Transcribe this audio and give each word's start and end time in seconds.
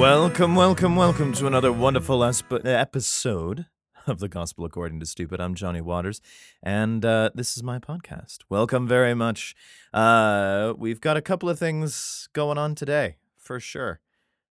Welcome, 0.00 0.54
welcome, 0.54 0.96
welcome 0.96 1.34
to 1.34 1.46
another 1.46 1.70
wonderful 1.70 2.24
asp- 2.24 2.64
episode 2.64 3.66
of 4.06 4.18
the 4.18 4.30
Gospel 4.30 4.64
According 4.64 4.98
to 5.00 5.04
Stupid. 5.04 5.42
I'm 5.42 5.54
Johnny 5.54 5.82
Waters, 5.82 6.22
and 6.62 7.04
uh, 7.04 7.28
this 7.34 7.54
is 7.54 7.62
my 7.62 7.78
podcast. 7.78 8.38
Welcome 8.48 8.88
very 8.88 9.12
much. 9.12 9.54
Uh, 9.92 10.72
we've 10.78 11.02
got 11.02 11.18
a 11.18 11.20
couple 11.20 11.50
of 11.50 11.58
things 11.58 12.30
going 12.32 12.56
on 12.56 12.74
today, 12.74 13.16
for 13.36 13.60
sure. 13.60 14.00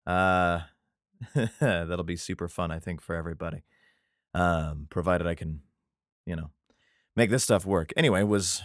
Uh, 0.05 0.59
that'll 1.59 2.03
be 2.03 2.15
super 2.15 2.47
fun, 2.47 2.69
I 2.69 2.77
think, 2.77 3.01
for 3.01 3.15
everybody. 3.15 3.63
Um, 4.35 4.85
provided 4.91 5.25
I 5.25 5.33
can, 5.33 5.61
you 6.27 6.35
know, 6.35 6.51
make 7.15 7.31
this 7.31 7.43
stuff 7.43 7.65
work. 7.65 7.91
Anyway, 7.97 8.21
was 8.21 8.61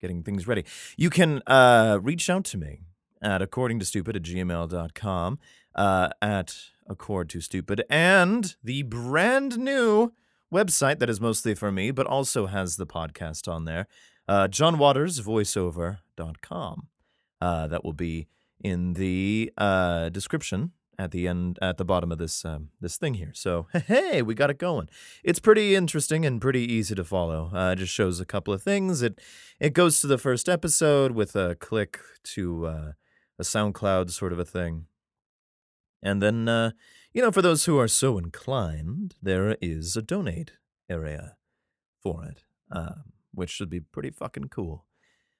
getting 0.00 0.22
things 0.22 0.48
ready. 0.48 0.64
You 0.96 1.10
can 1.10 1.42
uh, 1.46 1.98
reach 2.00 2.30
out 2.30 2.44
to 2.46 2.56
me 2.56 2.80
at 3.20 3.40
according 3.40 3.78
to 3.78 3.84
stupid 3.84 4.16
at 4.16 4.22
gmail.com, 4.22 5.38
uh, 5.74 6.10
at 6.20 6.54
accord 6.86 7.30
to 7.30 7.40
stupid, 7.40 7.84
and 7.88 8.56
the 8.62 8.82
brand 8.82 9.58
new 9.58 10.12
website 10.52 10.98
that 10.98 11.08
is 11.10 11.20
mostly 11.20 11.54
for 11.54 11.70
me, 11.72 11.90
but 11.90 12.06
also 12.06 12.46
has 12.46 12.76
the 12.76 12.86
podcast 12.86 13.50
on 13.50 13.64
there, 13.64 13.86
uh, 14.28 14.46
johnwatersvoiceover.com. 14.48 16.88
Uh, 17.40 17.66
that 17.66 17.84
will 17.84 17.92
be 17.92 18.28
in 18.62 18.92
the 18.92 19.52
uh, 19.58 20.08
description 20.10 20.70
at 20.98 21.10
the 21.10 21.26
end 21.26 21.58
at 21.60 21.78
the 21.78 21.84
bottom 21.84 22.12
of 22.12 22.18
this 22.18 22.44
um, 22.44 22.68
this 22.80 22.96
thing 22.96 23.14
here. 23.14 23.32
So 23.34 23.66
hey, 23.86 24.22
we 24.22 24.34
got 24.34 24.50
it 24.50 24.58
going. 24.58 24.88
It's 25.24 25.40
pretty 25.40 25.74
interesting 25.74 26.24
and 26.24 26.40
pretty 26.40 26.72
easy 26.72 26.94
to 26.94 27.04
follow. 27.04 27.50
Uh, 27.52 27.72
it 27.72 27.76
just 27.76 27.92
shows 27.92 28.20
a 28.20 28.24
couple 28.24 28.54
of 28.54 28.62
things. 28.62 29.02
It 29.02 29.20
it 29.58 29.72
goes 29.72 30.00
to 30.00 30.06
the 30.06 30.18
first 30.18 30.48
episode 30.48 31.12
with 31.12 31.34
a 31.34 31.56
click 31.56 31.98
to 32.24 32.66
uh, 32.66 32.92
a 33.38 33.42
SoundCloud 33.42 34.10
sort 34.10 34.32
of 34.32 34.38
a 34.38 34.44
thing, 34.44 34.86
and 36.02 36.22
then 36.22 36.48
uh, 36.48 36.72
you 37.12 37.22
know 37.22 37.30
for 37.30 37.42
those 37.42 37.64
who 37.64 37.78
are 37.78 37.88
so 37.88 38.18
inclined, 38.18 39.14
there 39.22 39.56
is 39.60 39.96
a 39.96 40.02
donate 40.02 40.52
area 40.88 41.36
for 42.02 42.24
it, 42.24 42.44
um, 42.70 43.12
which 43.32 43.50
should 43.50 43.70
be 43.70 43.80
pretty 43.80 44.10
fucking 44.10 44.48
cool. 44.48 44.84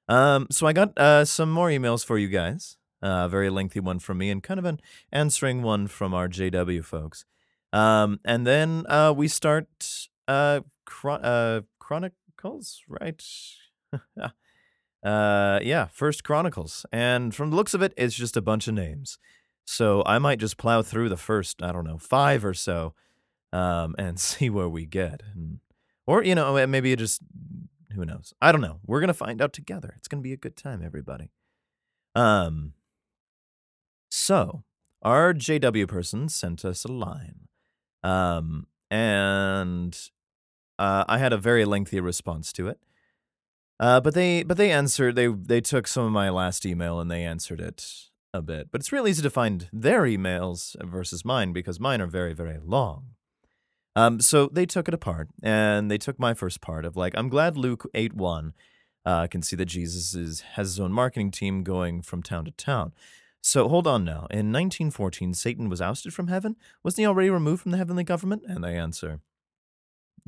Um, 0.08 0.46
so 0.50 0.66
I 0.66 0.72
got 0.72 0.96
uh, 0.98 1.24
some 1.24 1.50
more 1.50 1.68
emails 1.68 2.04
for 2.04 2.18
you 2.18 2.28
guys. 2.28 2.76
Uh, 3.02 3.24
a 3.24 3.28
very 3.28 3.50
lengthy 3.50 3.80
one 3.80 3.98
from 3.98 4.18
me 4.18 4.30
and 4.30 4.42
kind 4.44 4.60
of 4.60 4.64
an 4.64 4.80
answering 5.10 5.62
one 5.62 5.88
from 5.88 6.14
our 6.14 6.28
JW 6.28 6.84
folks. 6.84 7.24
Um, 7.72 8.20
and 8.24 8.46
then 8.46 8.84
uh, 8.88 9.12
we 9.16 9.26
start 9.26 9.66
uh, 10.28 10.60
chron- 10.84 11.24
uh, 11.24 11.62
Chronicles, 11.80 12.82
right? 12.88 13.22
uh, 15.04 15.60
yeah, 15.62 15.88
First 15.92 16.22
Chronicles. 16.22 16.86
And 16.92 17.34
from 17.34 17.50
the 17.50 17.56
looks 17.56 17.74
of 17.74 17.82
it, 17.82 17.92
it's 17.96 18.14
just 18.14 18.36
a 18.36 18.42
bunch 18.42 18.68
of 18.68 18.74
names. 18.74 19.18
So 19.64 20.02
I 20.06 20.18
might 20.18 20.38
just 20.38 20.56
plow 20.56 20.82
through 20.82 21.08
the 21.08 21.16
first, 21.16 21.62
I 21.62 21.72
don't 21.72 21.84
know, 21.84 21.98
five 21.98 22.44
or 22.44 22.54
so 22.54 22.94
um, 23.52 23.94
and 23.98 24.18
see 24.20 24.50
where 24.50 24.68
we 24.68 24.86
get. 24.86 25.22
And, 25.34 25.60
or, 26.06 26.22
you 26.22 26.34
know, 26.34 26.66
maybe 26.66 26.92
it 26.92 26.98
just, 26.98 27.20
who 27.94 28.04
knows? 28.04 28.34
I 28.40 28.52
don't 28.52 28.60
know. 28.60 28.80
We're 28.84 29.00
going 29.00 29.08
to 29.08 29.14
find 29.14 29.40
out 29.40 29.52
together. 29.52 29.94
It's 29.96 30.08
going 30.08 30.22
to 30.22 30.26
be 30.26 30.32
a 30.32 30.38
good 30.38 30.56
time, 30.56 30.82
everybody. 30.84 31.30
Um, 32.14 32.74
so 34.10 34.64
our 35.02 35.32
JW 35.32 35.88
person 35.88 36.28
sent 36.28 36.64
us 36.64 36.84
a 36.84 36.92
line. 36.92 37.48
Um, 38.02 38.66
and 38.90 39.98
uh, 40.78 41.04
I 41.08 41.18
had 41.18 41.32
a 41.32 41.38
very 41.38 41.64
lengthy 41.64 42.00
response 42.00 42.52
to 42.54 42.68
it. 42.68 42.78
Uh, 43.80 44.00
but 44.00 44.14
they 44.14 44.44
but 44.44 44.56
they 44.56 44.70
answered 44.70 45.16
they 45.16 45.26
they 45.26 45.60
took 45.60 45.88
some 45.88 46.04
of 46.04 46.12
my 46.12 46.30
last 46.30 46.64
email 46.64 47.00
and 47.00 47.10
they 47.10 47.24
answered 47.24 47.60
it 47.60 48.10
a 48.32 48.42
bit. 48.42 48.68
But 48.70 48.80
it's 48.80 48.92
real 48.92 49.06
easy 49.06 49.22
to 49.22 49.30
find 49.30 49.68
their 49.72 50.02
emails 50.02 50.76
versus 50.84 51.24
mine 51.24 51.52
because 51.52 51.78
mine 51.80 52.00
are 52.00 52.06
very 52.06 52.34
very 52.34 52.58
long. 52.62 53.08
Um, 53.94 54.20
so 54.20 54.46
they 54.46 54.64
took 54.64 54.88
it 54.88 54.94
apart 54.94 55.28
and 55.42 55.90
they 55.90 55.98
took 55.98 56.18
my 56.18 56.34
first 56.34 56.60
part 56.60 56.84
of 56.84 56.96
like 56.96 57.14
I'm 57.16 57.28
glad 57.28 57.56
Luke 57.56 57.88
eight 57.94 58.14
one 58.14 58.54
uh, 59.04 59.26
can 59.26 59.42
see 59.42 59.56
that 59.56 59.66
Jesus 59.66 60.14
is 60.14 60.40
has 60.52 60.68
his 60.68 60.80
own 60.80 60.92
marketing 60.92 61.30
team 61.30 61.62
going 61.62 62.02
from 62.02 62.22
town 62.22 62.44
to 62.46 62.50
town. 62.52 62.92
So 63.44 63.68
hold 63.68 63.88
on 63.88 64.04
now. 64.04 64.28
In 64.30 64.52
1914, 64.52 65.34
Satan 65.34 65.68
was 65.68 65.80
ousted 65.80 66.14
from 66.14 66.28
heaven. 66.28 66.54
Wasn't 66.84 67.00
he 67.00 67.06
already 67.06 67.28
removed 67.28 67.62
from 67.62 67.72
the 67.72 67.78
heavenly 67.78 68.04
government? 68.04 68.44
And 68.46 68.62
they 68.62 68.76
answer, 68.76 69.20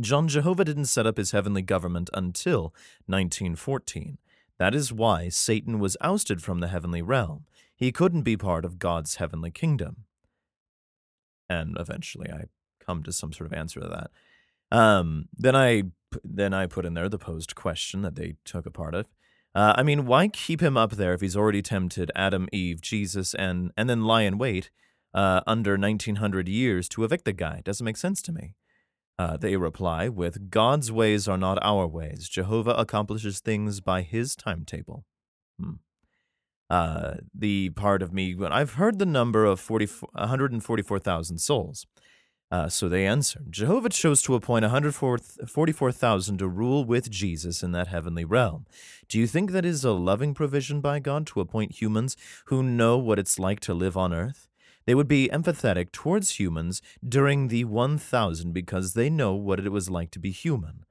John 0.00 0.26
Jehovah 0.26 0.64
didn't 0.64 0.86
set 0.86 1.06
up 1.06 1.16
his 1.16 1.30
heavenly 1.30 1.62
government 1.62 2.10
until 2.12 2.74
1914. 3.06 4.18
That 4.58 4.74
is 4.74 4.92
why 4.92 5.28
Satan 5.28 5.78
was 5.78 5.96
ousted 6.00 6.42
from 6.42 6.58
the 6.58 6.66
heavenly 6.68 7.02
realm. 7.02 7.44
He 7.84 7.92
couldn't 7.92 8.22
be 8.22 8.38
part 8.38 8.64
of 8.64 8.78
God's 8.78 9.16
heavenly 9.16 9.50
kingdom. 9.50 10.04
And 11.50 11.76
eventually 11.78 12.30
I 12.30 12.44
come 12.82 13.02
to 13.02 13.12
some 13.12 13.30
sort 13.30 13.52
of 13.52 13.52
answer 13.52 13.78
to 13.78 13.88
that. 13.88 14.10
Um, 14.74 15.26
then 15.36 15.54
I 15.54 15.82
then 16.24 16.54
I 16.54 16.64
put 16.64 16.86
in 16.86 16.94
there 16.94 17.10
the 17.10 17.18
posed 17.18 17.54
question 17.54 18.00
that 18.00 18.14
they 18.14 18.36
took 18.46 18.64
apart 18.64 18.94
of. 18.94 19.06
Uh, 19.54 19.74
I 19.76 19.82
mean, 19.82 20.06
why 20.06 20.28
keep 20.28 20.62
him 20.62 20.78
up 20.78 20.92
there 20.92 21.12
if 21.12 21.20
he's 21.20 21.36
already 21.36 21.60
tempted 21.60 22.10
Adam, 22.16 22.48
Eve, 22.52 22.80
Jesus, 22.80 23.34
and 23.34 23.70
and 23.76 23.90
then 23.90 24.04
lie 24.04 24.22
in 24.22 24.38
wait 24.38 24.70
uh, 25.12 25.42
under 25.46 25.76
1900 25.76 26.48
years 26.48 26.88
to 26.88 27.04
evict 27.04 27.26
the 27.26 27.34
guy? 27.34 27.60
Doesn't 27.64 27.84
make 27.84 27.98
sense 27.98 28.22
to 28.22 28.32
me. 28.32 28.54
Uh, 29.18 29.36
they 29.36 29.56
reply 29.58 30.08
with, 30.08 30.48
God's 30.48 30.90
ways 30.90 31.28
are 31.28 31.36
not 31.36 31.58
our 31.60 31.86
ways. 31.86 32.30
Jehovah 32.30 32.76
accomplishes 32.78 33.40
things 33.40 33.80
by 33.80 34.00
his 34.00 34.34
timetable. 34.34 35.04
Hmm. 35.60 35.83
Uh, 36.70 37.14
the 37.34 37.70
part 37.70 38.02
of 38.02 38.12
me, 38.12 38.36
I've 38.42 38.74
heard 38.74 38.98
the 38.98 39.06
number 39.06 39.44
of 39.44 39.60
40, 39.60 39.86
144,000 40.12 41.38
souls. 41.38 41.86
Uh, 42.50 42.68
so 42.68 42.88
they 42.88 43.06
answer 43.06 43.40
Jehovah 43.50 43.88
chose 43.88 44.22
to 44.22 44.34
appoint 44.34 44.62
144,000 44.62 46.38
to 46.38 46.46
rule 46.46 46.84
with 46.84 47.10
Jesus 47.10 47.62
in 47.62 47.72
that 47.72 47.88
heavenly 47.88 48.24
realm. 48.24 48.66
Do 49.08 49.18
you 49.18 49.26
think 49.26 49.50
that 49.50 49.64
is 49.64 49.84
a 49.84 49.90
loving 49.92 50.34
provision 50.34 50.80
by 50.80 51.00
God 51.00 51.26
to 51.28 51.40
appoint 51.40 51.80
humans 51.80 52.16
who 52.46 52.62
know 52.62 52.96
what 52.96 53.18
it's 53.18 53.38
like 53.38 53.60
to 53.60 53.74
live 53.74 53.96
on 53.96 54.12
earth? 54.12 54.46
They 54.86 54.94
would 54.94 55.08
be 55.08 55.28
empathetic 55.32 55.90
towards 55.92 56.38
humans 56.38 56.82
during 57.06 57.48
the 57.48 57.64
1000 57.64 58.52
because 58.52 58.92
they 58.92 59.10
know 59.10 59.34
what 59.34 59.58
it 59.58 59.72
was 59.72 59.90
like 59.90 60.10
to 60.12 60.18
be 60.18 60.30
human. 60.30 60.84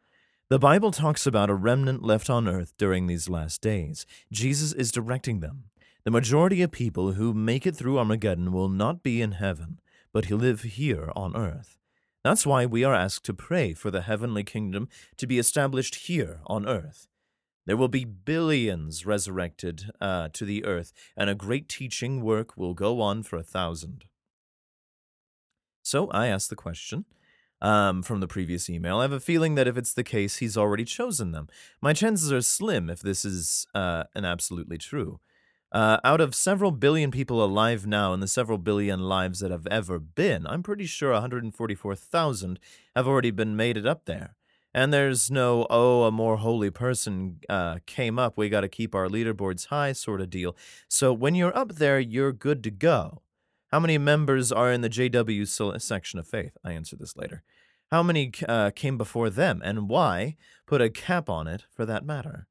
The 0.54 0.60
Bible 0.60 0.92
talks 0.92 1.26
about 1.26 1.50
a 1.50 1.56
remnant 1.56 2.04
left 2.04 2.30
on 2.30 2.48
earth 2.48 2.74
during 2.78 3.08
these 3.08 3.28
last 3.28 3.60
days. 3.60 4.06
Jesus 4.32 4.72
is 4.72 4.92
directing 4.92 5.40
them. 5.40 5.64
The 6.04 6.12
majority 6.12 6.62
of 6.62 6.70
people 6.70 7.14
who 7.14 7.34
make 7.34 7.66
it 7.66 7.76
through 7.76 7.98
Armageddon 7.98 8.52
will 8.52 8.70
not 8.70 9.02
be 9.02 9.20
in 9.20 9.32
heaven, 9.32 9.80
but 10.12 10.26
he'll 10.26 10.38
live 10.38 10.62
here 10.62 11.12
on 11.16 11.36
earth. 11.36 11.80
That's 12.24 12.46
why 12.46 12.68
we 12.68 12.84
are 12.84 12.94
asked 12.94 13.26
to 13.26 13.34
pray 13.34 13.74
for 13.74 13.90
the 13.90 14.04
heavenly 14.04 14.44
kingdom 14.44 14.90
to 15.18 15.26
be 15.26 15.40
established 15.40 15.96
here 15.96 16.42
on 16.46 16.68
earth. 16.68 17.08
There 17.66 17.76
will 17.76 17.88
be 17.88 18.06
billions 18.06 19.08
resurrected 19.08 19.90
uh, 20.00 20.30
to 20.34 20.46
the 20.46 20.66
earth, 20.66 20.94
and 21.18 21.32
a 21.32 21.36
great 21.36 21.68
teaching 21.68 22.22
work 22.22 22.56
will 22.56 22.76
go 22.76 23.02
on 23.02 23.24
for 23.24 23.38
a 23.38 23.44
thousand. 23.44 24.06
So 25.82 26.12
I 26.12 26.28
ask 26.28 26.48
the 26.48 26.56
question 26.56 27.06
um, 27.64 28.04
from 28.04 28.20
the 28.20 28.28
previous 28.28 28.70
email. 28.70 29.00
I 29.00 29.04
have 29.04 29.14
a 29.14 29.20
feeling 29.20 29.56
that 29.56 29.68
if 29.68 29.78
it's 29.78 29.94
the 29.94 30.04
case, 30.04 30.38
he's 30.38 30.58
already 30.58 30.84
chosen 30.84 31.32
them. 31.32 31.48
My 31.82 31.94
chances 31.94 32.32
are 32.32 32.42
slim 32.42 32.90
if 32.90 33.00
this 33.00 33.26
is 33.26 33.66
uh, 33.74 34.04
an 34.14 34.26
absolutely 34.26 34.78
true. 34.78 35.20
Uh, 35.72 35.98
out 36.04 36.22
of 36.22 36.36
several 36.36 36.70
billion 36.70 37.10
people 37.10 37.44
alive 37.44 37.88
now 37.88 38.14
and 38.14 38.22
the 38.22 38.28
several 38.28 38.60
billion 38.60 39.00
lives 39.00 39.40
that 39.40 39.50
have 39.50 39.66
ever 39.68 39.98
been, 39.98 40.46
I'm 40.46 40.62
pretty 40.62 40.86
sure 40.86 41.14
144,000 41.14 42.60
have 42.96 43.08
already 43.08 43.32
been 43.32 43.56
made 43.56 43.78
it 43.78 43.88
up 43.88 44.06
there. 44.06 44.36
And 44.76 44.94
there's 44.94 45.32
no, 45.32 45.66
oh, 45.70 46.04
a 46.04 46.12
more 46.12 46.38
holy 46.38 46.70
person 46.70 47.40
uh, 47.48 47.78
came 47.86 48.20
up, 48.20 48.38
we 48.38 48.50
got 48.50 48.62
to 48.62 48.68
keep 48.68 48.94
our 48.94 49.08
leaderboards 49.08 49.68
high 49.68 49.94
sort 49.94 50.22
of 50.22 50.30
deal. 50.30 50.56
So 50.88 51.14
when 51.14 51.34
you're 51.34 51.56
up 51.58 51.76
there, 51.76 52.00
you're 52.00 52.34
good 52.34 52.64
to 52.66 52.72
go. 52.72 53.22
How 53.72 53.80
many 53.80 53.98
members 53.98 54.52
are 54.52 54.72
in 54.72 54.82
the 54.82 54.90
JW 54.90 55.82
section 55.82 56.20
of 56.20 56.28
faith? 56.28 56.56
I 56.64 56.74
answer 56.74 56.96
this 56.96 57.18
later. 57.18 57.42
How 57.94 58.02
many 58.02 58.32
uh, 58.50 58.72
came 58.72 58.98
before 58.98 59.30
them, 59.30 59.62
and 59.64 59.88
why? 59.88 60.36
Put 60.66 60.82
a 60.82 60.90
cap 60.90 61.30
on 61.30 61.46
it 61.46 61.66
for 61.70 61.86
that 61.86 62.04
matter. 62.04 62.48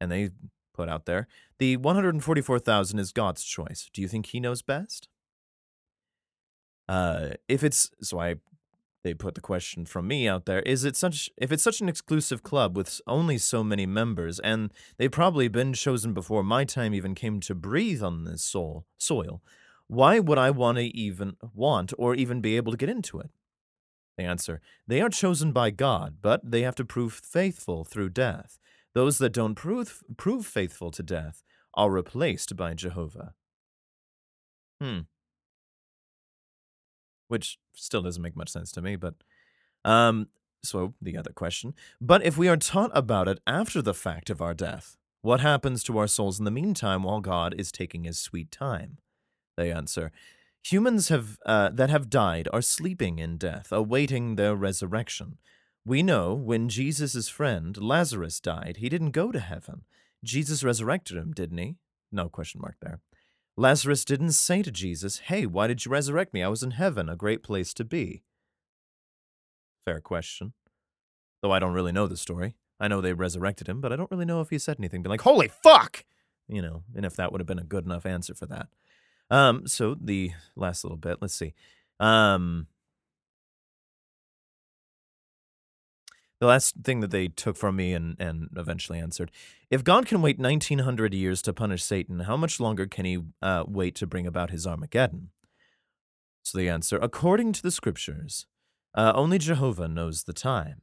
And 0.00 0.10
they 0.10 0.30
put 0.74 0.88
out 0.88 1.06
there 1.06 1.28
the 1.60 1.76
144,000 1.76 2.98
is 2.98 3.12
God's 3.12 3.44
choice. 3.44 3.88
Do 3.92 4.02
you 4.02 4.08
think 4.08 4.26
He 4.26 4.40
knows 4.40 4.62
best? 4.62 5.06
Uh, 6.88 7.34
if 7.46 7.62
it's 7.62 7.92
so, 8.02 8.18
I 8.18 8.34
they 9.04 9.14
put 9.14 9.36
the 9.36 9.40
question 9.40 9.86
from 9.86 10.08
me 10.08 10.26
out 10.26 10.46
there 10.46 10.60
is 10.62 10.84
it 10.84 10.96
such 10.96 11.30
if 11.36 11.52
it's 11.52 11.62
such 11.62 11.80
an 11.80 11.88
exclusive 11.88 12.42
club 12.42 12.76
with 12.76 13.00
only 13.06 13.38
so 13.38 13.62
many 13.62 13.86
members 13.86 14.40
and 14.40 14.72
they've 14.98 15.12
probably 15.12 15.46
been 15.46 15.72
chosen 15.72 16.12
before 16.12 16.42
my 16.42 16.64
time 16.64 16.92
even 16.92 17.14
came 17.14 17.38
to 17.40 17.54
breathe 17.54 18.02
on 18.02 18.24
this 18.24 18.42
soul 18.42 18.84
soil 18.98 19.40
why 19.86 20.18
would 20.18 20.36
i 20.36 20.50
want 20.50 20.76
to 20.76 20.84
even 20.94 21.34
want 21.54 21.94
or 21.96 22.14
even 22.14 22.42
be 22.42 22.58
able 22.58 22.72
to 22.72 22.76
get 22.76 22.90
into 22.90 23.18
it 23.18 23.30
answer 24.20 24.60
they 24.86 25.00
are 25.00 25.08
chosen 25.08 25.52
by 25.52 25.70
god 25.70 26.16
but 26.20 26.50
they 26.50 26.62
have 26.62 26.74
to 26.74 26.84
prove 26.84 27.12
faithful 27.12 27.84
through 27.84 28.10
death. 28.10 28.58
Those 28.94 29.18
that 29.18 29.32
don't 29.32 29.54
prove 29.54 30.02
prove 30.16 30.46
faithful 30.46 30.90
to 30.92 31.02
death 31.02 31.42
are 31.74 31.90
replaced 31.90 32.56
by 32.56 32.74
jehovah. 32.74 33.34
Hmm. 34.80 35.00
Which 37.28 37.58
still 37.74 38.02
doesn't 38.02 38.22
make 38.22 38.36
much 38.36 38.48
sense 38.48 38.72
to 38.72 38.82
me, 38.82 38.96
but 38.96 39.14
um 39.84 40.28
so 40.62 40.94
the 41.00 41.16
other 41.16 41.32
question, 41.32 41.74
but 42.00 42.22
if 42.22 42.36
we 42.36 42.48
are 42.48 42.56
taught 42.56 42.90
about 42.92 43.28
it 43.28 43.40
after 43.46 43.80
the 43.80 43.94
fact 43.94 44.28
of 44.28 44.42
our 44.42 44.52
death, 44.52 44.98
what 45.22 45.40
happens 45.40 45.82
to 45.84 45.96
our 45.98 46.06
souls 46.06 46.38
in 46.38 46.44
the 46.44 46.50
meantime 46.50 47.02
while 47.02 47.20
God 47.20 47.54
is 47.58 47.72
taking 47.72 48.04
his 48.04 48.18
sweet 48.18 48.50
time? 48.50 48.98
They 49.56 49.70
answer, 49.72 50.12
Humans 50.64 51.08
have 51.08 51.38
uh, 51.46 51.70
that 51.70 51.90
have 51.90 52.10
died 52.10 52.48
are 52.52 52.62
sleeping 52.62 53.18
in 53.18 53.38
death, 53.38 53.72
awaiting 53.72 54.36
their 54.36 54.54
resurrection. 54.54 55.38
We 55.84 56.02
know 56.02 56.34
when 56.34 56.68
Jesus' 56.68 57.28
friend 57.28 57.76
Lazarus 57.76 58.38
died, 58.40 58.76
he 58.78 58.88
didn't 58.88 59.12
go 59.12 59.32
to 59.32 59.40
heaven. 59.40 59.82
Jesus 60.22 60.62
resurrected 60.62 61.16
him, 61.16 61.32
didn't 61.32 61.58
he? 61.58 61.76
No 62.12 62.28
question 62.28 62.60
mark 62.60 62.76
there. 62.82 63.00
Lazarus 63.56 64.04
didn't 64.04 64.32
say 64.32 64.62
to 64.62 64.70
Jesus, 64.70 65.18
Hey, 65.20 65.46
why 65.46 65.66
did 65.66 65.84
you 65.84 65.90
resurrect 65.90 66.34
me? 66.34 66.42
I 66.42 66.48
was 66.48 66.62
in 66.62 66.72
heaven, 66.72 67.08
a 67.08 67.16
great 67.16 67.42
place 67.42 67.72
to 67.74 67.84
be. 67.84 68.22
Fair 69.84 70.00
question. 70.00 70.52
Though 71.42 71.52
I 71.52 71.58
don't 71.58 71.72
really 71.72 71.92
know 71.92 72.06
the 72.06 72.16
story. 72.16 72.56
I 72.78 72.88
know 72.88 73.00
they 73.00 73.12
resurrected 73.12 73.68
him, 73.68 73.80
but 73.80 73.92
I 73.92 73.96
don't 73.96 74.10
really 74.10 74.24
know 74.24 74.40
if 74.40 74.50
he 74.50 74.58
said 74.58 74.76
anything. 74.78 75.02
Like, 75.02 75.22
Holy 75.22 75.48
fuck! 75.48 76.04
You 76.48 76.62
know, 76.62 76.84
and 76.94 77.04
if 77.04 77.16
that 77.16 77.32
would 77.32 77.40
have 77.40 77.46
been 77.46 77.58
a 77.58 77.64
good 77.64 77.84
enough 77.84 78.06
answer 78.06 78.34
for 78.34 78.46
that. 78.46 78.68
Um, 79.30 79.66
so 79.66 79.96
the 80.00 80.32
last 80.56 80.84
little 80.84 80.96
bit, 80.96 81.18
let's 81.20 81.34
see. 81.34 81.54
Um, 82.00 82.66
the 86.40 86.46
last 86.46 86.74
thing 86.82 87.00
that 87.00 87.10
they 87.10 87.28
took 87.28 87.56
from 87.56 87.76
me 87.76 87.92
and, 87.92 88.16
and 88.18 88.48
eventually 88.56 88.98
answered 88.98 89.30
if 89.70 89.84
God 89.84 90.06
can 90.06 90.22
wait 90.22 90.38
1900 90.38 91.14
years 91.14 91.42
to 91.42 91.52
punish 91.52 91.84
Satan, 91.84 92.20
how 92.20 92.36
much 92.36 92.58
longer 92.58 92.86
can 92.86 93.04
he 93.04 93.18
uh, 93.40 93.64
wait 93.68 93.94
to 93.96 94.06
bring 94.06 94.26
about 94.26 94.50
his 94.50 94.66
Armageddon? 94.66 95.30
So 96.42 96.58
the 96.58 96.68
answer 96.68 96.96
according 96.96 97.52
to 97.52 97.62
the 97.62 97.70
scriptures, 97.70 98.46
uh, 98.94 99.12
only 99.14 99.38
Jehovah 99.38 99.86
knows 99.86 100.24
the 100.24 100.32
time. 100.32 100.82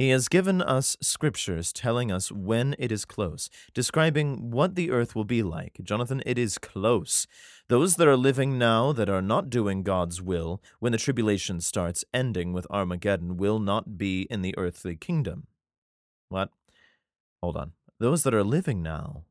He 0.00 0.08
has 0.08 0.28
given 0.28 0.62
us 0.62 0.96
scriptures 1.02 1.74
telling 1.74 2.10
us 2.10 2.32
when 2.32 2.74
it 2.78 2.90
is 2.90 3.04
close, 3.04 3.50
describing 3.74 4.50
what 4.50 4.74
the 4.74 4.90
earth 4.90 5.14
will 5.14 5.26
be 5.26 5.42
like. 5.42 5.78
Jonathan, 5.82 6.22
it 6.24 6.38
is 6.38 6.56
close. 6.56 7.26
Those 7.68 7.96
that 7.96 8.08
are 8.08 8.16
living 8.16 8.56
now 8.56 8.92
that 8.94 9.10
are 9.10 9.20
not 9.20 9.50
doing 9.50 9.82
God's 9.82 10.22
will, 10.22 10.62
when 10.78 10.92
the 10.92 10.96
tribulation 10.96 11.60
starts, 11.60 12.02
ending 12.14 12.54
with 12.54 12.66
Armageddon, 12.70 13.36
will 13.36 13.58
not 13.58 13.98
be 13.98 14.22
in 14.30 14.40
the 14.40 14.56
earthly 14.56 14.96
kingdom. 14.96 15.48
What? 16.30 16.48
Hold 17.42 17.58
on. 17.58 17.72
Those 17.98 18.22
that 18.22 18.32
are 18.32 18.42
living 18.42 18.82
now, 18.82 19.24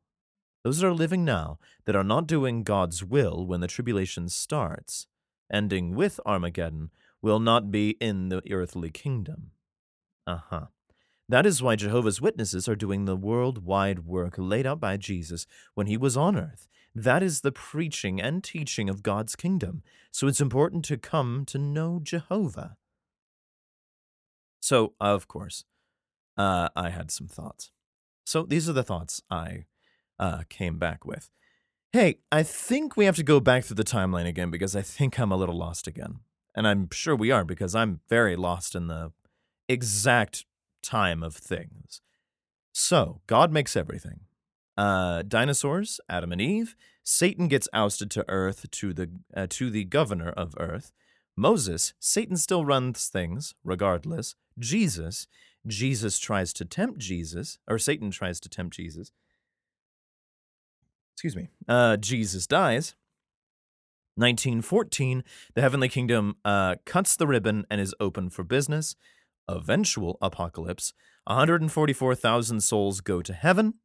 those 0.63 0.81
that 0.81 0.87
are 0.87 0.93
living 0.93 1.25
now 1.25 1.57
that 1.85 1.95
are 1.95 2.03
not 2.03 2.27
doing 2.27 2.61
God's 2.61 3.03
will 3.03 3.43
when 3.43 3.61
the 3.61 3.67
tribulation 3.67 4.29
starts, 4.29 5.07
ending 5.51 5.95
with 5.95 6.19
Armageddon, 6.27 6.91
will 7.23 7.39
not 7.39 7.71
be 7.71 7.97
in 7.99 8.29
the 8.29 8.43
earthly 8.51 8.91
kingdom. 8.91 9.49
Uh 10.29 10.39
huh. 10.49 10.65
That 11.27 11.47
is 11.47 11.63
why 11.63 11.75
Jehovah's 11.75 12.21
Witnesses 12.21 12.67
are 12.69 12.75
doing 12.75 13.05
the 13.05 13.15
worldwide 13.15 14.05
work 14.05 14.35
laid 14.37 14.67
out 14.67 14.79
by 14.79 14.95
Jesus 14.95 15.47
when 15.73 15.87
he 15.87 15.97
was 15.97 16.15
on 16.15 16.37
earth. 16.37 16.67
That 16.93 17.23
is 17.23 17.41
the 17.41 17.51
preaching 17.51 18.21
and 18.21 18.43
teaching 18.43 18.89
of 18.89 19.01
God's 19.01 19.35
kingdom. 19.35 19.81
So 20.11 20.27
it's 20.27 20.41
important 20.41 20.85
to 20.85 20.97
come 20.97 21.45
to 21.47 21.57
know 21.57 21.99
Jehovah. 22.01 22.77
So, 24.59 24.93
of 24.99 25.27
course, 25.27 25.63
uh, 26.37 26.69
I 26.75 26.89
had 26.89 27.09
some 27.09 27.27
thoughts. 27.27 27.71
So 28.23 28.43
these 28.43 28.69
are 28.69 28.73
the 28.73 28.83
thoughts 28.83 29.23
I 29.31 29.65
uh, 30.19 30.43
came 30.47 30.77
back 30.77 31.05
with. 31.05 31.31
Hey, 31.91 32.19
I 32.31 32.43
think 32.43 32.95
we 32.95 33.05
have 33.05 33.15
to 33.15 33.23
go 33.23 33.39
back 33.39 33.63
through 33.63 33.77
the 33.77 33.83
timeline 33.83 34.27
again 34.27 34.51
because 34.51 34.75
I 34.75 34.83
think 34.83 35.19
I'm 35.19 35.31
a 35.31 35.37
little 35.37 35.57
lost 35.57 35.87
again. 35.87 36.19
And 36.55 36.67
I'm 36.67 36.89
sure 36.91 37.15
we 37.15 37.31
are 37.31 37.43
because 37.43 37.73
I'm 37.73 38.01
very 38.09 38.35
lost 38.35 38.75
in 38.75 38.87
the 38.87 39.11
exact 39.69 40.45
time 40.83 41.23
of 41.23 41.35
things. 41.35 42.01
So, 42.73 43.21
God 43.27 43.51
makes 43.51 43.75
everything. 43.75 44.21
Uh, 44.77 45.23
dinosaurs, 45.27 45.99
Adam 46.09 46.31
and 46.31 46.41
Eve. 46.41 46.75
Satan 47.03 47.47
gets 47.47 47.67
ousted 47.73 48.09
to 48.11 48.25
Earth 48.29 48.69
to 48.71 48.93
the 48.93 49.09
uh, 49.35 49.47
to 49.49 49.69
the 49.69 49.83
governor 49.83 50.29
of 50.29 50.53
Earth. 50.57 50.91
Moses, 51.35 51.93
Satan 51.99 52.37
still 52.37 52.65
runs 52.65 53.07
things 53.07 53.55
regardless. 53.63 54.35
Jesus, 54.57 55.27
Jesus 55.65 56.19
tries 56.19 56.53
to 56.53 56.65
tempt 56.65 56.99
Jesus, 56.99 57.57
or 57.67 57.77
Satan 57.77 58.11
tries 58.11 58.39
to 58.41 58.49
tempt 58.49 58.75
Jesus. 58.75 59.11
Excuse 61.13 61.35
me. 61.35 61.49
Uh, 61.67 61.97
Jesus 61.97 62.47
dies. 62.47 62.95
1914, 64.15 65.23
the 65.53 65.61
heavenly 65.61 65.87
kingdom 65.87 66.35
uh, 66.43 66.75
cuts 66.85 67.15
the 67.15 67.27
ribbon 67.27 67.65
and 67.69 67.79
is 67.79 67.95
open 67.99 68.29
for 68.29 68.43
business 68.43 68.95
eventual 69.49 70.17
apocalypse, 70.21 70.93
144,000 71.25 72.61
souls 72.61 73.01
go 73.01 73.21
to 73.21 73.33
heaven, 73.33 73.75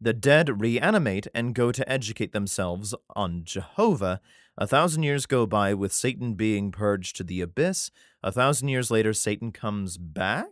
the 0.00 0.12
dead 0.12 0.60
reanimate 0.60 1.26
and 1.34 1.54
go 1.54 1.72
to 1.72 1.90
educate 1.90 2.32
themselves 2.32 2.94
on 3.14 3.42
Jehovah. 3.44 4.20
A 4.58 4.66
thousand 4.66 5.02
years 5.02 5.26
go 5.26 5.46
by 5.46 5.74
with 5.74 5.92
Satan 5.92 6.34
being 6.34 6.70
purged 6.70 7.16
to 7.16 7.24
the 7.24 7.40
abyss. 7.40 7.90
A 8.22 8.30
thousand 8.30 8.68
years 8.68 8.90
later, 8.90 9.12
Satan 9.12 9.52
comes 9.52 9.96
back? 9.96 10.48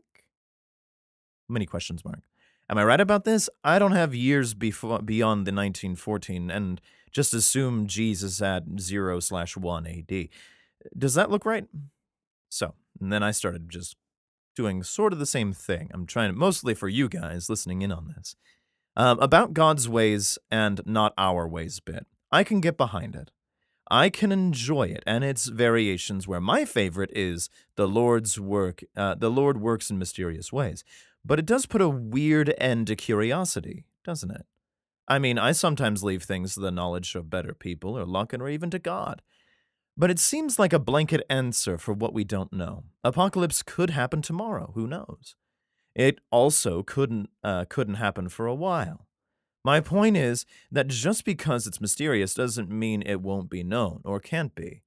Many 1.49 1.67
questions 1.67 2.05
mark. 2.05 2.21
Am 2.71 2.79
I 2.79 2.85
right 2.85 3.01
about 3.01 3.25
this? 3.25 3.51
I 3.63 3.79
don't 3.79 3.93
have 3.93 4.15
years 4.15 4.55
before 4.55 5.01
beyond 5.01 5.47
the 5.47 5.53
1914 5.53 6.51
and 6.51 6.81
just 7.13 7.35
assume 7.35 7.87
Jesus 7.87 8.41
at 8.41 8.65
0 8.81 9.21
slash 9.21 9.57
1 9.57 9.87
AD. 9.87 10.29
Does 10.97 11.15
that 11.15 11.31
look 11.31 11.45
right? 11.45 11.67
So, 12.49 12.75
and 13.01 13.13
then 13.13 13.23
I 13.23 13.31
started 13.31 13.69
just 13.69 13.97
doing 14.55 14.83
sort 14.83 15.13
of 15.13 15.19
the 15.19 15.27
same 15.27 15.53
thing. 15.53 15.91
I'm 15.93 16.07
trying 16.07 16.31
to, 16.31 16.39
mostly 16.39 16.75
for 16.75 16.89
you 16.89 17.09
guys 17.09 17.49
listening 17.49 17.83
in 17.83 17.93
on 17.93 18.13
this. 18.17 18.37
Um, 18.97 19.19
about 19.19 19.55
God's 19.55 19.89
ways 19.89 20.39
and 20.51 20.81
not 20.87 21.13
our 21.19 21.49
ways 21.49 21.81
bit. 21.81 22.07
I 22.31 22.45
can 22.45 22.61
get 22.61 22.77
behind 22.77 23.15
it. 23.15 23.31
I 23.91 24.09
can 24.09 24.33
enjoy 24.33 24.85
it 24.85 25.03
and 25.07 25.23
its 25.23 25.47
variations 25.47 26.27
where 26.27 26.41
my 26.41 26.65
favorite 26.65 27.11
is 27.13 27.51
the 27.77 27.87
Lord's 27.87 28.41
work, 28.41 28.83
uh, 28.97 29.15
the 29.15 29.31
Lord 29.31 29.61
works 29.61 29.91
in 29.91 29.99
mysterious 29.99 30.53
ways. 30.53 30.85
But 31.25 31.39
it 31.39 31.47
does 31.47 31.67
put 31.67 31.81
a 31.81 31.89
weird 31.89 32.55
end 32.59 32.87
to 32.87 32.97
curiosity, 32.97 33.85
doesn't 34.05 34.31
it? 34.31 34.47
I 35.07 35.19
mean, 35.19 35.39
I 35.39 35.53
sometimes 35.53 36.03
leave 36.03 36.23
things 36.23 36.55
to 36.55 36.61
the 36.61 36.71
knowledge 36.71 37.15
of 37.15 37.31
better 37.31 37.53
people 37.53 37.99
or 37.99 38.07
luck 38.07 38.33
or 38.33 38.49
even 38.49 38.71
to 38.71 38.79
God. 38.79 39.21
But 39.97 40.11
it 40.11 40.19
seems 40.19 40.59
like 40.59 40.73
a 40.73 40.79
blanket 40.79 41.25
answer 41.31 41.79
for 41.79 41.93
what 41.93 42.13
we 42.13 42.25
don't 42.25 42.53
know. 42.53 42.85
Apocalypse 43.05 43.63
could 43.63 43.91
happen 43.91 44.23
tomorrow, 44.23 44.73
who 44.75 44.87
knows? 44.87 45.37
It 45.95 46.19
also 46.33 46.83
couldn't 46.83 47.31
uh, 47.45 47.67
couldn't 47.69 47.95
happen 47.95 48.29
for 48.29 48.47
a 48.47 48.55
while. 48.55 49.07
My 49.65 49.81
point 49.81 50.17
is 50.17 50.45
that 50.71 50.89
just 50.89 51.25
because 51.25 51.67
it's 51.67 51.81
mysterious 51.81 52.35
doesn't 52.35 52.69
mean 52.69 53.03
it 53.03 53.23
won't 53.23 53.49
be 53.49 53.63
known 53.63 54.03
or 54.05 54.21
can't 54.21 54.55
be. 54.55 54.83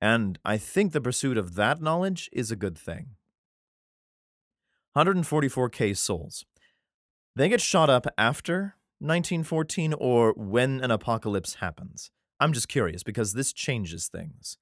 And 0.00 0.38
I 0.44 0.56
think 0.56 0.92
the 0.92 1.00
pursuit 1.00 1.36
of 1.36 1.54
that 1.54 1.80
knowledge 1.80 2.28
is 2.32 2.50
a 2.50 2.56
good 2.56 2.78
thing. 2.78 3.16
144k 4.96 5.96
souls. 5.96 6.44
They 7.34 7.48
get 7.48 7.60
shot 7.60 7.90
up 7.90 8.06
after 8.18 8.76
1914 8.98 9.94
or 9.94 10.34
when 10.36 10.80
an 10.80 10.90
apocalypse 10.90 11.54
happens. 11.54 12.10
I'm 12.40 12.52
just 12.52 12.68
curious 12.68 13.02
because 13.02 13.34
this 13.34 13.52
changes 13.52 14.08
things. 14.08 14.56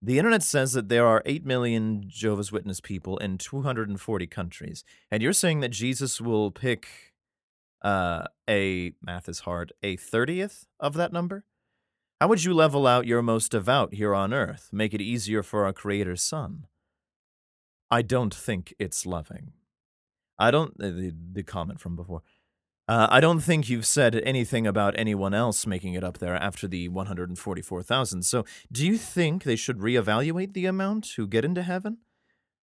The 0.00 0.18
internet 0.18 0.42
says 0.42 0.72
that 0.72 0.88
there 0.88 1.06
are 1.06 1.22
8 1.24 1.46
million 1.46 2.04
Jehovah's 2.08 2.50
Witness 2.50 2.80
people 2.80 3.18
in 3.18 3.38
240 3.38 4.26
countries. 4.26 4.82
And 5.10 5.22
you're 5.22 5.32
saying 5.32 5.60
that 5.60 5.68
Jesus 5.68 6.20
will 6.20 6.50
pick 6.50 7.12
uh, 7.82 8.24
a, 8.48 8.92
math 9.02 9.28
is 9.28 9.40
hard, 9.40 9.72
a 9.82 9.96
30th 9.96 10.66
of 10.80 10.94
that 10.94 11.12
number? 11.12 11.44
How 12.20 12.28
would 12.28 12.44
you 12.44 12.54
level 12.54 12.86
out 12.86 13.06
your 13.06 13.22
most 13.22 13.50
devout 13.50 13.94
here 13.94 14.14
on 14.14 14.32
earth, 14.32 14.70
make 14.72 14.94
it 14.94 15.00
easier 15.00 15.42
for 15.42 15.64
our 15.64 15.72
Creator's 15.72 16.22
Son? 16.22 16.66
I 17.90 18.02
don't 18.02 18.34
think 18.34 18.74
it's 18.78 19.04
loving. 19.04 19.52
I 20.38 20.50
don't, 20.50 20.76
the, 20.78 21.14
the 21.32 21.42
comment 21.42 21.80
from 21.80 21.96
before. 21.96 22.22
Uh, 22.92 23.08
I 23.10 23.20
don't 23.20 23.40
think 23.40 23.70
you've 23.70 23.86
said 23.86 24.16
anything 24.16 24.66
about 24.66 24.98
anyone 24.98 25.32
else 25.32 25.66
making 25.66 25.94
it 25.94 26.04
up 26.04 26.18
there 26.18 26.36
after 26.36 26.68
the 26.68 26.90
144,000. 26.90 28.22
So, 28.22 28.44
do 28.70 28.86
you 28.86 28.98
think 28.98 29.44
they 29.44 29.56
should 29.56 29.78
reevaluate 29.78 30.52
the 30.52 30.66
amount 30.66 31.14
who 31.16 31.26
get 31.26 31.42
into 31.42 31.62
heaven? 31.62 32.00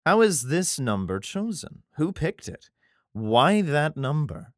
How 0.05 0.19
is 0.19 0.47
this 0.47 0.77
number 0.77 1.21
chosen? 1.21 1.83
Who 1.95 2.11
picked 2.11 2.49
it? 2.49 2.69
Why 3.13 3.61
that 3.61 3.95
number? 3.95 4.51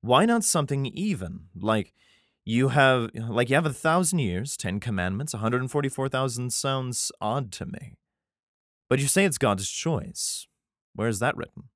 Why 0.00 0.24
not 0.24 0.42
something 0.42 0.86
even, 0.86 1.42
like 1.54 1.94
you 2.44 2.70
have 2.70 3.10
like 3.14 3.48
you 3.48 3.54
have 3.54 3.64
a 3.64 3.72
thousand 3.72 4.18
years, 4.18 4.56
ten 4.56 4.80
commandments, 4.80 5.34
144,000 5.34 6.52
sounds 6.52 7.12
odd 7.20 7.52
to 7.52 7.66
me. 7.66 7.94
But 8.90 8.98
you 8.98 9.06
say 9.06 9.24
it's 9.24 9.38
God's 9.38 9.70
choice. 9.70 10.48
Where 10.96 11.06
is 11.06 11.20
that 11.20 11.36
written? 11.36 11.68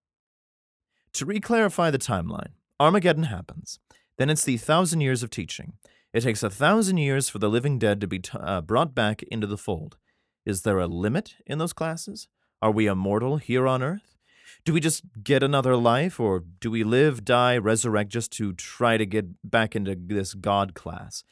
To 1.12 1.24
reclarify 1.24 1.92
the 1.92 1.98
timeline, 1.98 2.54
Armageddon 2.78 3.24
happens. 3.24 3.78
Then 4.18 4.30
it's 4.30 4.44
the 4.44 4.56
thousand 4.56 5.00
years 5.00 5.22
of 5.22 5.30
teaching. 5.30 5.74
It 6.12 6.22
takes 6.22 6.42
a 6.42 6.50
thousand 6.50 6.98
years 6.98 7.28
for 7.28 7.38
the 7.38 7.48
living 7.48 7.78
dead 7.78 8.00
to 8.00 8.06
be 8.06 8.18
t- 8.18 8.38
uh, 8.38 8.60
brought 8.60 8.94
back 8.94 9.22
into 9.24 9.46
the 9.46 9.58
fold. 9.58 9.96
Is 10.44 10.62
there 10.62 10.78
a 10.78 10.86
limit 10.86 11.36
in 11.46 11.58
those 11.58 11.72
classes? 11.72 12.28
Are 12.62 12.70
we 12.70 12.86
immortal 12.86 13.36
here 13.36 13.66
on 13.66 13.82
Earth? 13.82 14.16
Do 14.64 14.72
we 14.72 14.80
just 14.80 15.04
get 15.22 15.42
another 15.42 15.76
life, 15.76 16.18
or 16.18 16.42
do 16.60 16.70
we 16.70 16.82
live, 16.82 17.24
die, 17.24 17.56
resurrect 17.56 18.10
just 18.10 18.32
to 18.32 18.52
try 18.52 18.96
to 18.96 19.06
get 19.06 19.26
back 19.48 19.76
into 19.76 19.94
this 19.94 20.34
God 20.34 20.74
class? 20.74 21.22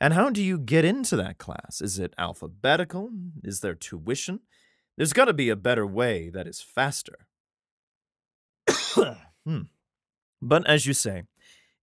And 0.00 0.14
how 0.14 0.30
do 0.30 0.42
you 0.42 0.58
get 0.58 0.84
into 0.84 1.16
that 1.16 1.38
class? 1.38 1.80
Is 1.80 1.98
it 1.98 2.12
alphabetical? 2.18 3.10
Is 3.44 3.60
there 3.60 3.74
tuition? 3.74 4.40
There's 4.96 5.12
got 5.12 5.26
to 5.26 5.32
be 5.32 5.48
a 5.48 5.56
better 5.56 5.86
way 5.86 6.28
that 6.30 6.46
is 6.46 6.60
faster. 6.60 7.26
hmm. 9.46 9.62
But 10.42 10.66
as 10.68 10.86
you 10.86 10.92
say, 10.92 11.22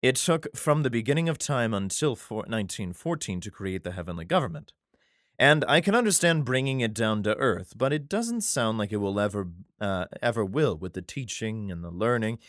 it 0.01 0.17
took 0.17 0.55
from 0.55 0.83
the 0.83 0.89
beginning 0.89 1.29
of 1.29 1.37
time 1.37 1.73
until 1.73 2.11
1914 2.11 3.41
to 3.41 3.51
create 3.51 3.83
the 3.83 3.93
heavenly 3.93 4.25
government. 4.25 4.73
And 5.39 5.63
I 5.69 5.79
can 5.79 5.95
understand 5.95 6.43
bringing 6.43 6.81
it 6.81 6.93
down 6.93 7.23
to 7.23 7.37
earth, 7.37 7.73
but 7.77 7.93
it 7.93 8.09
doesn't 8.09 8.41
sound 8.41 8.77
like 8.77 8.91
it 8.91 8.97
will 8.97 9.17
ever, 9.17 9.47
uh, 9.79 10.05
ever 10.21 10.43
will 10.43 10.75
with 10.75 10.93
the 10.93 11.01
teaching 11.01 11.71
and 11.71 11.81
the 11.81 11.89
learning 11.89 12.39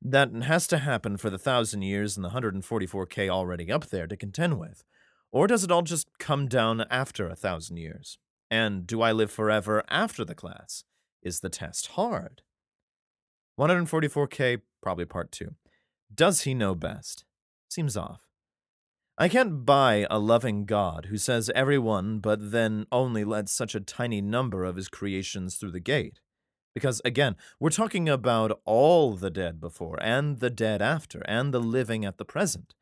that 0.00 0.32
has 0.32 0.66
to 0.68 0.78
happen 0.78 1.18
for 1.18 1.28
the 1.28 1.38
thousand 1.38 1.82
years 1.82 2.16
and 2.16 2.24
the 2.24 2.30
144k 2.30 3.28
already 3.28 3.70
up 3.70 3.86
there 3.86 4.06
to 4.06 4.16
contend 4.16 4.58
with. 4.58 4.84
Or 5.30 5.46
does 5.46 5.64
it 5.64 5.70
all 5.70 5.82
just 5.82 6.08
come 6.18 6.48
down 6.48 6.86
after 6.90 7.28
a 7.28 7.36
thousand 7.36 7.76
years? 7.76 8.16
And 8.50 8.86
do 8.86 9.02
I 9.02 9.12
live 9.12 9.30
forever 9.30 9.82
after 9.90 10.24
the 10.24 10.34
class? 10.34 10.84
Is 11.20 11.40
the 11.40 11.50
test 11.50 11.88
hard? 11.88 12.40
144k, 13.58 14.60
probably 14.80 15.04
part 15.04 15.32
two. 15.32 15.54
Does 16.14 16.42
he 16.42 16.54
know 16.54 16.74
best? 16.74 17.24
Seems 17.68 17.96
off. 17.96 18.28
I 19.20 19.28
can't 19.28 19.66
buy 19.66 20.06
a 20.08 20.18
loving 20.20 20.64
God 20.64 21.06
who 21.06 21.18
says 21.18 21.50
everyone, 21.54 22.20
but 22.20 22.52
then 22.52 22.86
only 22.92 23.24
lets 23.24 23.50
such 23.50 23.74
a 23.74 23.80
tiny 23.80 24.20
number 24.20 24.64
of 24.64 24.76
his 24.76 24.88
creations 24.88 25.56
through 25.56 25.72
the 25.72 25.80
gate. 25.80 26.20
Because, 26.72 27.02
again, 27.04 27.34
we're 27.58 27.70
talking 27.70 28.08
about 28.08 28.60
all 28.64 29.14
the 29.14 29.30
dead 29.30 29.60
before, 29.60 29.98
and 30.00 30.38
the 30.38 30.50
dead 30.50 30.80
after, 30.80 31.20
and 31.26 31.52
the 31.52 31.58
living 31.58 32.04
at 32.04 32.18
the 32.18 32.24
present. 32.24 32.76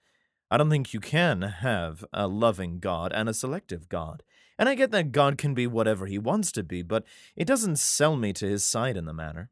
I 0.50 0.58
don't 0.58 0.68
think 0.68 0.92
you 0.92 1.00
can 1.00 1.40
have 1.40 2.04
a 2.12 2.28
loving 2.28 2.78
God 2.78 3.12
and 3.14 3.30
a 3.30 3.34
selective 3.34 3.88
God. 3.88 4.22
And 4.58 4.68
I 4.68 4.74
get 4.74 4.90
that 4.90 5.12
God 5.12 5.38
can 5.38 5.54
be 5.54 5.66
whatever 5.66 6.04
he 6.04 6.18
wants 6.18 6.52
to 6.52 6.62
be, 6.62 6.82
but 6.82 7.04
it 7.34 7.46
doesn't 7.46 7.78
sell 7.78 8.14
me 8.14 8.34
to 8.34 8.46
his 8.46 8.62
side 8.62 8.98
in 8.98 9.06
the 9.06 9.14
manner. 9.14 9.50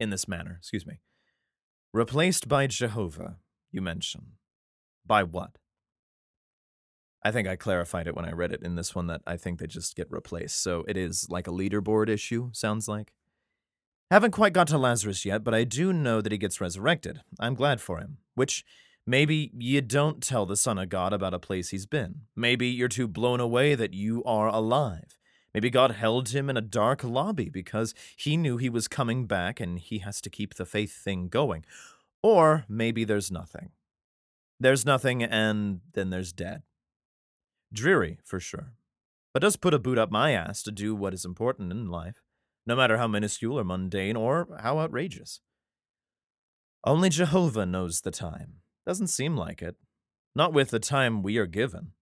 In 0.00 0.10
this 0.10 0.28
manner, 0.28 0.56
excuse 0.58 0.86
me. 0.86 1.00
Replaced 1.92 2.48
by 2.48 2.66
Jehovah, 2.66 3.38
you 3.72 3.80
mention. 3.80 4.32
By 5.04 5.22
what? 5.22 5.58
I 7.22 7.32
think 7.32 7.48
I 7.48 7.56
clarified 7.56 8.06
it 8.06 8.14
when 8.14 8.24
I 8.24 8.32
read 8.32 8.52
it 8.52 8.62
in 8.62 8.76
this 8.76 8.94
one 8.94 9.08
that 9.08 9.22
I 9.26 9.36
think 9.36 9.58
they 9.58 9.66
just 9.66 9.96
get 9.96 10.10
replaced. 10.10 10.62
So 10.62 10.84
it 10.86 10.96
is 10.96 11.26
like 11.28 11.48
a 11.48 11.52
leaderboard 11.52 12.08
issue, 12.08 12.50
sounds 12.52 12.86
like. 12.86 13.12
Haven't 14.10 14.30
quite 14.30 14.52
got 14.52 14.68
to 14.68 14.78
Lazarus 14.78 15.24
yet, 15.24 15.44
but 15.44 15.52
I 15.52 15.64
do 15.64 15.92
know 15.92 16.20
that 16.20 16.32
he 16.32 16.38
gets 16.38 16.60
resurrected. 16.60 17.20
I'm 17.40 17.54
glad 17.54 17.80
for 17.80 17.98
him. 17.98 18.18
Which 18.34 18.64
maybe 19.06 19.50
you 19.58 19.80
don't 19.80 20.22
tell 20.22 20.46
the 20.46 20.56
Son 20.56 20.78
of 20.78 20.88
God 20.88 21.12
about 21.12 21.34
a 21.34 21.38
place 21.38 21.70
he's 21.70 21.86
been. 21.86 22.22
Maybe 22.36 22.68
you're 22.68 22.88
too 22.88 23.08
blown 23.08 23.40
away 23.40 23.74
that 23.74 23.92
you 23.92 24.22
are 24.24 24.48
alive. 24.48 25.17
Maybe 25.58 25.70
God 25.70 25.90
held 25.90 26.28
him 26.28 26.48
in 26.48 26.56
a 26.56 26.60
dark 26.60 27.02
lobby 27.02 27.48
because 27.48 27.92
he 28.16 28.36
knew 28.36 28.58
he 28.58 28.70
was 28.70 28.86
coming 28.86 29.26
back 29.26 29.58
and 29.58 29.76
he 29.76 29.98
has 29.98 30.20
to 30.20 30.30
keep 30.30 30.54
the 30.54 30.64
faith 30.64 30.92
thing 30.92 31.26
going. 31.26 31.64
Or 32.22 32.64
maybe 32.68 33.02
there's 33.02 33.32
nothing. 33.32 33.70
There's 34.60 34.86
nothing, 34.86 35.20
and 35.20 35.80
then 35.94 36.10
there's 36.10 36.32
dead. 36.32 36.62
Dreary, 37.72 38.20
for 38.22 38.38
sure. 38.38 38.74
But 39.34 39.42
does 39.42 39.56
put 39.56 39.74
a 39.74 39.80
boot 39.80 39.98
up 39.98 40.12
my 40.12 40.30
ass 40.30 40.62
to 40.62 40.70
do 40.70 40.94
what 40.94 41.12
is 41.12 41.24
important 41.24 41.72
in 41.72 41.90
life, 41.90 42.22
no 42.64 42.76
matter 42.76 42.96
how 42.96 43.08
minuscule 43.08 43.58
or 43.58 43.64
mundane 43.64 44.14
or 44.14 44.46
how 44.60 44.78
outrageous. 44.78 45.40
Only 46.84 47.08
Jehovah 47.08 47.66
knows 47.66 48.02
the 48.02 48.12
time. 48.12 48.60
Doesn't 48.86 49.08
seem 49.08 49.36
like 49.36 49.60
it. 49.60 49.74
Not 50.36 50.52
with 50.52 50.70
the 50.70 50.78
time 50.78 51.20
we 51.20 51.36
are 51.36 51.46
given. 51.46 51.94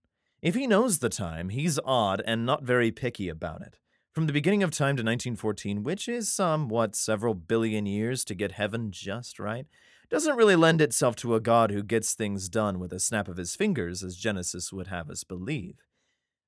If 0.42 0.54
he 0.54 0.66
knows 0.66 0.98
the 0.98 1.08
time, 1.08 1.48
he's 1.48 1.78
odd 1.84 2.22
and 2.26 2.44
not 2.44 2.62
very 2.62 2.90
picky 2.90 3.28
about 3.28 3.62
it. 3.62 3.78
From 4.12 4.26
the 4.26 4.32
beginning 4.32 4.62
of 4.62 4.70
time 4.70 4.96
to 4.96 5.02
1914, 5.02 5.82
which 5.82 6.08
is 6.08 6.28
um, 6.40 6.62
somewhat 6.62 6.94
several 6.96 7.34
billion 7.34 7.86
years 7.86 8.24
to 8.26 8.34
get 8.34 8.52
heaven 8.52 8.90
just 8.90 9.38
right, 9.38 9.66
doesn't 10.08 10.36
really 10.36 10.56
lend 10.56 10.80
itself 10.80 11.16
to 11.16 11.34
a 11.34 11.40
God 11.40 11.70
who 11.70 11.82
gets 11.82 12.14
things 12.14 12.48
done 12.48 12.78
with 12.78 12.92
a 12.92 13.00
snap 13.00 13.28
of 13.28 13.38
his 13.38 13.56
fingers, 13.56 14.02
as 14.02 14.16
Genesis 14.16 14.72
would 14.72 14.86
have 14.86 15.10
us 15.10 15.24
believe. 15.24 15.82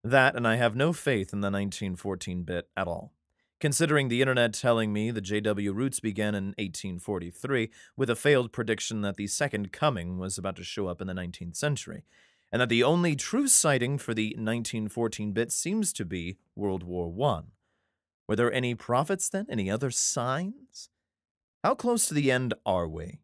That, 0.04 0.37
and 0.37 0.47
I 0.47 0.57
have 0.57 0.76
no 0.76 0.92
faith 0.92 1.33
in 1.33 1.40
the 1.40 1.50
1914 1.50 2.45
bit 2.45 2.68
at 2.76 2.87
all. 2.87 3.12
Considering 3.61 4.09
the 4.09 4.21
internet 4.21 4.54
telling 4.54 4.92
me 4.92 5.11
the 5.11 5.21
JW 5.21 5.75
roots 5.75 5.99
began 5.99 6.35
in 6.35 6.54
1843 6.59 7.71
with 7.97 8.09
a 8.09 8.14
failed 8.14 8.52
prediction 8.52 9.00
that 9.00 9.16
the 9.16 9.26
Second 9.26 9.73
Coming 9.73 10.18
was 10.18 10.38
about 10.38 10.54
to 10.57 10.64
show 10.64 10.87
up 10.87 11.00
in 11.00 11.09
the 11.09 11.12
19th 11.12 11.57
century, 11.57 12.04
and 12.50 12.61
that 12.62 12.69
the 12.69 12.83
only 12.83 13.14
true 13.14 13.49
sighting 13.49 13.99
for 13.99 14.14
the 14.14 14.28
1914 14.31 15.33
bit 15.33 15.52
seems 15.52 15.93
to 15.93 16.05
be 16.05 16.38
World 16.55 16.83
War 16.83 17.12
I. 17.31 17.43
Were 18.26 18.37
there 18.37 18.52
any 18.52 18.75
prophets 18.75 19.28
then? 19.28 19.47
Any 19.49 19.71
other 19.71 19.90
signs? 19.90 20.90
How 21.64 21.75
close 21.75 22.07
to 22.09 22.14
the 22.14 22.31
end 22.31 22.55
are 22.64 22.88
we? 22.88 23.21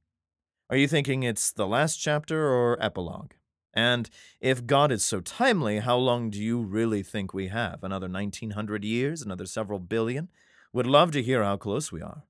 Are 0.71 0.77
you 0.77 0.89
thinking 0.89 1.23
it's 1.23 1.53
the 1.53 1.67
last 1.67 1.97
chapter 1.97 2.49
or 2.49 2.83
epilogue? 2.83 3.33
And 3.75 4.09
if 4.41 4.67
God 4.67 4.93
is 4.93 5.05
so 5.05 5.21
timely, 5.21 5.81
how 5.81 5.97
long 5.97 6.31
do 6.31 6.43
you 6.43 6.61
really 6.61 7.03
think 7.03 7.35
we 7.35 7.49
have? 7.49 7.83
Another 7.83 8.09
1900 8.09 8.85
years? 8.85 9.21
Another 9.21 9.47
several 9.47 9.79
billion? 9.79 10.31
Would 10.73 10.87
love 10.87 11.11
to 11.13 11.23
hear 11.23 11.43
how 11.43 11.57
close 11.57 11.93
we 11.93 12.01
are. 12.01 12.25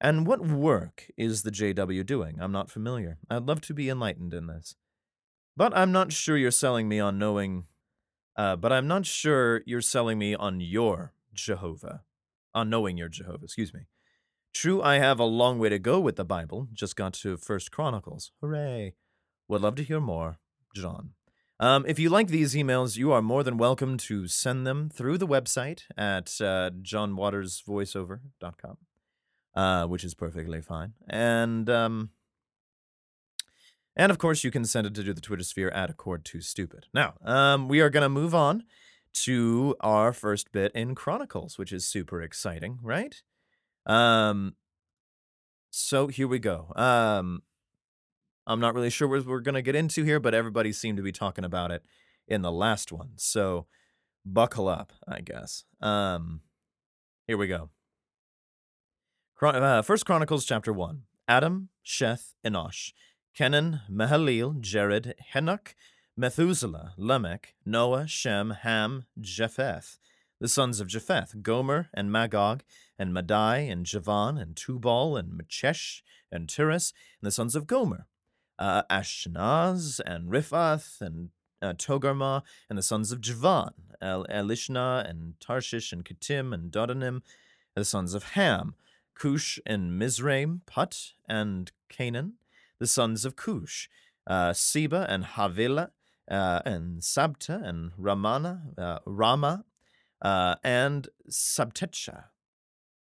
And 0.00 0.26
what 0.26 0.46
work 0.46 1.10
is 1.16 1.42
the 1.42 1.50
JW 1.50 2.06
doing? 2.06 2.38
I'm 2.40 2.52
not 2.52 2.70
familiar. 2.70 3.18
I'd 3.28 3.46
love 3.46 3.60
to 3.62 3.74
be 3.74 3.88
enlightened 3.88 4.32
in 4.32 4.46
this. 4.46 4.76
But 5.58 5.76
I'm 5.76 5.90
not 5.90 6.12
sure 6.12 6.36
you're 6.36 6.52
selling 6.52 6.88
me 6.88 7.00
on 7.00 7.18
knowing. 7.18 7.64
Uh, 8.36 8.54
but 8.54 8.72
I'm 8.72 8.86
not 8.86 9.04
sure 9.04 9.62
you're 9.66 9.80
selling 9.80 10.16
me 10.16 10.36
on 10.36 10.60
your 10.60 11.14
Jehovah. 11.34 12.04
On 12.54 12.70
knowing 12.70 12.96
your 12.96 13.08
Jehovah, 13.08 13.42
excuse 13.42 13.74
me. 13.74 13.88
True, 14.54 14.80
I 14.80 15.00
have 15.00 15.18
a 15.18 15.24
long 15.24 15.58
way 15.58 15.68
to 15.68 15.80
go 15.80 15.98
with 15.98 16.14
the 16.14 16.24
Bible. 16.24 16.68
Just 16.72 16.94
got 16.94 17.12
to 17.14 17.36
First 17.36 17.72
Chronicles. 17.72 18.30
Hooray. 18.40 18.94
Would 19.48 19.62
love 19.62 19.74
to 19.74 19.82
hear 19.82 19.98
more. 19.98 20.38
John. 20.76 21.14
Um, 21.58 21.84
if 21.88 21.98
you 21.98 22.08
like 22.08 22.28
these 22.28 22.54
emails, 22.54 22.96
you 22.96 23.10
are 23.10 23.20
more 23.20 23.42
than 23.42 23.58
welcome 23.58 23.96
to 23.98 24.28
send 24.28 24.64
them 24.64 24.88
through 24.88 25.18
the 25.18 25.26
website 25.26 25.82
at 25.96 26.40
uh, 26.40 26.70
johnwatersvoiceover.com, 26.80 28.76
uh, 29.56 29.86
which 29.86 30.04
is 30.04 30.14
perfectly 30.14 30.62
fine. 30.62 30.92
And 31.08 31.68
um, 31.68 32.10
and 33.98 34.10
of 34.10 34.18
course, 34.18 34.44
you 34.44 34.50
can 34.50 34.64
send 34.64 34.86
it 34.86 34.94
to 34.94 35.02
do 35.02 35.12
the 35.12 35.20
Twitter 35.20 35.42
sphere 35.42 35.70
at 35.70 35.90
Accord 35.90 36.24
Too 36.24 36.40
Stupid. 36.40 36.86
Now, 36.94 37.14
um, 37.24 37.68
we 37.68 37.80
are 37.80 37.90
going 37.90 38.04
to 38.04 38.08
move 38.08 38.34
on 38.34 38.62
to 39.24 39.74
our 39.80 40.12
first 40.12 40.52
bit 40.52 40.70
in 40.72 40.94
Chronicles, 40.94 41.58
which 41.58 41.72
is 41.72 41.84
super 41.84 42.22
exciting, 42.22 42.78
right? 42.80 43.20
Um, 43.84 44.54
so 45.70 46.06
here 46.06 46.28
we 46.28 46.38
go. 46.38 46.72
Um, 46.76 47.42
I'm 48.46 48.60
not 48.60 48.74
really 48.74 48.90
sure 48.90 49.08
what 49.08 49.26
we're 49.26 49.40
going 49.40 49.56
to 49.56 49.62
get 49.62 49.74
into 49.74 50.04
here, 50.04 50.20
but 50.20 50.32
everybody 50.32 50.72
seemed 50.72 50.96
to 50.98 51.02
be 51.02 51.12
talking 51.12 51.44
about 51.44 51.72
it 51.72 51.82
in 52.28 52.42
the 52.42 52.52
last 52.52 52.92
one. 52.92 53.10
So 53.16 53.66
buckle 54.24 54.68
up, 54.68 54.92
I 55.08 55.20
guess. 55.20 55.64
Um, 55.80 56.42
here 57.26 57.36
we 57.36 57.48
go. 57.48 57.70
Chron- 59.34 59.56
uh, 59.56 59.82
First 59.82 60.06
Chronicles 60.06 60.44
chapter 60.44 60.72
1. 60.72 61.02
Adam, 61.26 61.68
Sheth, 61.84 62.34
Enosh. 62.46 62.92
Kenan, 63.38 63.82
Mahalalel, 63.88 64.60
Jared, 64.60 65.14
Henoch, 65.32 65.76
Methuselah, 66.16 66.94
Lamech, 66.96 67.54
Noah, 67.64 68.08
Shem, 68.08 68.50
Ham, 68.50 69.04
Japheth, 69.20 69.98
the 70.40 70.48
sons 70.48 70.80
of 70.80 70.88
Japheth, 70.88 71.40
Gomer, 71.40 71.88
and 71.94 72.10
Magog, 72.10 72.64
and 72.98 73.14
Madai, 73.14 73.58
and 73.58 73.86
Javan, 73.86 74.38
and 74.38 74.56
Tubal, 74.56 75.16
and 75.16 75.40
Machesh, 75.40 76.02
and 76.32 76.48
Tiras, 76.48 76.92
and 77.20 77.28
the 77.28 77.30
sons 77.30 77.54
of 77.54 77.68
Gomer, 77.68 78.08
uh, 78.58 78.82
and 78.90 80.32
Riphath, 80.32 81.00
and 81.00 81.30
uh, 81.62 81.74
Togarmah, 81.74 82.42
and 82.68 82.76
the 82.76 82.82
sons 82.82 83.12
of 83.12 83.20
Javan, 83.20 83.70
El- 84.02 84.26
Elishna, 84.26 85.08
and 85.08 85.38
Tarshish, 85.38 85.92
and 85.92 86.04
Kittim, 86.04 86.52
and 86.52 86.72
Dodanim, 86.72 87.22
and 87.22 87.22
the 87.76 87.84
sons 87.84 88.14
of 88.14 88.32
Ham, 88.32 88.74
Cush, 89.14 89.60
and 89.64 89.96
Mizraim, 89.96 90.62
Put, 90.66 91.12
and 91.28 91.70
Canaan, 91.88 92.32
the 92.80 92.86
sons 92.86 93.24
of 93.24 93.36
Cush, 93.36 93.88
uh, 94.26 94.52
Seba 94.52 95.06
and 95.08 95.24
Havilah, 95.24 95.90
uh, 96.30 96.60
and 96.64 97.00
Sabta 97.00 97.66
and 97.66 97.92
Ramana, 97.98 98.78
uh, 98.78 98.98
Rama, 99.06 99.64
uh, 100.22 100.56
and 100.62 101.08
Sabtecha, 101.30 102.24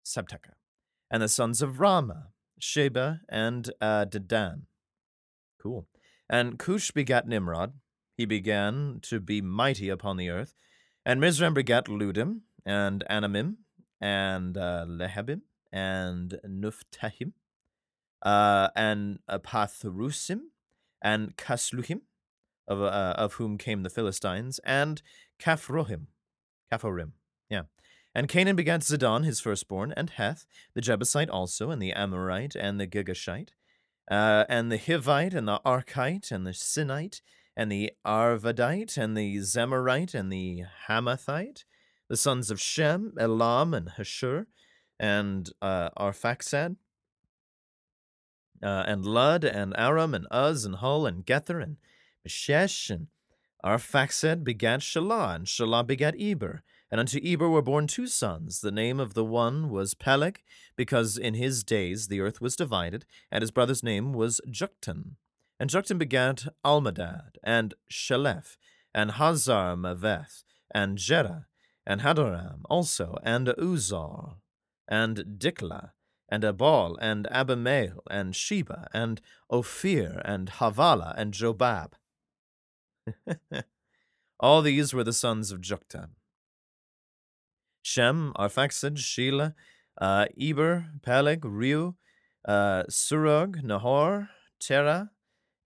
Sabteca, 0.04 0.54
and 1.10 1.22
the 1.22 1.28
sons 1.28 1.62
of 1.62 1.80
Rama, 1.80 2.28
Sheba 2.58 3.20
and 3.28 3.70
uh, 3.80 4.06
Dedan. 4.06 4.62
Cool. 5.60 5.86
And 6.28 6.58
Cush 6.58 6.90
begat 6.90 7.26
Nimrod. 7.26 7.74
He 8.16 8.24
began 8.24 9.00
to 9.02 9.20
be 9.20 9.40
mighty 9.40 9.88
upon 9.88 10.16
the 10.16 10.30
earth, 10.30 10.54
And 11.04 11.20
Mizraim 11.20 11.54
begat 11.54 11.86
Ludim, 11.86 12.42
and 12.64 13.04
Anamim, 13.10 13.56
and 14.00 14.56
uh, 14.56 14.84
Lehabim, 14.86 15.42
and 15.72 16.38
Nuftahim, 16.46 17.32
uh, 18.22 18.68
and 18.74 19.18
Pathrusim, 19.28 20.40
and 21.02 21.36
Kasluhim, 21.36 22.02
of, 22.68 22.80
uh, 22.80 23.14
of 23.18 23.34
whom 23.34 23.58
came 23.58 23.82
the 23.82 23.90
Philistines, 23.90 24.60
and 24.64 25.02
Kaphrohim, 25.38 26.06
Kaphorim, 26.72 27.12
yeah. 27.50 27.62
And 28.14 28.28
Canaan 28.28 28.56
begat 28.56 28.80
Zidon, 28.80 29.24
his 29.24 29.40
firstborn, 29.40 29.92
and 29.96 30.10
Heth, 30.10 30.46
the 30.74 30.80
Jebusite 30.80 31.30
also, 31.30 31.70
and 31.70 31.80
the 31.80 31.92
Amorite, 31.92 32.54
and 32.54 32.78
the 32.78 32.86
Girgashite, 32.86 33.50
uh, 34.10 34.44
and 34.48 34.70
the 34.70 34.78
Hivite, 34.78 35.34
and 35.34 35.48
the 35.48 35.60
Archite, 35.64 36.30
and 36.30 36.46
the 36.46 36.50
Sinite, 36.50 37.20
and 37.56 37.72
the 37.72 37.92
Arvadite, 38.06 38.96
and 38.96 39.16
the 39.16 39.36
Zemarite, 39.38 40.14
and 40.14 40.32
the 40.32 40.62
Hamathite, 40.88 41.64
the 42.08 42.16
sons 42.16 42.50
of 42.50 42.60
Shem, 42.60 43.14
Elam, 43.18 43.74
and 43.74 43.88
Hashur, 43.98 44.46
and 45.00 45.50
uh, 45.62 45.90
Arphaxad, 45.98 46.76
uh, 48.62 48.84
and 48.86 49.04
Lud, 49.04 49.44
and 49.44 49.74
Aram, 49.76 50.14
and 50.14 50.26
Uz, 50.32 50.64
and 50.64 50.76
Hul, 50.76 51.06
and 51.06 51.24
Gether, 51.24 51.60
and 51.60 51.76
Meshesh, 52.26 52.90
and 52.90 53.08
Arphaxad 53.64 54.44
begat 54.44 54.80
Shelah, 54.80 55.36
and 55.36 55.46
Shelah 55.46 55.86
begat 55.86 56.14
Eber. 56.18 56.62
And 56.90 57.00
unto 57.00 57.18
Eber 57.24 57.48
were 57.48 57.62
born 57.62 57.86
two 57.86 58.06
sons. 58.06 58.60
The 58.60 58.70
name 58.70 59.00
of 59.00 59.14
the 59.14 59.24
one 59.24 59.70
was 59.70 59.94
Peleg, 59.94 60.42
because 60.76 61.16
in 61.16 61.34
his 61.34 61.64
days 61.64 62.08
the 62.08 62.20
earth 62.20 62.40
was 62.40 62.56
divided, 62.56 63.06
and 63.30 63.40
his 63.40 63.50
brother's 63.50 63.82
name 63.82 64.12
was 64.12 64.40
Joktan. 64.48 65.16
And 65.58 65.70
Joktan 65.70 65.98
begat 65.98 66.48
Almadad, 66.64 67.36
and 67.42 67.74
Sheleph, 67.90 68.56
and 68.94 69.12
Hazar 69.12 69.76
Maveth, 69.76 70.44
and 70.74 70.98
Jerah, 70.98 71.46
and 71.86 72.02
Hadoram 72.02 72.62
also, 72.68 73.16
and 73.22 73.46
Uzal, 73.48 74.36
and 74.88 75.24
Diklah, 75.38 75.92
and 76.32 76.44
Abal, 76.44 76.96
and 76.98 77.28
Abimael, 77.30 78.00
and 78.10 78.34
Sheba, 78.34 78.88
and 78.94 79.20
Ophir, 79.50 80.22
and 80.24 80.48
Havilah, 80.48 81.12
and 81.18 81.34
Jobab. 81.34 81.92
All 84.40 84.62
these 84.62 84.94
were 84.94 85.04
the 85.04 85.12
sons 85.12 85.52
of 85.52 85.60
Joktan. 85.60 86.12
Shem, 87.82 88.32
Arphaxad, 88.38 88.96
Shelah, 88.96 89.52
uh, 90.00 90.24
Eber, 90.40 90.86
Peleg, 91.02 91.42
Reu, 91.42 91.96
uh, 92.48 92.84
Surug, 92.88 93.62
Nahor, 93.62 94.30
Terah, 94.58 95.10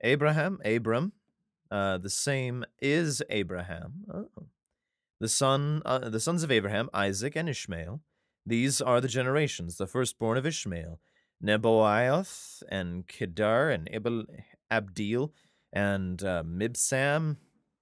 Abraham, 0.01 0.59
Abram, 0.65 1.13
uh, 1.71 1.99
the 1.99 2.11
same 2.11 2.65
is 2.81 3.23
Abraham. 3.31 4.05
Oh. 4.13 4.47
The 5.21 5.29
son, 5.29 5.83
uh, 5.87 6.09
the 6.09 6.21
sons 6.21 6.43
of 6.43 6.51
Abraham, 6.51 6.91
Isaac 6.93 7.37
and 7.37 7.49
Ishmael. 7.49 8.01
These 8.47 8.81
are 8.81 9.01
the 9.01 9.09
generations, 9.09 9.77
the 9.77 9.89
firstborn 9.89 10.39
of 10.39 10.47
Ishmael, 10.47 11.01
Neboioth 11.43 12.63
and 12.69 13.07
Kedar 13.07 13.71
and 13.71 13.89
Abel, 13.93 14.25
Abdil 14.71 15.33
and 15.73 16.23
uh, 16.23 16.45
Mibsam, 16.47 17.39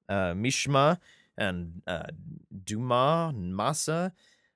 uh, 0.08 0.32
Mishma 0.32 0.98
and 1.36 1.82
uh, 1.86 2.06
Duma 2.64 3.32
and 3.34 3.54
Massa, 3.54 4.12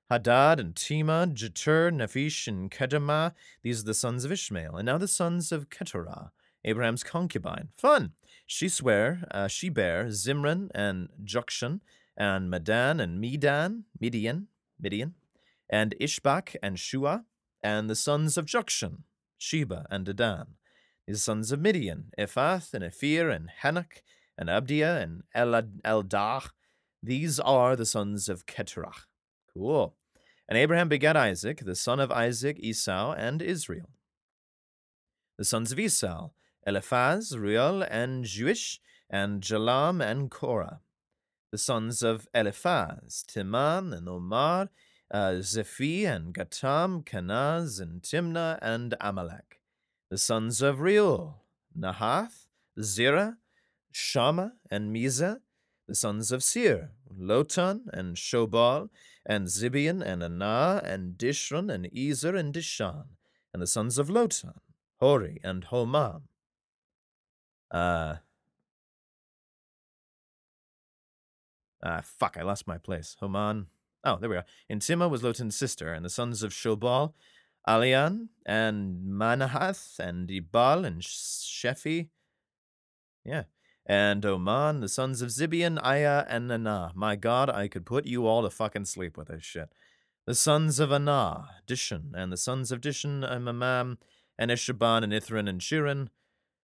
Hadad 0.09 0.59
and 0.59 0.75
Tema, 0.75 1.29
Jetur, 1.31 1.91
Nephish, 1.91 2.47
and 2.47 2.71
Kedemah. 2.71 3.33
These 3.61 3.81
are 3.81 3.85
the 3.85 3.93
sons 3.93 4.25
of 4.25 4.31
Ishmael. 4.31 4.75
And 4.77 4.87
now 4.87 4.97
the 4.97 5.07
sons 5.07 5.51
of 5.51 5.69
Keturah, 5.69 6.31
Abraham's 6.65 7.03
concubine. 7.03 7.69
Fun! 7.77 8.13
She 8.47 8.67
swear, 8.67 9.23
uh, 9.29 9.47
she 9.47 9.69
bare 9.69 10.05
Zimran 10.05 10.69
and 10.73 11.09
Jokshan, 11.23 11.81
and 12.17 12.49
Medan 12.49 12.99
and 12.99 13.21
Medan, 13.21 13.85
Midian, 13.99 14.47
Midian, 14.81 15.13
and 15.69 15.95
Ishbak 15.99 16.55
and 16.63 16.79
Shua, 16.79 17.25
and 17.63 17.89
the 17.89 17.95
sons 17.95 18.37
of 18.37 18.45
Jokshan, 18.45 19.03
Sheba 19.37 19.85
and 19.89 20.05
Dedan. 20.05 20.47
These 21.07 21.23
sons 21.23 21.51
of 21.51 21.59
Midian, 21.59 22.11
Ephath 22.17 22.73
and 22.73 22.83
Ephir 22.83 23.29
and 23.29 23.49
Hanok 23.63 24.01
and 24.37 24.49
Abdiah 24.49 25.01
and 25.01 25.23
Eldah. 25.35 26.49
These 27.01 27.39
are 27.39 27.75
the 27.75 27.85
sons 27.85 28.29
of 28.29 28.45
Keturah. 28.45 28.93
Cool. 29.53 29.95
And 30.47 30.57
Abraham 30.57 30.89
begat 30.89 31.15
Isaac, 31.15 31.63
the 31.65 31.75
son 31.75 31.99
of 31.99 32.11
Isaac, 32.11 32.57
Esau, 32.59 33.13
and 33.13 33.41
Israel. 33.41 33.89
The 35.37 35.45
sons 35.45 35.71
of 35.71 35.79
Esau, 35.79 36.29
Eliphaz, 36.65 37.37
Reuel, 37.37 37.83
and 37.89 38.25
Jeush, 38.25 38.79
and 39.09 39.41
Jalam, 39.41 40.03
and 40.03 40.29
Korah. 40.29 40.81
The 41.51 41.57
sons 41.57 42.03
of 42.03 42.27
Eliphaz, 42.33 43.23
Timan, 43.27 43.95
and 43.95 44.09
Omar, 44.09 44.69
uh, 45.11 45.41
and 45.41 46.33
Gatam, 46.33 47.03
Kenaz, 47.03 47.79
and 47.79 48.01
Timnah, 48.01 48.59
and 48.61 48.95
Amalek. 49.01 49.61
The 50.09 50.17
sons 50.17 50.61
of 50.61 50.79
Reuel, 50.79 51.35
Nahath, 51.77 52.45
Zerah, 52.79 53.37
Shammah, 53.91 54.53
and 54.69 54.95
Mizzah. 54.95 55.39
The 55.87 55.95
sons 55.95 56.31
of 56.31 56.43
Seir, 56.43 56.91
Lotan, 57.11 57.81
and 57.91 58.15
Shobal, 58.15 58.89
and 59.25 59.47
Zibeon, 59.47 60.03
and 60.03 60.23
Anah, 60.23 60.81
and 60.83 61.17
Dishron, 61.17 61.73
and 61.73 61.89
Ezer, 61.95 62.35
and 62.35 62.53
Dishan. 62.53 63.05
And 63.53 63.61
the 63.61 63.67
sons 63.67 63.97
of 63.97 64.07
Lotan, 64.07 64.59
Hori, 64.99 65.39
and 65.43 65.65
Homam. 65.67 66.21
Uh, 67.71 68.17
ah, 71.83 72.01
fuck, 72.03 72.37
I 72.37 72.43
lost 72.43 72.67
my 72.67 72.77
place. 72.77 73.15
Homan. 73.19 73.67
Oh, 74.03 74.17
there 74.17 74.29
we 74.29 74.37
are. 74.37 74.45
And 74.69 74.81
Timah 74.81 75.09
was 75.09 75.23
Lotan's 75.23 75.55
sister, 75.55 75.93
and 75.93 76.05
the 76.05 76.09
sons 76.09 76.41
of 76.43 76.51
Shobal, 76.51 77.13
Alian, 77.67 78.29
and 78.45 79.05
Manahath, 79.05 79.99
and 79.99 80.29
Ibal, 80.29 80.85
and 80.85 81.01
Shephi. 81.01 82.07
Yeah. 83.25 83.43
And 83.85 84.25
Oman, 84.25 84.81
the 84.81 84.87
sons 84.87 85.21
of 85.21 85.29
Zibeon, 85.29 85.79
Aya, 85.83 86.25
and 86.29 86.47
Nana. 86.47 86.91
My 86.95 87.15
god, 87.15 87.49
I 87.49 87.67
could 87.67 87.85
put 87.85 88.05
you 88.05 88.27
all 88.27 88.43
to 88.43 88.49
fucking 88.49 88.85
sleep 88.85 89.17
with 89.17 89.29
this 89.29 89.43
shit. 89.43 89.69
The 90.25 90.35
sons 90.35 90.79
of 90.79 90.91
Anah, 90.91 91.49
Dishon, 91.67 92.13
and 92.13 92.31
the 92.31 92.37
sons 92.37 92.71
of 92.71 92.81
Dishon, 92.81 93.27
Amam, 93.27 93.97
and 94.37 94.51
Eshaban, 94.51 95.03
and 95.03 95.11
Ithran, 95.11 95.49
and 95.49 95.59
Shiran. 95.59 96.09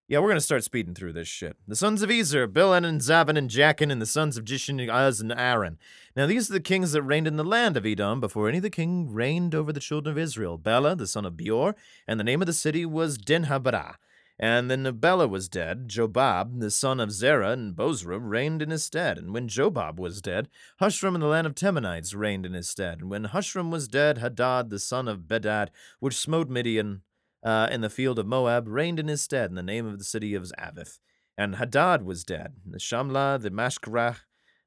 Yeah, 0.07 0.19
we're 0.19 0.27
gonna 0.27 0.41
start 0.41 0.63
speeding 0.63 0.93
through 0.93 1.13
this 1.13 1.27
shit. 1.27 1.57
The 1.67 1.75
sons 1.75 2.03
of 2.03 2.11
Ezer, 2.11 2.47
Bilan 2.47 2.85
and 2.85 3.01
Zavan 3.01 3.39
and 3.39 3.49
Jachin, 3.49 3.91
and 3.91 3.99
the 3.99 4.05
sons 4.05 4.37
of 4.37 4.45
Jishin, 4.45 4.79
and 4.79 4.91
Az, 4.91 5.19
and 5.19 5.31
Aaron. 5.31 5.79
Now 6.15 6.27
these 6.27 6.47
are 6.47 6.53
the 6.53 6.59
kings 6.59 6.91
that 6.91 7.01
reigned 7.01 7.25
in 7.25 7.37
the 7.37 7.43
land 7.43 7.75
of 7.75 7.87
Edom 7.87 8.19
before 8.19 8.47
any 8.47 8.57
of 8.57 8.63
the 8.63 8.69
king 8.69 9.11
reigned 9.11 9.55
over 9.55 9.73
the 9.73 9.79
children 9.79 10.11
of 10.11 10.19
Israel. 10.19 10.59
Bela, 10.59 10.95
the 10.95 11.07
son 11.07 11.25
of 11.25 11.35
Beor, 11.35 11.75
and 12.07 12.19
the 12.19 12.23
name 12.23 12.39
of 12.39 12.45
the 12.45 12.53
city 12.53 12.85
was 12.85 13.17
Dinhabara. 13.17 13.95
And 14.37 14.69
then 14.69 14.83
Bela 14.97 15.27
was 15.27 15.49
dead, 15.49 15.87
Jobab, 15.87 16.59
the 16.59 16.69
son 16.69 16.99
of 16.99 17.11
Zerah, 17.11 17.53
and 17.53 17.75
Bozrah 17.75 18.19
reigned 18.19 18.61
in 18.61 18.69
his 18.69 18.83
stead. 18.83 19.17
And 19.17 19.33
when 19.33 19.47
Jobab 19.47 19.97
was 19.97 20.21
dead, 20.21 20.49
Hushram 20.79 21.15
in 21.15 21.21
the 21.21 21.27
land 21.27 21.47
of 21.47 21.55
Temanites 21.55 22.13
reigned 22.13 22.45
in 22.45 22.53
his 22.53 22.69
stead. 22.69 22.99
And 22.99 23.09
when 23.09 23.23
Hushram 23.23 23.71
was 23.71 23.87
dead, 23.87 24.19
Hadad, 24.19 24.69
the 24.69 24.77
son 24.77 25.07
of 25.07 25.21
Bedad, 25.21 25.69
which 25.99 26.15
smote 26.15 26.47
Midian, 26.47 27.01
uh, 27.45 27.69
in 27.71 27.81
the 27.81 27.89
field 27.89 28.19
of 28.19 28.25
Moab, 28.25 28.67
reigned 28.67 28.99
in 28.99 29.07
his 29.07 29.21
stead 29.21 29.49
in 29.49 29.55
the 29.55 29.63
name 29.63 29.85
of 29.85 29.99
the 29.99 30.03
city 30.03 30.33
of 30.33 30.51
Avith. 30.59 30.99
And 31.37 31.55
Hadad 31.55 32.03
was 32.03 32.23
dead. 32.25 32.55
The 32.65 32.79
Shamlah, 32.79 33.39
the 33.39 33.51
Mashkarach, 33.51 34.21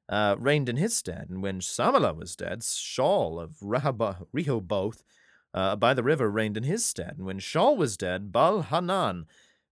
uh, 0.07 0.35
reigned 0.39 0.69
in 0.69 0.77
his 0.77 0.95
stead. 0.95 1.27
And 1.29 1.43
when 1.43 1.59
Samalah 1.59 2.15
was 2.15 2.35
dead, 2.35 2.61
Shaul 2.61 3.41
of 3.41 3.57
Rehoboth 3.61 5.03
uh, 5.53 5.75
by 5.75 5.93
the 5.93 6.03
river 6.03 6.29
reigned 6.29 6.57
in 6.57 6.63
his 6.63 6.85
stead. 6.85 7.15
And 7.17 7.25
when 7.25 7.39
Shaul 7.39 7.75
was 7.75 7.97
dead, 7.97 8.31
Baal 8.31 8.63
Hanan, 8.63 9.25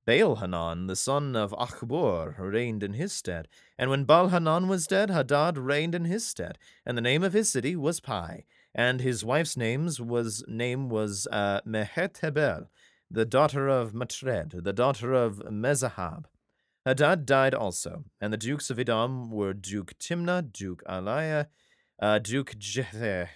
Baal 0.05 0.37
Hanan, 0.37 0.87
the 0.87 0.95
son 0.95 1.35
of 1.35 1.51
Achbor, 1.51 2.35
reigned 2.39 2.83
in 2.83 2.93
his 2.93 3.13
stead. 3.13 3.47
And 3.77 3.89
when 3.89 4.05
Baal 4.05 4.29
Hanan 4.29 4.67
was 4.67 4.87
dead, 4.87 5.09
Hadad 5.09 5.57
reigned 5.57 5.95
in 5.95 6.05
his 6.05 6.25
stead. 6.25 6.57
And 6.85 6.97
the 6.97 7.01
name 7.01 7.23
of 7.23 7.33
his 7.33 7.49
city 7.49 7.75
was 7.75 7.99
Pi. 7.99 8.45
And 8.73 9.01
his 9.01 9.25
wife's 9.25 9.57
names 9.57 9.99
was 9.99 10.43
name 10.47 10.89
was 10.89 11.27
uh, 11.31 11.61
Mehetebel 11.65 12.67
the 13.09 13.25
daughter 13.25 13.67
of 13.67 13.93
Matred, 13.93 14.51
the 14.63 14.73
daughter 14.73 15.13
of 15.13 15.39
Mezahab. 15.49 16.25
Hadad 16.85 17.25
died 17.25 17.53
also, 17.53 18.05
and 18.21 18.31
the 18.31 18.37
dukes 18.37 18.69
of 18.69 18.79
Edom 18.79 19.29
were 19.29 19.53
Duke 19.53 19.93
Timnah, 19.99 20.51
Duke 20.51 20.83
Aliah, 20.87 21.47
uh, 22.01 22.19
Duke 22.19 22.55
Jether, 22.57 23.27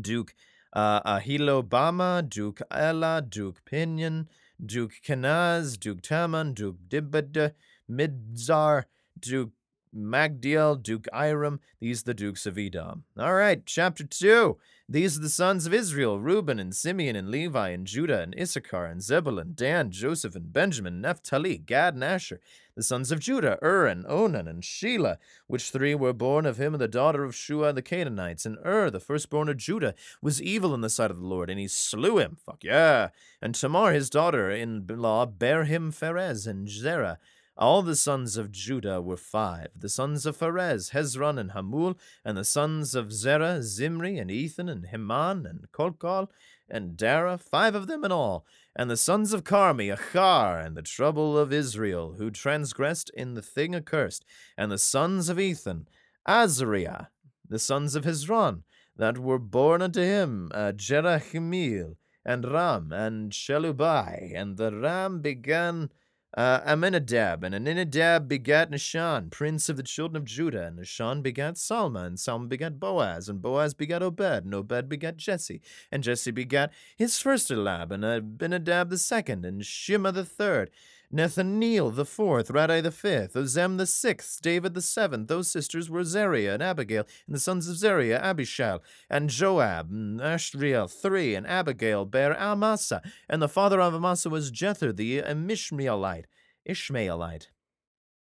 Duke 0.00 0.34
uh, 0.72 1.00
Ahilobama, 1.02 2.28
Duke 2.28 2.60
Ella, 2.70 3.22
Duke 3.26 3.64
Pinion, 3.64 4.28
Duke 4.64 4.94
Kenaz, 5.04 5.78
Duke 5.78 6.00
Taman, 6.02 6.54
Duke 6.54 6.76
Dibad, 6.88 7.52
Midzar, 7.90 8.84
Duke 9.18 9.52
Magdiel, 9.94 10.80
Duke 10.80 11.06
Iram. 11.12 11.60
These 11.80 12.04
the 12.04 12.14
dukes 12.14 12.46
of 12.46 12.58
Edom. 12.58 13.04
All 13.18 13.34
right, 13.34 13.64
chapter 13.64 14.04
2. 14.04 14.56
These 14.88 15.18
are 15.18 15.22
the 15.22 15.28
sons 15.28 15.66
of 15.66 15.74
Israel 15.74 16.20
Reuben 16.20 16.60
and 16.60 16.72
Simeon 16.72 17.16
and 17.16 17.28
Levi 17.28 17.70
and 17.70 17.88
Judah 17.88 18.20
and 18.20 18.32
Issachar 18.38 18.84
and 18.84 19.02
Zebulun, 19.02 19.54
Dan, 19.56 19.90
Joseph 19.90 20.36
and 20.36 20.52
Benjamin, 20.52 21.00
Naphtali, 21.00 21.58
Gad 21.58 21.94
and 21.94 22.04
Asher. 22.04 22.40
The 22.76 22.84
sons 22.84 23.10
of 23.10 23.18
Judah, 23.18 23.58
Ur 23.64 23.86
and 23.86 24.06
Onan 24.06 24.46
and 24.46 24.62
Shelah, 24.62 25.16
which 25.48 25.70
three 25.70 25.96
were 25.96 26.12
born 26.12 26.46
of 26.46 26.58
him 26.58 26.72
and 26.72 26.80
the 26.80 26.86
daughter 26.86 27.24
of 27.24 27.34
Shua 27.34 27.72
the 27.72 27.82
Canaanites. 27.82 28.46
And 28.46 28.58
Ur, 28.64 28.88
the 28.90 29.00
firstborn 29.00 29.48
of 29.48 29.56
Judah, 29.56 29.94
was 30.22 30.40
evil 30.40 30.72
in 30.72 30.82
the 30.82 30.90
sight 30.90 31.10
of 31.10 31.18
the 31.18 31.26
Lord, 31.26 31.50
and 31.50 31.58
he 31.58 31.66
slew 31.66 32.18
him. 32.18 32.36
Fuck 32.46 32.62
yeah. 32.62 33.08
And 33.42 33.56
Tamar, 33.56 33.92
his 33.92 34.08
daughter 34.08 34.52
in 34.52 34.86
law, 34.88 35.26
bare 35.26 35.64
him 35.64 35.90
Pharez 35.90 36.46
and 36.46 36.68
Zerah. 36.68 37.18
All 37.58 37.82
the 37.82 37.96
sons 37.96 38.36
of 38.36 38.52
Judah 38.52 39.00
were 39.00 39.16
five. 39.16 39.68
The 39.74 39.88
sons 39.88 40.26
of 40.26 40.36
Pharez, 40.36 40.90
Hezron 40.90 41.38
and 41.38 41.52
Hamul, 41.52 41.96
and 42.24 42.36
the 42.36 42.44
sons 42.44 42.94
of 42.94 43.12
Zerah, 43.12 43.62
Zimri 43.62 44.18
and 44.18 44.30
Ethan 44.30 44.68
and 44.68 44.86
Heman 44.86 45.46
and 45.46 45.66
Kolkol 45.72 46.28
and 46.68 46.96
Dara, 46.96 47.38
five 47.38 47.74
of 47.74 47.86
them 47.86 48.04
in 48.04 48.12
all. 48.12 48.44
And 48.74 48.90
the 48.90 48.96
sons 48.96 49.32
of 49.32 49.44
Carmi, 49.44 49.94
Achar, 49.94 50.64
and 50.64 50.76
the 50.76 50.82
trouble 50.82 51.38
of 51.38 51.52
Israel, 51.52 52.16
who 52.18 52.30
transgressed 52.30 53.10
in 53.14 53.34
the 53.34 53.42
thing 53.42 53.74
accursed. 53.74 54.24
And 54.58 54.70
the 54.70 54.78
sons 54.78 55.28
of 55.28 55.40
Ethan, 55.40 55.88
Azariah, 56.26 57.06
the 57.48 57.58
sons 57.58 57.94
of 57.94 58.04
Hezron, 58.04 58.64
that 58.96 59.18
were 59.18 59.38
born 59.38 59.80
unto 59.80 60.00
him, 60.00 60.50
uh, 60.52 60.72
Jerahimeel, 60.74 61.96
and 62.24 62.52
Ram, 62.52 62.92
and 62.92 63.32
Shelubai. 63.32 64.32
And 64.34 64.56
the 64.56 64.74
Ram 64.74 65.20
began 65.20 65.90
uh, 66.36 66.60
Aminadab, 66.66 67.42
and 67.42 67.54
Aminadab 67.54 68.28
begat 68.28 68.70
Nahshon, 68.70 69.30
prince 69.30 69.70
of 69.70 69.78
the 69.78 69.82
children 69.82 70.16
of 70.16 70.24
Judah, 70.26 70.66
and 70.66 70.78
Nahshon 70.78 71.22
begat 71.22 71.54
Salma, 71.54 72.04
and 72.04 72.18
Salma 72.18 72.48
begat 72.48 72.78
Boaz, 72.78 73.28
and 73.28 73.40
Boaz 73.40 73.72
begat 73.72 74.02
Obed, 74.02 74.44
and 74.44 74.54
Obed 74.54 74.88
begat 74.88 75.16
Jesse, 75.16 75.62
and 75.90 76.02
Jesse 76.02 76.30
begat 76.30 76.72
his 76.94 77.18
first 77.18 77.50
Elab, 77.50 77.90
and 77.90 78.04
Abinadab 78.04 78.90
the 78.90 78.98
second, 78.98 79.46
and 79.46 79.62
Shimma 79.62 80.12
the 80.12 80.26
third, 80.26 80.70
Nethaneel 81.12 81.94
the 81.94 82.04
fourth, 82.04 82.48
Radai 82.48 82.82
the 82.82 82.90
fifth, 82.90 83.34
Ozem 83.34 83.78
the 83.78 83.86
sixth, 83.86 84.42
David 84.42 84.74
the 84.74 84.82
seventh. 84.82 85.28
Those 85.28 85.50
sisters 85.50 85.88
were 85.88 86.04
Zeruiah 86.04 86.54
and 86.54 86.62
Abigail, 86.62 87.06
and 87.26 87.34
the 87.34 87.40
sons 87.40 87.68
of 87.68 87.76
Zeruiah, 87.76 88.20
Abishal, 88.20 88.80
and 89.08 89.30
Joab, 89.30 89.90
and 89.90 90.20
Ashriel, 90.20 90.90
three, 90.90 91.34
and 91.34 91.46
Abigail 91.46 92.04
bare 92.04 92.38
Amasa, 92.38 93.02
and 93.28 93.40
the 93.40 93.48
father 93.48 93.80
of 93.80 93.94
Amasa 93.94 94.28
was 94.28 94.50
Jether 94.50 94.94
the 94.94 95.22
Mishmaelite, 95.22 96.24
Ishmaelite. 96.64 97.50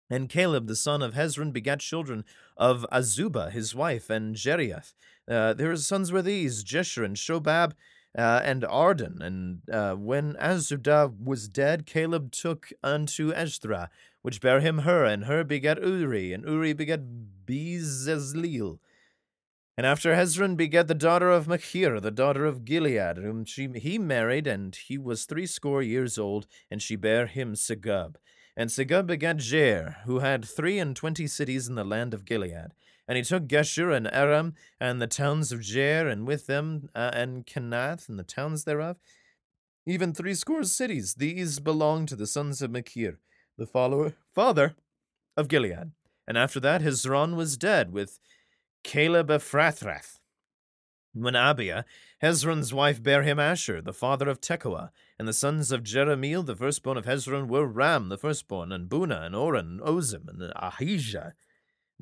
And 0.09 0.27
Caleb 0.29 0.67
the 0.67 0.75
son 0.75 1.01
of 1.01 1.13
Hezron 1.13 1.53
begat 1.53 1.79
children 1.79 2.25
of 2.57 2.85
Azubah 2.91 3.51
his 3.51 3.73
wife, 3.75 4.09
and 4.09 4.35
Jeriath. 4.35 4.93
Uh, 5.27 5.53
their 5.53 5.75
sons 5.77 6.11
were 6.11 6.21
these, 6.21 6.63
Jeshurun, 6.63 7.15
Shobab, 7.15 7.73
uh, 8.17 8.41
and 8.43 8.65
Arden. 8.65 9.21
And 9.21 9.61
uh, 9.73 9.95
when 9.95 10.33
Azubah 10.35 11.13
was 11.23 11.47
dead, 11.47 11.85
Caleb 11.85 12.31
took 12.31 12.71
unto 12.83 13.31
Ezra, 13.33 13.89
which 14.21 14.41
bare 14.41 14.59
him 14.59 14.79
Hur, 14.79 15.05
and 15.05 15.25
Hur 15.25 15.43
begat 15.43 15.81
Uri, 15.81 16.33
and 16.33 16.45
Uri 16.45 16.73
begat 16.73 17.01
Bezaleel. 17.45 18.79
And 19.77 19.87
after 19.87 20.13
Hezron 20.13 20.57
begat 20.57 20.87
the 20.87 20.93
daughter 20.93 21.31
of 21.31 21.47
Machir, 21.47 21.99
the 21.99 22.11
daughter 22.11 22.45
of 22.45 22.65
Gilead, 22.65 23.17
whom 23.17 23.45
she, 23.45 23.69
he 23.75 23.97
married, 23.97 24.45
and 24.45 24.75
he 24.75 24.97
was 24.97 25.25
threescore 25.25 25.81
years 25.81 26.19
old, 26.19 26.45
and 26.69 26.81
she 26.81 26.95
bare 26.95 27.25
him 27.25 27.55
Segub. 27.55 28.17
And 28.55 28.69
Segub 28.69 29.07
begat 29.07 29.37
Jair, 29.37 30.03
who 30.03 30.19
had 30.19 30.43
three 30.43 30.77
and 30.77 30.95
twenty 30.95 31.25
cities 31.25 31.67
in 31.67 31.75
the 31.75 31.85
land 31.85 32.13
of 32.13 32.25
Gilead. 32.25 32.73
And 33.11 33.17
he 33.17 33.23
took 33.25 33.45
Geshur 33.45 33.93
and 33.93 34.09
Aram 34.13 34.53
and 34.79 35.01
the 35.01 35.05
towns 35.05 35.51
of 35.51 35.59
Jair, 35.59 36.09
and 36.09 36.25
with 36.25 36.47
them 36.47 36.87
uh, 36.95 37.11
and 37.13 37.45
Kenath 37.45 38.07
and 38.07 38.17
the 38.17 38.23
towns 38.23 38.63
thereof, 38.63 38.95
even 39.85 40.13
threescore 40.13 40.63
cities. 40.63 41.15
These 41.15 41.59
belonged 41.59 42.07
to 42.07 42.15
the 42.15 42.25
sons 42.25 42.61
of 42.61 42.71
Machir, 42.71 43.19
the 43.57 43.65
follower, 43.65 44.13
father 44.33 44.75
of 45.35 45.49
Gilead. 45.49 45.91
And 46.25 46.37
after 46.37 46.61
that, 46.61 46.81
Hezron 46.81 47.35
was 47.35 47.57
dead 47.57 47.91
with 47.91 48.17
Caleb 48.81 49.27
Ephrathrath. 49.27 50.19
When 51.11 51.35
Abiah, 51.35 51.83
Hezron's 52.23 52.73
wife, 52.73 53.03
bare 53.03 53.23
him 53.23 53.39
Asher, 53.39 53.81
the 53.81 53.91
father 53.91 54.29
of 54.29 54.39
Tekoa, 54.39 54.91
and 55.19 55.27
the 55.27 55.33
sons 55.33 55.73
of 55.73 55.83
Jeremiel, 55.83 56.45
the 56.45 56.55
firstborn 56.55 56.95
of 56.95 57.03
Hezron, 57.03 57.49
were 57.49 57.67
Ram, 57.67 58.07
the 58.07 58.17
firstborn, 58.17 58.71
and 58.71 58.89
Bunah, 58.89 59.25
and 59.25 59.35
Oren, 59.35 59.81
Ozim, 59.83 60.29
and 60.29 60.53
Ahijah. 60.55 61.33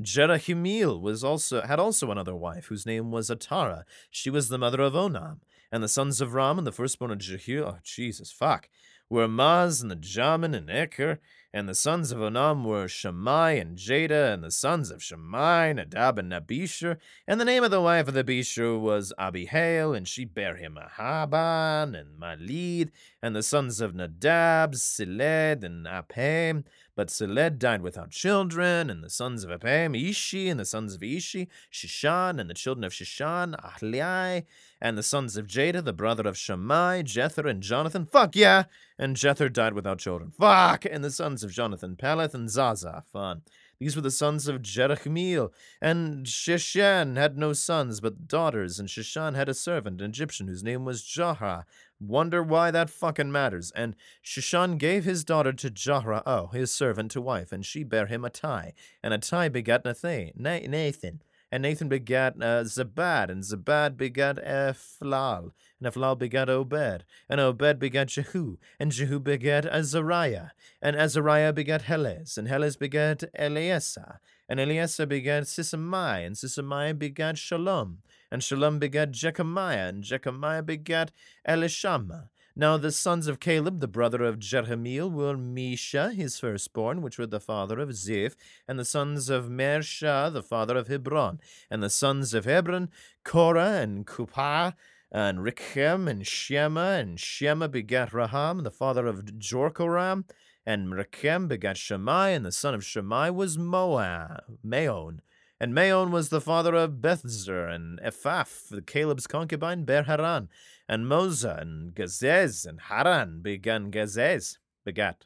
Jerahmeel 0.02 1.02
was 1.02 1.24
also 1.24 1.62
had 1.62 1.80
also 1.80 2.12
another 2.12 2.36
wife, 2.36 2.68
whose 2.68 2.86
name 2.86 3.12
was 3.12 3.30
Atara. 3.30 3.84
She 4.10 4.30
was 4.30 4.50
the 4.50 4.58
mother 4.58 4.82
of 4.82 4.94
Onam. 4.94 5.40
And 5.72 5.84
the 5.84 5.88
sons 5.88 6.20
of 6.20 6.34
Ram 6.34 6.58
and 6.58 6.66
the 6.66 6.72
firstborn 6.72 7.12
of 7.12 7.20
Jehiel, 7.20 7.66
oh 7.66 7.80
Jesus, 7.84 8.32
fuck, 8.32 8.70
were 9.10 9.28
Maz 9.28 9.82
and 9.82 9.92
the 9.92 9.96
Jamin 9.96 10.56
and 10.56 10.68
Eker. 10.70 11.20
And 11.52 11.68
the 11.68 11.74
sons 11.74 12.12
of 12.12 12.20
Onam 12.20 12.64
were 12.64 12.88
Shammai 12.88 13.54
and 13.54 13.76
Jada, 13.76 14.34
and 14.34 14.44
the 14.44 14.52
sons 14.52 14.92
of 14.92 15.02
Shammai, 15.04 15.74
Nadab 15.74 16.20
and 16.20 16.32
Nabishur. 16.32 16.98
And 17.28 17.42
the 17.42 17.46
name 17.46 17.64
of 17.64 17.72
the 17.72 17.82
wife 17.82 18.08
of 18.08 18.14
the 18.14 18.24
Bishur 18.24 18.80
was 18.80 19.12
Abihail, 19.18 19.96
and 19.96 20.08
she 20.08 20.26
bare 20.26 20.58
him 20.58 20.78
Ahaban 20.78 22.00
and 22.00 22.20
Malid. 22.20 22.92
And 23.22 23.36
the 23.36 23.42
sons 23.42 23.82
of 23.82 23.96
Nadab, 23.96 24.76
Siled 24.76 25.64
and 25.64 25.88
Apam. 25.88 26.66
But 27.00 27.08
Seled 27.08 27.60
died 27.60 27.82
without 27.82 28.10
children, 28.10 28.90
and 28.90 29.02
the 29.02 29.10
sons 29.10 29.46
of 29.46 29.50
Apam, 29.50 29.96
Ishi, 29.96 30.50
and 30.50 30.60
the 30.60 30.66
sons 30.66 30.96
of 30.96 31.02
Ishi, 31.02 31.48
Shishan, 31.72 32.42
and 32.42 32.50
the 32.50 32.54
children 32.54 32.84
of 32.84 32.92
Shishan, 32.92 33.56
Ahliai, 33.56 34.44
and 34.82 34.98
the 34.98 35.02
sons 35.02 35.38
of 35.38 35.48
Jada, 35.48 35.82
the 35.82 35.94
brother 35.94 36.28
of 36.28 36.38
Shammai, 36.38 37.04
Jether, 37.04 37.50
and 37.50 37.64
Jonathan. 37.64 38.06
Fuck 38.06 38.36
yeah! 38.36 38.64
And 38.98 39.16
Jether 39.16 39.50
died 39.50 39.76
without 39.76 40.00
children. 40.00 40.32
Fuck! 40.32 40.84
And 40.84 41.02
the 41.02 41.10
sons 41.10 41.42
of 41.42 41.54
Jonathan, 41.54 41.96
Peleth, 41.96 42.34
and 42.34 42.50
Zaza. 42.50 43.06
Fun. 43.14 43.44
These 43.80 43.96
were 43.96 44.02
the 44.02 44.12
sons 44.12 44.50
of 44.50 44.62
Jerachmeel. 44.62 45.54
And 45.82 46.26
Shishan 46.26 47.16
had 47.16 47.38
no 47.38 47.54
sons, 47.54 48.02
but 48.02 48.28
daughters, 48.28 48.78
and 48.78 48.90
Shishan 48.90 49.36
had 49.36 49.48
a 49.48 49.54
servant, 49.54 50.02
an 50.02 50.10
Egyptian, 50.10 50.50
whose 50.50 50.66
name 50.66 50.84
was 50.84 51.02
Jahra. 51.02 51.64
Wonder 52.00 52.42
why 52.42 52.72
that 52.72 52.90
fucking 52.90 53.32
matters. 53.32 53.72
And 53.76 53.96
Shishan 54.24 54.78
gave 54.78 55.04
his 55.04 55.26
daughter 55.26 55.52
to 55.54 55.70
Jahra, 55.70 56.24
oh, 56.26 56.48
his 56.48 56.72
servant, 56.72 57.12
to 57.12 57.22
wife, 57.22 57.52
and 57.52 57.66
she 57.66 57.84
bare 57.84 58.08
him 58.08 58.24
a 58.24 58.30
Attai. 58.30 58.72
And 59.04 59.14
a 59.14 59.18
Attai 59.18 59.52
begat 59.52 59.84
Nathan. 59.86 61.22
And 61.52 61.64
Nathan 61.64 61.90
begat 61.90 62.36
uh, 62.36 62.64
Zabad, 62.64 63.30
and 63.30 63.44
Zabad 63.44 63.98
begat 63.98 64.38
Ephlal, 64.38 65.52
and 65.82 65.92
Ephlal 65.92 66.18
begat 66.18 66.48
Obed, 66.48 67.06
and 67.28 67.42
Obed 67.42 67.80
begat 67.80 68.10
Jehu, 68.10 68.58
and 68.80 68.92
Jehu 68.92 69.20
begat 69.20 69.66
Azariah, 69.66 70.50
and 70.80 70.96
Azariah 70.96 71.52
begat 71.52 71.84
Helez, 71.84 72.38
and 72.38 72.48
Helez 72.48 72.78
begat 72.78 73.24
Eleasa, 73.38 74.20
and 74.48 74.60
Eleasa 74.60 75.08
begat 75.08 75.44
Sisamai, 75.44 76.24
and 76.24 76.36
Sisamai 76.36 76.98
begat 76.98 77.40
Shalom, 77.40 78.04
and 78.32 78.44
Shalom 78.44 78.80
begat 78.80 79.12
Jechamiah, 79.12 79.88
and 79.88 80.04
Jechamiah 80.04 80.64
begat 80.64 81.12
Elishama, 81.48 82.30
now 82.60 82.76
the 82.76 82.92
sons 82.92 83.28
of 83.28 83.40
Caleb, 83.40 83.80
the 83.80 83.88
brother 83.88 84.22
of 84.24 84.38
Jerahmeel, 84.38 85.10
were 85.10 85.38
Misha, 85.38 86.12
his 86.12 86.40
firstborn, 86.40 87.02
which 87.02 87.18
were 87.18 87.26
the 87.26 87.40
father 87.40 87.80
of 87.80 87.96
Ziph, 87.96 88.36
and 88.68 88.78
the 88.78 88.84
sons 88.84 89.30
of 89.30 89.46
Mersha, 89.46 90.30
the 90.34 90.44
father 90.44 90.76
of 90.76 90.90
Hebron, 90.90 91.40
and 91.72 91.82
the 91.82 91.90
sons 91.90 92.34
of 92.34 92.44
Hebron, 92.44 92.90
Korah 93.24 93.80
and 93.80 94.06
Kupah, 94.06 94.74
and 95.10 95.40
Richem 95.40 96.10
and 96.10 96.28
Shema, 96.28 96.98
and 96.98 97.18
Shema 97.18 97.68
begat 97.68 98.12
Raham, 98.12 98.64
the 98.64 98.72
father 98.72 99.08
of 99.08 99.24
Jorkoram, 99.38 100.26
and 100.66 100.90
Rechem 100.92 101.48
begat 101.48 101.78
Shammai, 101.78 102.32
and 102.32 102.46
the 102.46 102.52
son 102.52 102.74
of 102.74 102.86
Shammai 102.86 103.30
was 103.30 103.58
Moab, 103.58 104.60
Maon. 104.62 105.22
And 105.62 105.76
Maon 105.76 106.12
was 106.12 106.30
the 106.30 106.40
father 106.40 106.74
of 106.74 107.02
Bethzer, 107.02 107.68
and 107.68 108.00
Ephaph, 108.00 108.86
Caleb's 108.86 109.28
concubine, 109.28 109.84
bare 109.84 110.04
Haran. 110.04 110.48
And 110.88 111.06
Moza 111.06 111.60
and 111.62 111.94
Gazez 111.94 112.66
and 112.66 112.80
Haran 112.82 113.42
began 113.42 113.92
Gazez, 113.92 114.58
begat. 114.86 115.26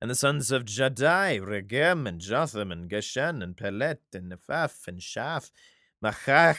And 0.00 0.10
the 0.10 0.16
sons 0.16 0.50
of 0.50 0.64
Jadai, 0.64 1.40
Regem 1.40 2.08
and 2.08 2.20
Jotham 2.20 2.72
and 2.72 2.90
Geshen 2.90 3.42
and 3.42 3.56
Pelet 3.56 3.98
and 4.12 4.32
Nephaph 4.32 4.88
and 4.88 5.00
Shaph, 5.00 5.50
Machach, 6.04 6.58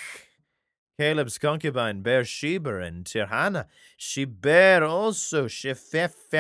Caleb's 0.97 1.37
concubine, 1.37 2.01
bare 2.01 2.23
Sheber 2.23 2.85
and 2.85 3.05
Tirhana. 3.05 3.65
She 3.97 4.25
bare 4.25 4.83
also 4.83 5.47
Shepheph 5.47 6.33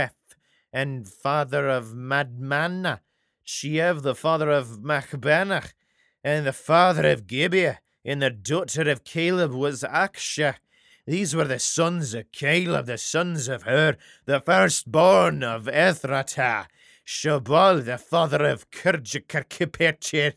and 0.73 1.07
father 1.07 1.69
of 1.69 1.93
Madmanna, 1.93 2.99
Sheev, 3.45 4.01
the 4.01 4.15
father 4.15 4.49
of 4.49 4.79
Machbenach, 4.79 5.71
and 6.23 6.45
the 6.45 6.53
father 6.53 7.09
of 7.09 7.27
Gibeah, 7.27 7.79
and 8.05 8.21
the 8.21 8.29
daughter 8.29 8.89
of 8.89 9.03
Caleb 9.03 9.53
was 9.53 9.83
Aksha, 9.83 10.55
these 11.09 11.35
were 11.35 11.45
the 11.45 11.57
sons 11.57 12.13
of 12.13 12.31
Caleb, 12.31 12.85
the 12.85 12.99
sons 12.99 13.47
of 13.47 13.63
Hur, 13.63 13.97
the 14.25 14.39
firstborn 14.39 15.43
of 15.43 15.65
Ethratah, 15.65 16.67
Shobal, 17.03 17.83
the 17.83 17.97
father 17.97 18.45
of 18.45 18.69
Kirjakirkipetchir, 18.69 20.33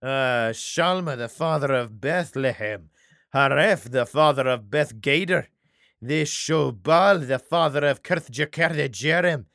uh, 0.00 0.06
Shalma, 0.52 1.16
the 1.16 1.28
father 1.28 1.74
of 1.74 2.00
Bethlehem, 2.00 2.90
Hareph, 3.34 3.90
the 3.90 4.06
father 4.06 4.46
of 4.46 4.70
Beth 4.70 5.00
Gader, 5.00 5.46
the 6.00 6.22
Shobal, 6.22 7.26
the 7.26 7.40
father 7.40 7.84
of 7.84 8.04
Kirthjakarda 8.04 8.88
Jerem, 8.90 9.46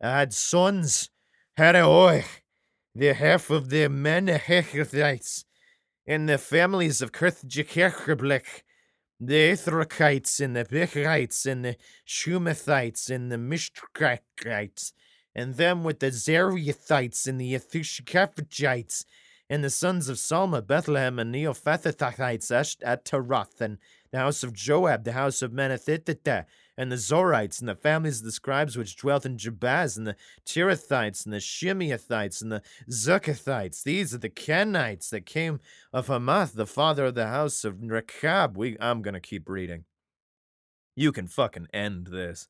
had 0.00 0.34
sons, 0.34 1.10
Haraoich, 1.56 2.41
the 2.94 3.14
half 3.14 3.50
of 3.50 3.70
the 3.70 3.88
Menehechithites, 3.88 5.44
and 6.06 6.28
the 6.28 6.38
families 6.38 7.00
of 7.00 7.12
Kirthjakarblek, 7.12 8.62
the 9.18 9.52
Ithrakites, 9.52 10.40
and 10.40 10.54
the 10.54 10.64
Bichrites, 10.64 11.46
and 11.46 11.64
the 11.64 11.76
Shumathites, 12.06 13.08
and 13.08 13.32
the 13.32 13.36
Mishtrakites, 13.36 14.92
and 15.34 15.54
them 15.54 15.84
with 15.84 16.00
the 16.00 16.10
Zeriathites, 16.10 17.26
and 17.26 17.40
the 17.40 17.54
Ethushicapites, 17.54 19.04
and 19.48 19.64
the 19.64 19.70
sons 19.70 20.08
of 20.08 20.16
Salma, 20.16 20.66
Bethlehem, 20.66 21.18
and 21.18 21.34
Neophathathites 21.34 22.76
at 22.82 23.04
Tarath, 23.04 23.60
and 23.60 23.78
the 24.10 24.18
house 24.18 24.42
of 24.42 24.52
Joab, 24.52 25.04
the 25.04 25.12
house 25.12 25.40
of 25.40 25.52
Menethitita, 25.52 26.44
and 26.76 26.90
the 26.90 26.96
Zorites, 26.96 27.60
and 27.60 27.68
the 27.68 27.74
families 27.74 28.20
of 28.20 28.24
the 28.24 28.32
scribes 28.32 28.76
which 28.76 28.96
dwelt 28.96 29.26
in 29.26 29.36
Jabaz, 29.36 29.96
and 29.96 30.06
the 30.06 30.16
Tirathites, 30.46 31.24
and 31.24 31.32
the 31.32 31.38
Shimeathites, 31.38 32.42
and 32.42 32.50
the 32.50 32.62
Zuchathites. 32.90 33.82
These 33.82 34.14
are 34.14 34.18
the 34.18 34.30
Kenites 34.30 35.10
that 35.10 35.26
came 35.26 35.60
of 35.92 36.08
Hamath, 36.08 36.54
the 36.54 36.66
father 36.66 37.06
of 37.06 37.14
the 37.14 37.28
house 37.28 37.64
of 37.64 37.82
Rechab. 37.82 38.56
We, 38.56 38.76
I'm 38.80 39.02
going 39.02 39.14
to 39.14 39.20
keep 39.20 39.48
reading. 39.48 39.84
You 40.96 41.12
can 41.12 41.26
fucking 41.26 41.68
end 41.72 42.08
this. 42.08 42.48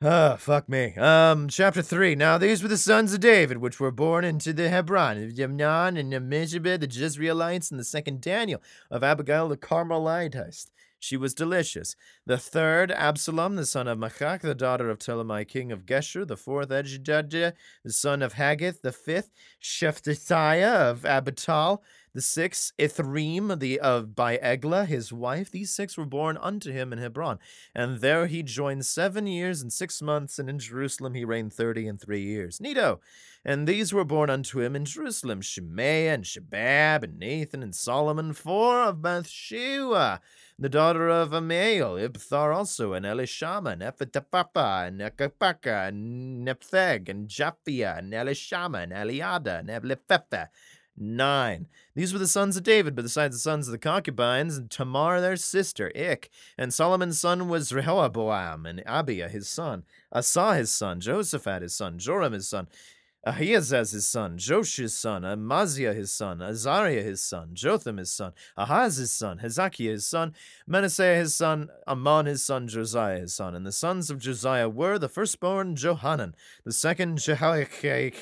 Oh, 0.00 0.36
fuck 0.36 0.68
me. 0.68 0.94
Um, 0.94 1.48
chapter 1.48 1.82
3. 1.82 2.14
Now 2.14 2.38
these 2.38 2.62
were 2.62 2.68
the 2.68 2.78
sons 2.78 3.12
of 3.12 3.18
David, 3.18 3.58
which 3.58 3.80
were 3.80 3.90
born 3.90 4.24
into 4.24 4.52
the 4.52 4.68
Hebron, 4.68 5.20
of 5.20 5.30
Yemnon 5.30 5.98
and 5.98 6.12
Meshibed, 6.30 6.80
the 6.80 6.86
Jezreelites, 6.86 7.72
and 7.72 7.80
the 7.80 7.84
second 7.84 8.20
Daniel, 8.20 8.62
of 8.92 9.02
Abigail 9.02 9.48
the 9.48 9.56
Carmelitist. 9.56 10.70
She 10.98 11.16
was 11.16 11.34
delicious. 11.34 11.94
The 12.26 12.38
third, 12.38 12.90
Absalom, 12.90 13.56
the 13.56 13.66
son 13.66 13.86
of 13.86 13.98
Machach, 13.98 14.40
the 14.40 14.54
daughter 14.54 14.90
of 14.90 14.98
Ptolemy, 14.98 15.44
king 15.44 15.70
of 15.70 15.86
Geshur. 15.86 16.26
The 16.26 16.36
fourth, 16.36 16.70
Ejijah, 16.70 17.52
the 17.84 17.92
son 17.92 18.22
of 18.22 18.32
Haggith. 18.34 18.82
The 18.82 18.92
fifth, 18.92 19.30
Shephatiah 19.62 20.90
of 20.90 21.02
Abital. 21.02 21.78
The 22.14 22.22
six, 22.22 22.72
Ithream, 22.78 23.58
the 23.58 23.80
uh, 23.80 23.88
of 23.88 24.14
by 24.14 24.36
Eglah, 24.36 24.84
his 24.86 25.12
wife. 25.12 25.50
These 25.50 25.70
six 25.70 25.96
were 25.96 26.04
born 26.04 26.36
unto 26.36 26.72
him 26.72 26.92
in 26.92 26.98
Hebron. 26.98 27.38
And 27.74 28.00
there 28.00 28.26
he 28.26 28.42
joined 28.42 28.86
seven 28.86 29.26
years 29.26 29.62
and 29.62 29.72
six 29.72 30.02
months, 30.02 30.38
and 30.38 30.48
in 30.48 30.58
Jerusalem 30.58 31.14
he 31.14 31.24
reigned 31.24 31.52
thirty 31.52 31.86
and 31.86 32.00
three 32.00 32.22
years. 32.22 32.60
Nito. 32.60 33.00
And 33.44 33.66
these 33.66 33.92
were 33.92 34.04
born 34.04 34.30
unto 34.30 34.60
him 34.60 34.74
in 34.76 34.84
Jerusalem, 34.84 35.40
Shemaiah 35.40 36.12
and 36.14 36.24
Shabab 36.24 37.04
and 37.04 37.18
Nathan 37.18 37.62
and 37.62 37.74
Solomon, 37.74 38.32
four 38.32 38.82
of 38.82 39.00
Bathsheba 39.00 40.20
the 40.60 40.68
daughter 40.68 41.08
of 41.08 41.32
Amiel, 41.32 41.94
Ibthar 41.94 42.52
also, 42.52 42.92
and 42.92 43.06
Elishama, 43.06 43.74
and 43.74 43.82
Ephatapapa, 43.82 44.88
and 44.88 45.00
Ekapaka, 45.00 45.88
and 45.88 46.44
Nepheg, 46.46 47.08
and 47.08 47.28
Japhia, 47.28 47.98
and 47.98 48.12
Elishama, 48.12 48.82
and 48.82 48.92
Eliada, 48.92 49.60
and 49.60 49.68
Ebliphetha. 49.68 50.48
Nine. 51.00 51.68
These 51.94 52.12
were 52.12 52.18
the 52.18 52.26
sons 52.26 52.56
of 52.56 52.64
David, 52.64 52.96
but 52.96 53.04
besides 53.04 53.36
the 53.36 53.40
sons 53.40 53.68
of 53.68 53.72
the 53.72 53.78
concubines, 53.78 54.56
and 54.56 54.70
Tamar 54.70 55.20
their 55.20 55.36
sister, 55.36 55.92
Ik. 55.94 56.30
And 56.56 56.74
Solomon's 56.74 57.20
son 57.20 57.48
was 57.48 57.72
Rehoboam, 57.72 58.66
and 58.66 58.84
Abia 58.84 59.30
his 59.30 59.48
son, 59.48 59.84
Asa 60.12 60.56
his 60.56 60.70
son, 60.70 61.00
Josaphat 61.00 61.62
his 61.62 61.74
son, 61.74 61.98
Joram 61.98 62.32
his 62.32 62.48
son, 62.48 62.66
Ahiazaz 63.26 63.92
his 63.92 64.06
son, 64.06 64.38
Josh 64.38 64.76
his 64.76 64.96
son, 64.96 65.24
Amaziah 65.24 65.92
his 65.92 66.12
son, 66.12 66.40
Azariah 66.40 67.02
his 67.02 67.20
son, 67.20 67.50
Jotham 67.52 67.98
his 67.98 68.10
son, 68.10 68.32
Ahaz 68.56 68.96
his 68.96 69.10
son, 69.10 69.38
Hezekiah 69.38 69.90
his 69.90 70.06
son, 70.06 70.34
Manasseh 70.66 71.16
his 71.16 71.34
son, 71.34 71.68
Amon 71.86 72.26
his 72.26 72.42
son, 72.42 72.68
Josiah 72.68 73.20
his 73.20 73.34
son. 73.34 73.54
And 73.54 73.66
the 73.66 73.72
sons 73.72 74.10
of 74.10 74.18
Josiah 74.18 74.68
were 74.68 74.98
the 74.98 75.08
firstborn 75.08 75.76
Johanan, 75.76 76.34
the 76.64 76.72
second 76.72 77.18
Jehoiakim, 77.18 78.12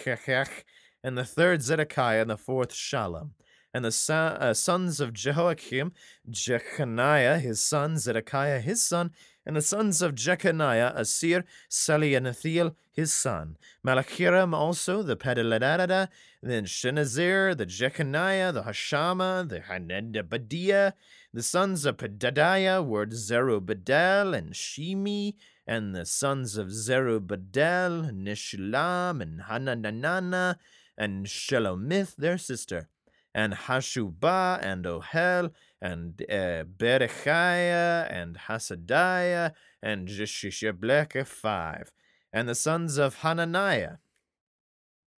and 1.06 1.16
the 1.16 1.24
third 1.24 1.62
Zedekiah, 1.62 2.22
and 2.22 2.30
the 2.30 2.36
fourth 2.36 2.74
Shalom. 2.74 3.34
And 3.72 3.84
the 3.84 3.92
sa- 3.92 4.36
uh, 4.40 4.54
sons 4.54 5.00
of 5.00 5.12
Jehoiakim, 5.12 5.92
Jechaniah 6.28 7.38
his 7.38 7.60
son, 7.60 7.96
Zedekiah 7.96 8.58
his 8.58 8.82
son, 8.82 9.12
and 9.46 9.54
the 9.54 9.62
sons 9.62 10.02
of 10.02 10.16
Jeconiah, 10.16 10.92
Asir, 10.96 11.44
Salianathiel, 11.70 12.74
his 12.90 13.12
son, 13.12 13.56
Malachiram 13.86 14.52
also, 14.52 15.04
the 15.04 15.16
Pedaladada, 15.16 16.08
then 16.42 16.64
Shenazir, 16.64 17.56
the 17.56 17.66
Jeconiah, 17.66 18.52
the 18.52 18.64
Hashama, 18.64 19.48
the 19.48 19.60
Hanedabadiah, 19.60 20.94
the 21.32 21.42
sons 21.44 21.84
of 21.84 21.98
Pedadiah 21.98 22.84
were 22.84 23.06
Zerubbabel 23.08 24.34
and 24.34 24.54
Shimi, 24.54 25.34
and 25.68 25.94
the 25.94 26.04
sons 26.04 26.56
of 26.56 26.72
Zerubbabel, 26.72 28.10
Nishulam, 28.12 29.20
and 29.20 29.42
Hananana, 29.42 30.56
and 30.96 31.26
Shelomith, 31.26 32.16
their 32.16 32.38
sister, 32.38 32.88
and 33.34 33.52
Hashubah, 33.52 34.60
and 34.62 34.84
Ohel, 34.84 35.52
and 35.80 36.22
uh, 36.30 36.64
Berechiah, 36.64 38.10
and 38.10 38.38
Hasadiah, 38.48 39.52
and 39.82 40.08
Jeshishableka 40.08 41.26
five. 41.26 41.92
And 42.32 42.48
the 42.48 42.54
sons 42.54 42.98
of 42.98 43.16
Hananiah, 43.16 43.96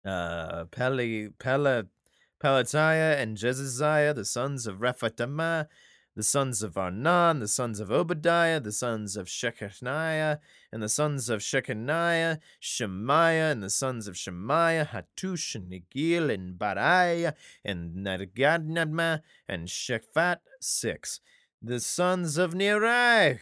uh, 0.06 0.66
Peli, 0.66 1.30
Pela, 1.40 1.86
Pelatiah, 2.44 3.20
and 3.20 3.38
Jezaziah, 3.38 4.16
the 4.16 4.26
sons 4.26 4.68
of 4.68 4.78
Rephatamah, 4.78 5.68
the 6.18 6.24
sons 6.24 6.64
of 6.64 6.74
Arnan, 6.74 7.40
the 7.42 7.48
sons 7.48 7.80
of 7.80 7.92
Obadiah, 7.92 8.60
the 8.60 8.72
sons 8.72 9.16
of 9.16 9.28
Shechaniah, 9.28 10.40
and 10.72 10.82
the 10.82 10.90
sons 10.90 11.30
of 11.30 11.42
Shechaniah, 11.42 12.40
Shemaiah, 12.60 13.52
and 13.52 13.62
the 13.62 13.70
sons 13.70 14.08
of 14.08 14.18
Shemaiah, 14.18 14.88
Hatush, 14.88 15.54
and 15.54 15.72
Nigil, 15.72 16.34
and 16.34 16.58
Bariah, 16.58 17.34
and 17.64 18.04
Nadgadnadma, 18.04 19.22
and 19.48 19.68
Shephat, 19.68 20.38
six. 20.60 21.20
The 21.62 21.80
sons 21.80 22.40
of 22.40 22.56
Neri, 22.56 23.40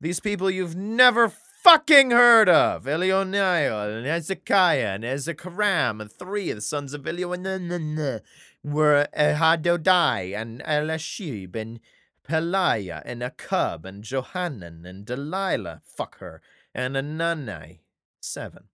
these 0.00 0.18
people 0.18 0.50
you've 0.50 0.74
never 0.74 1.28
fucking 1.28 2.10
heard 2.10 2.48
of, 2.48 2.86
Elionai, 2.86 3.98
and 3.98 4.04
Hezekiah, 4.04 4.94
and 4.94 5.04
Ezekaram, 5.04 6.00
and 6.00 6.10
three 6.10 6.50
of 6.50 6.56
the 6.56 6.60
sons 6.60 6.92
of 6.92 7.02
Elionai 7.02 8.20
were 8.64 9.06
Hadodai, 9.16 10.36
and 10.36 10.60
Elashib, 10.64 11.54
and 11.54 11.78
Peliah, 12.26 13.02
and 13.04 13.22
Akub, 13.22 13.84
and 13.84 14.02
Johanan, 14.02 14.84
and 14.84 15.04
Delilah, 15.04 15.82
fuck 15.84 16.18
her, 16.18 16.42
and 16.74 16.96
Anani. 16.96 17.78
Seven. 18.20 18.64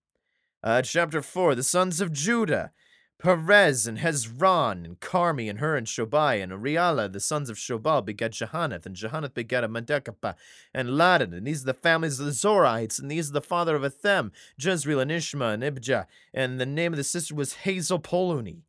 Uh, 0.63 0.81
chapter 0.81 1.21
4 1.21 1.55
The 1.55 1.63
sons 1.63 2.01
of 2.01 2.13
Judah, 2.13 2.73
Perez, 3.19 3.87
and 3.87 3.99
Hezron, 3.99 4.85
and 4.85 5.01
Carmi, 5.01 5.51
and 5.51 5.59
Hur, 5.59 5.77
and 5.77 5.87
Shobai, 5.87 6.43
and 6.43 6.51
Ariala, 6.51 7.13
the 7.13 7.21
sons 7.21 7.51
of 7.51 7.57
Shobal, 7.57 8.05
begat 8.05 8.33
Jehanath, 8.33 8.87
and 8.87 8.97
Jehanath 8.97 9.35
begat 9.35 9.65
Medekapah, 9.65 10.35
and 10.73 10.91
Ladan, 10.91 11.35
and 11.35 11.47
these 11.47 11.63
are 11.63 11.67
the 11.67 11.75
families 11.75 12.19
of 12.19 12.27
the 12.27 12.33
Zorites, 12.33 12.99
and 12.99 13.11
these 13.11 13.29
are 13.29 13.35
the 13.35 13.43
father 13.43 13.77
of 13.77 13.83
Ethem, 13.83 14.33
Jezreel, 14.59 15.01
and 15.01 15.11
Ishma, 15.11 15.53
and 15.55 15.63
Ibjah, 15.63 16.07
and 16.33 16.59
the 16.59 16.67
name 16.67 16.93
of 16.93 16.97
the 16.97 17.05
sister 17.05 17.35
was 17.35 17.55
Hazel 17.55 18.01
Poluni. 18.01 18.63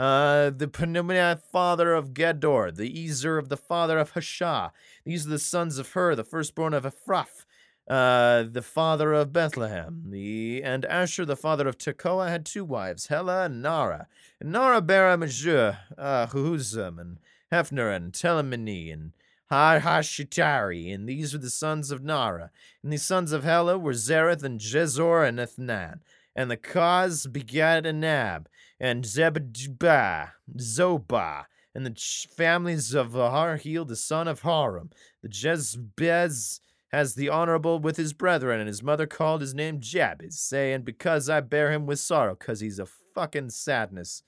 Uh, 0.00 0.48
the 0.48 0.66
Penumia 0.66 1.38
father 1.38 1.92
of 1.92 2.14
Gedor, 2.14 2.74
the 2.74 3.04
Ezer 3.04 3.36
of 3.36 3.50
the 3.50 3.56
father 3.58 3.98
of 3.98 4.14
Hashah. 4.14 4.70
These 5.04 5.26
are 5.26 5.30
the 5.30 5.38
sons 5.38 5.76
of 5.76 5.90
Hur, 5.92 6.14
the 6.14 6.24
firstborn 6.24 6.72
of 6.72 6.84
Ephrath, 6.84 7.44
uh, 7.86 8.44
the 8.50 8.62
father 8.62 9.12
of 9.12 9.34
Bethlehem. 9.34 10.04
The 10.06 10.62
and 10.64 10.86
Asher, 10.86 11.26
the 11.26 11.36
father 11.36 11.68
of 11.68 11.76
Tekoa, 11.76 12.30
had 12.30 12.46
two 12.46 12.64
wives, 12.64 13.08
Hela 13.08 13.44
and 13.44 13.60
Nara. 13.60 14.06
And 14.40 14.52
Nara 14.52 14.80
bare 14.80 15.18
Majur, 15.18 15.76
uh, 15.98 16.28
Huzam, 16.28 16.98
and 16.98 17.18
Hefner, 17.52 17.94
and 17.94 18.14
Telemini, 18.14 18.90
and 18.90 19.12
Hashitari, 19.52 20.94
and 20.94 21.10
these 21.10 21.34
were 21.34 21.40
the 21.40 21.50
sons 21.50 21.90
of 21.90 22.02
Nara. 22.02 22.50
And 22.82 22.90
the 22.90 22.96
sons 22.96 23.32
of 23.32 23.44
Hela 23.44 23.76
were 23.76 23.92
Zereth, 23.92 24.44
and 24.44 24.60
Jezor, 24.60 25.28
and 25.28 25.38
Ethnan. 25.38 26.00
And 26.34 26.50
the 26.50 26.56
cause 26.56 27.26
begat 27.26 27.84
Anab, 27.84 28.46
and 28.80 29.04
Zebedbah, 29.04 30.30
Zobah, 30.56 31.44
and 31.74 31.86
the 31.86 31.94
families 32.34 32.94
of 32.94 33.10
Harheel, 33.12 33.86
the 33.86 33.96
son 33.96 34.26
of 34.26 34.40
Haram. 34.40 34.90
The 35.22 35.28
Jezbez 35.28 36.60
has 36.90 37.14
the 37.14 37.28
honorable 37.28 37.78
with 37.78 37.96
his 37.96 38.12
brethren, 38.12 38.58
and 38.58 38.66
his 38.66 38.82
mother 38.82 39.06
called 39.06 39.42
his 39.42 39.54
name 39.54 39.80
Jabez, 39.80 40.40
saying, 40.40 40.82
Because 40.82 41.28
I 41.28 41.40
bear 41.40 41.70
him 41.70 41.86
with 41.86 42.00
sorrow, 42.00 42.34
because 42.34 42.60
he's 42.60 42.80
a 42.80 42.88
fucking 43.14 43.50
sadness. 43.50 44.22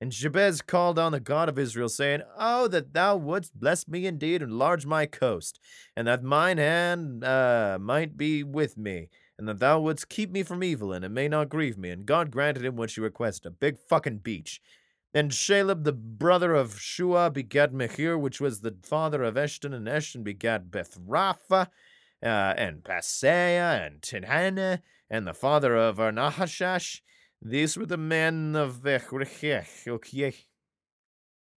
And 0.00 0.12
Jabez 0.12 0.62
called 0.62 0.98
on 0.98 1.12
the 1.12 1.20
God 1.20 1.48
of 1.48 1.58
Israel, 1.58 1.88
saying, 1.88 2.22
Oh, 2.36 2.66
that 2.68 2.94
thou 2.94 3.16
wouldst 3.16 3.58
bless 3.58 3.86
me 3.86 4.06
indeed, 4.06 4.42
and 4.42 4.52
enlarge 4.52 4.86
my 4.86 5.06
coast, 5.06 5.60
and 5.96 6.08
that 6.08 6.22
mine 6.22 6.58
hand 6.58 7.22
uh, 7.22 7.78
might 7.80 8.16
be 8.16 8.42
with 8.42 8.76
me, 8.76 9.10
and 9.38 9.48
that 9.48 9.60
thou 9.60 9.80
wouldst 9.80 10.08
keep 10.08 10.30
me 10.30 10.42
from 10.42 10.64
evil, 10.64 10.92
and 10.92 11.04
it 11.04 11.10
may 11.10 11.28
not 11.28 11.48
grieve 11.48 11.78
me. 11.78 11.90
And 11.90 12.04
God 12.04 12.30
granted 12.30 12.64
him 12.64 12.76
what 12.76 12.90
she 12.90 13.00
requested, 13.00 13.46
a 13.46 13.50
big 13.50 13.78
fucking 13.78 14.18
beach. 14.18 14.60
And 15.14 15.30
Shaleb, 15.30 15.84
the 15.84 15.92
brother 15.92 16.54
of 16.54 16.78
Shua, 16.78 17.30
begat 17.30 17.72
Mehir, 17.72 18.20
which 18.20 18.40
was 18.40 18.60
the 18.60 18.76
father 18.82 19.22
of 19.22 19.36
Eshton, 19.36 19.72
and 19.74 19.86
Eshton 19.86 20.24
begat 20.24 20.70
Bethrapha, 20.70 21.68
uh, 22.22 22.26
and 22.56 22.82
Paseah, 22.82 23.86
and 23.86 24.02
Tinhana, 24.02 24.80
and 25.08 25.26
the 25.26 25.32
father 25.32 25.76
of 25.76 25.96
Arnahashash. 25.96 27.00
These 27.40 27.76
were 27.76 27.86
the 27.86 27.96
men 27.96 28.56
of 28.56 28.84
Okay. 28.84 30.34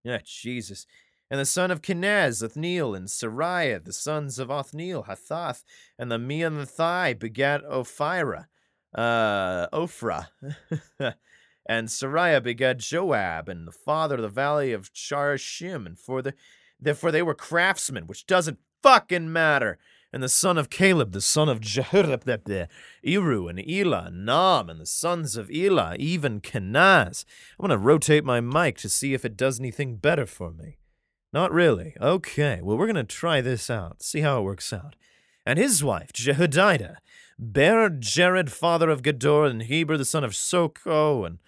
Yeah, 0.03 0.19
Jesus. 0.23 0.85
And 1.31 1.39
the 1.39 1.45
son 1.45 1.69
of 1.69 1.83
Kenaz, 1.83 2.41
Othniel, 2.41 2.95
and 2.95 3.07
Sariah, 3.07 3.83
the 3.83 3.93
sons 3.93 4.39
of 4.39 4.49
Othniel, 4.49 5.03
Hathath, 5.03 5.63
and 5.97 6.11
the 6.11 6.17
Meonathai 6.17 7.17
begat 7.17 7.63
Ophira, 7.63 8.47
uh, 8.95 9.67
Ophrah. 9.71 10.29
and 11.67 11.87
Sariah 11.87 12.41
begat 12.41 12.79
Joab, 12.79 13.47
and 13.47 13.67
the 13.67 13.71
father 13.71 14.15
of 14.15 14.23
the 14.23 14.27
valley 14.27 14.73
of 14.73 14.91
Charashim, 14.91 15.85
and 15.85 15.99
for 15.99 16.23
the 16.23 16.33
therefore 16.79 17.11
they 17.11 17.21
were 17.21 17.35
craftsmen, 17.35 18.07
which 18.07 18.25
doesn't 18.25 18.57
fucking 18.81 19.31
matter. 19.31 19.77
And 20.11 20.23
the 20.23 20.29
son 20.29 20.57
of 20.57 20.71
Caleb, 20.71 21.11
the 21.11 21.21
son 21.21 21.47
of 21.47 21.59
Jehurab, 21.59 22.67
Eru, 23.03 23.47
and 23.47 23.59
Elah, 23.59 24.09
Nam, 24.11 24.67
and 24.67 24.81
the 24.81 24.87
sons 24.87 25.37
of 25.37 25.51
Elah, 25.51 25.95
even 25.99 26.41
Kenaz. 26.41 27.25
I'm 27.59 27.67
gonna 27.67 27.77
rotate 27.77 28.25
my 28.25 28.41
mic 28.41 28.77
to 28.79 28.89
see 28.89 29.13
if 29.13 29.23
it 29.23 29.37
does 29.37 29.59
anything 29.59 29.97
better 29.97 30.25
for 30.25 30.49
me. 30.49 30.78
Not 31.31 31.51
really. 31.51 31.95
Okay, 32.01 32.59
well, 32.61 32.77
we're 32.77 32.87
going 32.87 32.95
to 32.95 33.03
try 33.03 33.41
this 33.41 33.69
out, 33.69 34.01
see 34.01 34.21
how 34.21 34.39
it 34.39 34.43
works 34.43 34.73
out. 34.73 34.95
And 35.45 35.59
his 35.59 35.83
wife, 35.83 36.11
Jehoiada, 36.13 36.97
bare 37.37 37.89
Jared, 37.89 38.51
father 38.51 38.89
of 38.89 39.01
Gedor, 39.01 39.49
and 39.49 39.63
Heber, 39.63 39.97
the 39.97 40.05
son 40.05 40.23
of 40.23 40.31
Socho, 40.31 41.25
and 41.25 41.39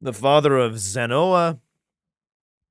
the 0.00 0.12
father 0.12 0.56
of 0.58 0.74
Zanoah. 0.74 1.58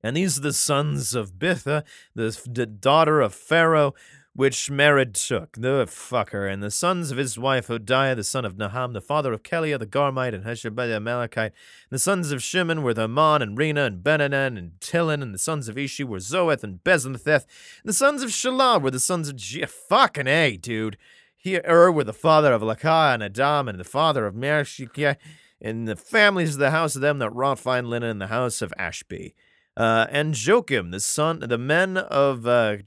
And 0.02 0.16
these 0.16 0.38
are 0.38 0.42
the 0.42 0.52
sons 0.52 1.14
of 1.14 1.34
Bitha, 1.34 1.82
the 2.14 2.66
daughter 2.66 3.20
of 3.20 3.34
Pharaoh, 3.34 3.94
which 4.36 4.68
Mered 4.68 5.14
took, 5.28 5.52
the 5.52 5.86
fucker, 5.86 6.52
and 6.52 6.60
the 6.60 6.70
sons 6.70 7.12
of 7.12 7.18
his 7.18 7.38
wife 7.38 7.68
Hodiah, 7.68 8.16
the 8.16 8.24
son 8.24 8.44
of 8.44 8.56
Naham, 8.56 8.92
the 8.92 9.00
father 9.00 9.32
of 9.32 9.44
Keliah 9.44 9.78
the 9.78 9.86
Garmite, 9.86 10.34
and 10.34 10.44
Heshabah 10.44 10.88
the. 10.88 11.40
And 11.40 11.52
the 11.90 12.00
sons 12.00 12.32
of 12.32 12.42
Shimon 12.42 12.82
were 12.82 12.98
Amon, 12.98 13.42
and 13.42 13.56
Rena, 13.56 13.84
and 13.84 14.02
Benanan, 14.02 14.58
and 14.58 14.72
Tilon, 14.80 15.22
and 15.22 15.32
the 15.32 15.38
sons 15.38 15.68
of 15.68 15.78
Ishi 15.78 16.02
were 16.02 16.18
Zoeth, 16.18 16.64
and 16.64 16.82
Bezantheth. 16.82 17.46
And 17.82 17.84
the 17.84 17.92
sons 17.92 18.24
of 18.24 18.30
Shelah 18.30 18.82
were 18.82 18.90
the 18.90 18.98
sons 18.98 19.28
of 19.28 19.36
G- 19.36 19.64
fucking 19.64 20.26
A, 20.26 20.56
dude. 20.56 20.96
Here 21.36 21.62
Ur 21.68 21.92
were 21.92 22.04
the 22.04 22.12
father 22.12 22.52
of 22.52 22.60
Lakah, 22.60 23.14
and 23.14 23.22
Adam, 23.22 23.68
and 23.68 23.78
the 23.78 23.84
father 23.84 24.26
of 24.26 24.34
Mershikah, 24.34 25.16
and 25.60 25.86
the 25.86 25.94
families 25.94 26.54
of 26.54 26.58
the 26.58 26.72
house 26.72 26.96
of 26.96 27.02
them 27.02 27.20
that 27.20 27.30
wrought 27.30 27.60
fine 27.60 27.88
linen 27.88 28.10
in 28.10 28.18
the 28.18 28.26
house 28.26 28.60
of 28.62 28.74
Ashby. 28.76 29.36
Uh, 29.76 30.06
and 30.10 30.34
Joachim, 30.34 30.90
the 30.90 30.98
son, 30.98 31.38
the 31.38 31.58
men 31.58 31.96
of 31.96 32.46
uh, 32.48 32.78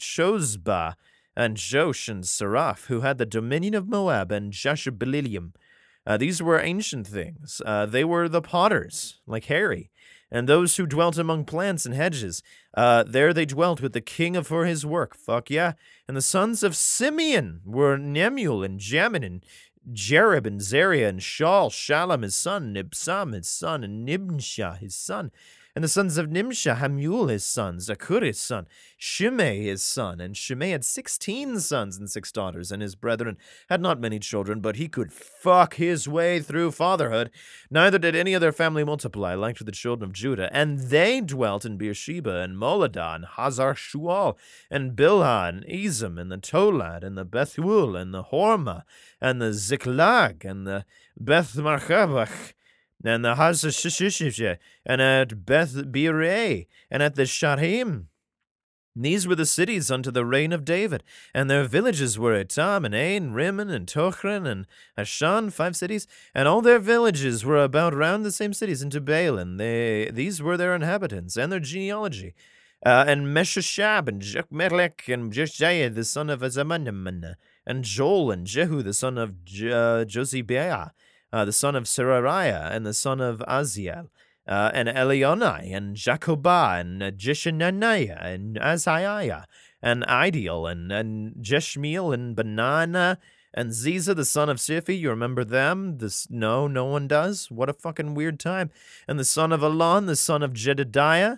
and 1.38 1.56
Josh 1.56 2.10
and 2.10 2.28
Seraph, 2.28 2.86
who 2.86 3.02
had 3.02 3.19
the 3.19 3.26
dominion 3.26 3.76
of 3.76 3.88
Moab 3.88 4.32
and 4.32 4.52
Jashubilium. 4.52 5.52
Uh, 6.04 6.17
these 6.17 6.41
were 6.41 6.60
ancient 6.60 7.06
things. 7.06 7.62
Uh, 7.63 7.86
they 7.86 8.04
were 8.04 8.28
the 8.28 8.41
potters, 8.41 9.19
like 9.28 9.45
Harry, 9.45 9.91
and 10.32 10.50
those 10.50 10.78
who 10.78 10.88
dwelt 10.88 11.15
among 11.15 11.45
plants 11.45 11.86
and 11.86 11.93
hedges. 11.93 12.41
Uh, 12.73 13.04
there 13.04 13.36
they 13.36 13.45
dwelt 13.45 13.82
with 13.82 13.93
the 13.93 14.02
king 14.02 14.36
of 14.36 14.47
for 14.47 14.65
his 14.65 14.84
work. 14.84 15.15
Fuck 15.15 15.52
yeah. 15.52 15.73
And 16.08 16.17
the 16.17 16.23
sons 16.23 16.63
of 16.63 16.76
Simeon 16.76 17.62
were 17.63 18.00
Nemuel 18.00 18.65
and 18.65 18.80
Jamin 18.80 19.23
and 19.23 19.45
Jerib 19.93 20.47
and 20.47 20.60
Zariah 20.60 21.08
and 21.08 21.19
Shaul, 21.19 21.71
Shalom 21.71 22.23
his 22.23 22.36
son, 22.36 22.73
Nibsam 22.73 23.34
his 23.36 23.47
son, 23.47 23.84
and 23.84 24.08
Nibnshah 24.08 24.80
his 24.80 24.95
son. 24.95 25.30
And 25.78 25.84
the 25.84 25.88
sons 25.90 26.18
of 26.18 26.28
Nimshah, 26.28 26.78
Hamuel 26.78 27.30
his 27.30 27.44
son, 27.44 27.78
Zacchur 27.78 28.26
his 28.26 28.42
son, 28.42 28.66
Shimei 28.98 29.62
his 29.62 29.84
son, 29.84 30.20
and 30.20 30.36
Shimei 30.36 30.72
had 30.72 30.84
sixteen 30.84 31.60
sons 31.60 31.98
and 32.00 32.10
six 32.10 32.32
daughters, 32.32 32.72
and 32.72 32.82
his 32.82 32.96
brethren 32.96 33.38
had 33.70 33.80
not 33.80 34.02
many 34.02 34.18
children, 34.18 34.60
but 34.60 34.78
he 34.78 34.88
could 34.88 35.13
fuck 35.13 35.76
his 35.76 36.08
way 36.08 36.40
through 36.40 36.72
fatherhood. 36.72 37.30
Neither 37.70 38.00
did 38.00 38.16
any 38.16 38.34
of 38.34 38.42
their 38.42 38.52
family 38.52 38.84
multiply, 38.84 39.36
like 39.36 39.56
to 39.58 39.63
the 39.63 39.72
children 39.72 40.10
of 40.10 40.16
Judah, 40.16 40.50
and 40.52 40.80
they 40.80 41.22
dwelt 41.22 41.63
in 41.63 41.78
Beersheba, 41.78 42.38
and 42.38 42.58
Moladah, 42.58 43.13
and 43.13 43.26
Hazar 43.26 43.76
Shual, 43.76 44.36
and 44.72 44.98
Bilhah, 44.98 45.50
and 45.50 45.63
Ezem, 45.66 46.20
and 46.20 46.32
the 46.32 46.40
Tolad, 46.40 47.04
and 47.04 47.16
the 47.16 47.24
Bethuel, 47.24 47.96
and 47.96 48.16
the 48.16 48.24
Hormah, 48.24 48.82
and 49.22 49.40
the 49.40 49.54
Ziklag, 49.54 50.44
and 50.44 50.66
the 50.66 50.86
Beth 51.16 51.54
Marchabach, 51.54 52.54
and 53.03 53.23
the 53.23 53.36
Hazashishishah, 53.36 54.57
and 54.86 55.01
at 55.01 55.45
Beth 55.45 55.73
Bireh, 55.73 56.67
and 56.89 57.03
at 57.03 57.15
the 57.15 57.23
Shahim. 57.23 58.05
These 58.99 59.27
were 59.27 59.36
the 59.36 59.45
cities 59.45 59.91
unto 59.91 60.10
the 60.10 60.25
reign 60.25 60.51
of 60.51 60.65
David, 60.65 61.03
and 61.31 61.49
their 61.49 61.65
villages 61.65 62.17
were 62.17 62.43
Etam, 62.43 62.83
and 62.83 62.95
Ain, 62.95 63.31
Rimmon, 63.31 63.69
and 63.69 63.86
Tochran, 63.86 64.47
and 64.47 64.65
Ashan, 64.97 65.53
five 65.53 65.75
cities, 65.75 66.07
and 66.33 66.47
all 66.47 66.62
their 66.62 66.79
villages 66.79 67.45
were 67.45 67.63
about 67.63 67.93
round 67.93 68.25
the 68.25 68.31
same 68.31 68.53
cities 68.53 68.81
into 68.81 68.99
Baal, 68.99 69.36
they, 69.57 70.10
these 70.12 70.41
were 70.41 70.57
their 70.57 70.73
inhabitants, 70.73 71.38
and 71.38 71.51
their 71.51 71.60
genealogy. 71.60 72.33
Uh, 72.83 73.05
and 73.07 73.27
Meshashab, 73.27 74.07
and 74.07 74.21
Jekmelech, 74.21 75.13
and 75.13 75.31
Jeshaiah, 75.31 75.93
the 75.93 76.03
son 76.03 76.31
of 76.31 76.41
Azamanim, 76.41 77.36
and 77.67 77.83
Joel, 77.83 78.31
and 78.31 78.47
Jehu, 78.47 78.81
the 78.81 78.93
son 78.93 79.19
of 79.19 79.45
J- 79.45 79.71
uh, 79.71 80.05
Josibiah, 80.05 80.89
uh, 81.32 81.46
the 81.46 81.54
son 81.54 81.76
of 81.76 81.84
Serariah, 81.84 82.72
and 82.72 82.86
the 82.86 82.94
son 82.94 83.22
of 83.22 83.40
Aziel, 83.48 84.10
uh, 84.48 84.72
and 84.74 84.88
Elionai, 84.88 85.76
and 85.76 85.96
Jacobah, 85.96 86.80
and 86.80 87.02
Jeshananiah, 87.02 88.24
and 88.24 88.56
Azaiah, 88.58 89.46
and 89.82 90.04
Ideal, 90.06 90.66
and, 90.66 90.92
and 90.92 91.36
Jeshmiel, 91.42 92.13
and 92.13 92.36
Banana, 92.36 93.20
and 93.54 93.72
Ziza, 93.72 94.16
the 94.16 94.26
son 94.26 94.50
of 94.50 94.58
Siphi. 94.58 95.00
You 95.00 95.10
remember 95.10 95.44
them? 95.44 95.98
This 95.98 96.28
No, 96.30 96.68
no 96.68 96.86
one 96.86 97.08
does? 97.08 97.50
What 97.50 97.70
a 97.70 97.74
fucking 97.74 98.13
weird 98.13 98.40
time. 98.40 98.70
And 99.08 99.20
the 99.20 99.26
son 99.26 99.52
of 99.52 99.63
Elon, 99.63 100.06
the 100.06 100.16
son 100.16 100.44
of 100.44 100.54
Jedediah, 100.54 101.38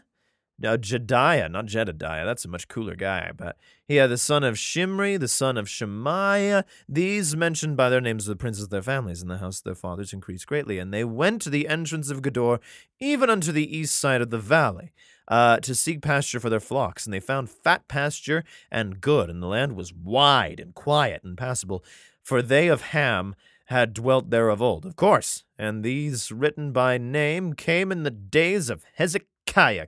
uh, 0.63 0.77
Jediah, 0.77 1.49
not 1.49 1.65
Jedediah. 1.65 2.25
That's 2.25 2.45
a 2.45 2.49
much 2.49 2.67
cooler 2.67 2.95
guy. 2.95 3.31
But 3.35 3.57
he 3.87 3.95
had 3.95 4.09
the 4.09 4.17
son 4.17 4.43
of 4.43 4.57
Shimri, 4.57 5.17
the 5.17 5.27
son 5.27 5.57
of 5.57 5.69
Shemaiah. 5.69 6.65
These 6.87 7.35
mentioned 7.35 7.77
by 7.77 7.89
their 7.89 8.01
names 8.01 8.27
of 8.27 8.37
the 8.37 8.41
princes 8.41 8.63
of 8.63 8.69
their 8.69 8.81
families, 8.81 9.21
and 9.21 9.29
the 9.29 9.37
house 9.37 9.59
of 9.59 9.63
their 9.63 9.75
fathers 9.75 10.13
increased 10.13 10.47
greatly. 10.47 10.79
And 10.79 10.93
they 10.93 11.03
went 11.03 11.41
to 11.43 11.49
the 11.49 11.67
entrance 11.67 12.09
of 12.09 12.21
Gedor, 12.21 12.59
even 12.99 13.29
unto 13.29 13.51
the 13.51 13.77
east 13.77 13.95
side 13.95 14.21
of 14.21 14.29
the 14.29 14.37
valley, 14.37 14.91
uh, 15.27 15.59
to 15.61 15.75
seek 15.75 16.01
pasture 16.01 16.39
for 16.39 16.49
their 16.49 16.59
flocks. 16.59 17.05
And 17.05 17.13
they 17.13 17.19
found 17.19 17.49
fat 17.49 17.87
pasture 17.87 18.43
and 18.71 19.01
good, 19.01 19.29
and 19.29 19.41
the 19.41 19.47
land 19.47 19.75
was 19.75 19.93
wide 19.93 20.59
and 20.59 20.73
quiet 20.73 21.23
and 21.23 21.37
passable. 21.37 21.83
For 22.21 22.41
they 22.41 22.67
of 22.67 22.81
Ham 22.81 23.35
had 23.65 23.93
dwelt 23.93 24.31
there 24.31 24.49
of 24.49 24.61
old, 24.61 24.85
of 24.85 24.95
course. 24.95 25.43
And 25.57 25.83
these 25.83 26.31
written 26.31 26.71
by 26.71 26.97
name 26.97 27.53
came 27.53 27.91
in 27.91 28.03
the 28.03 28.11
days 28.11 28.69
of 28.69 28.83
Hezekiah 28.95 29.25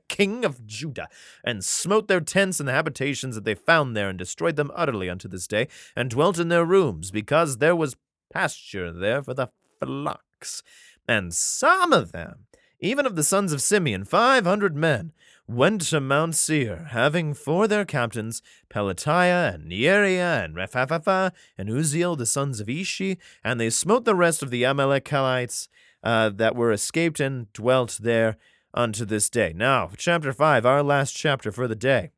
King 0.08 0.45
of 0.45 0.65
Judah, 0.65 1.08
and 1.43 1.63
smote 1.63 2.08
their 2.08 2.21
tents 2.21 2.60
and 2.60 2.67
the 2.67 2.74
habitations 2.74 3.36
that 3.36 3.45
they 3.45 3.56
found 3.56 3.95
there, 3.95 4.10
and 4.10 4.17
destroyed 4.17 4.56
them 4.56 4.71
utterly 4.76 5.10
unto 5.10 5.28
this 5.28 5.47
day, 5.47 5.67
and 5.95 6.10
dwelt 6.10 6.39
in 6.39 6.50
their 6.50 6.65
rooms, 6.65 7.12
because 7.12 7.58
there 7.58 7.76
was 7.76 7.95
pasture 8.32 8.91
there 8.91 9.21
for 9.21 9.34
the 9.34 9.47
flocks. 9.80 10.63
And 11.08 11.34
some 11.34 11.93
of 11.93 12.12
them, 12.12 12.45
even 12.80 13.06
of 13.06 13.15
the 13.15 13.24
sons 13.24 13.54
of 13.54 13.62
Simeon, 13.62 14.06
five 14.06 14.45
hundred 14.45 14.76
men, 14.76 15.12
went 15.47 15.82
to 15.82 16.00
Mount 16.00 16.36
Seir, 16.36 16.88
having 16.91 17.34
for 17.34 17.67
their 17.67 17.84
captains 17.84 18.41
Pelatiah 18.69 19.54
and 19.56 19.69
Neariah 19.69 20.45
and 20.45 20.56
Rephaphah 20.56 21.32
and 21.58 21.69
Uziel, 21.69 22.17
the 22.17 22.26
sons 22.26 22.60
of 22.60 22.69
Ishi, 22.69 23.17
and 23.43 23.60
they 23.60 23.69
smote 23.69 24.06
the 24.06 24.15
rest 24.15 24.41
of 24.41 24.50
the 24.50 24.63
Amalekites 24.63 25.67
uh, 26.04 26.30
that 26.30 26.56
were 26.56 26.71
escaped 26.71 27.19
and 27.19 27.52
dwelt 27.54 28.00
there 28.02 28.38
unto 28.73 29.05
this 29.05 29.29
day. 29.29 29.53
Now, 29.55 29.89
chapter 29.97 30.34
5, 30.34 30.65
our 30.65 30.84
last 30.84 31.15
chapter 31.15 31.51
for 31.51 31.67
the 31.67 31.76
day 31.76 32.11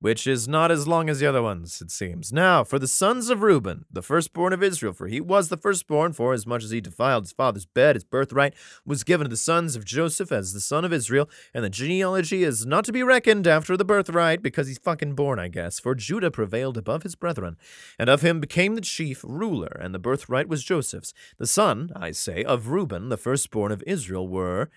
which 0.00 0.26
is 0.26 0.46
not 0.46 0.70
as 0.70 0.86
long 0.86 1.08
as 1.08 1.18
the 1.20 1.26
other 1.26 1.42
ones, 1.42 1.80
it 1.80 1.90
seems. 1.90 2.32
Now, 2.32 2.62
for 2.62 2.78
the 2.78 2.86
sons 2.86 3.30
of 3.30 3.42
Reuben, 3.42 3.84
the 3.90 4.02
firstborn 4.02 4.52
of 4.52 4.62
Israel, 4.62 4.92
for 4.92 5.08
he 5.08 5.20
was 5.20 5.48
the 5.48 5.56
firstborn, 5.56 6.12
for 6.12 6.32
as 6.32 6.46
much 6.46 6.62
as 6.62 6.70
he 6.70 6.80
defiled 6.80 7.24
his 7.24 7.32
father's 7.32 7.66
bed, 7.66 7.96
his 7.96 8.04
birthright 8.04 8.54
was 8.84 9.04
given 9.04 9.24
to 9.24 9.30
the 9.30 9.36
sons 9.36 9.74
of 9.74 9.84
Joseph 9.84 10.30
as 10.30 10.52
the 10.52 10.60
son 10.60 10.84
of 10.84 10.92
Israel, 10.92 11.28
and 11.52 11.64
the 11.64 11.70
genealogy 11.70 12.44
is 12.44 12.64
not 12.64 12.84
to 12.84 12.92
be 12.92 13.02
reckoned 13.02 13.46
after 13.46 13.76
the 13.76 13.84
birthright, 13.84 14.42
because 14.42 14.68
he's 14.68 14.78
fucking 14.78 15.14
born, 15.14 15.38
I 15.38 15.48
guess. 15.48 15.80
For 15.80 15.94
Judah 15.94 16.30
prevailed 16.30 16.78
above 16.78 17.02
his 17.02 17.16
brethren, 17.16 17.56
and 17.98 18.08
of 18.08 18.22
him 18.22 18.40
became 18.40 18.74
the 18.74 18.80
chief 18.80 19.24
ruler, 19.24 19.76
and 19.80 19.94
the 19.94 19.98
birthright 19.98 20.48
was 20.48 20.62
Joseph's. 20.62 21.12
The 21.38 21.46
son, 21.46 21.90
I 21.96 22.12
say, 22.12 22.44
of 22.44 22.68
Reuben, 22.68 23.08
the 23.08 23.16
firstborn 23.16 23.72
of 23.72 23.82
Israel, 23.86 24.28
were 24.28 24.70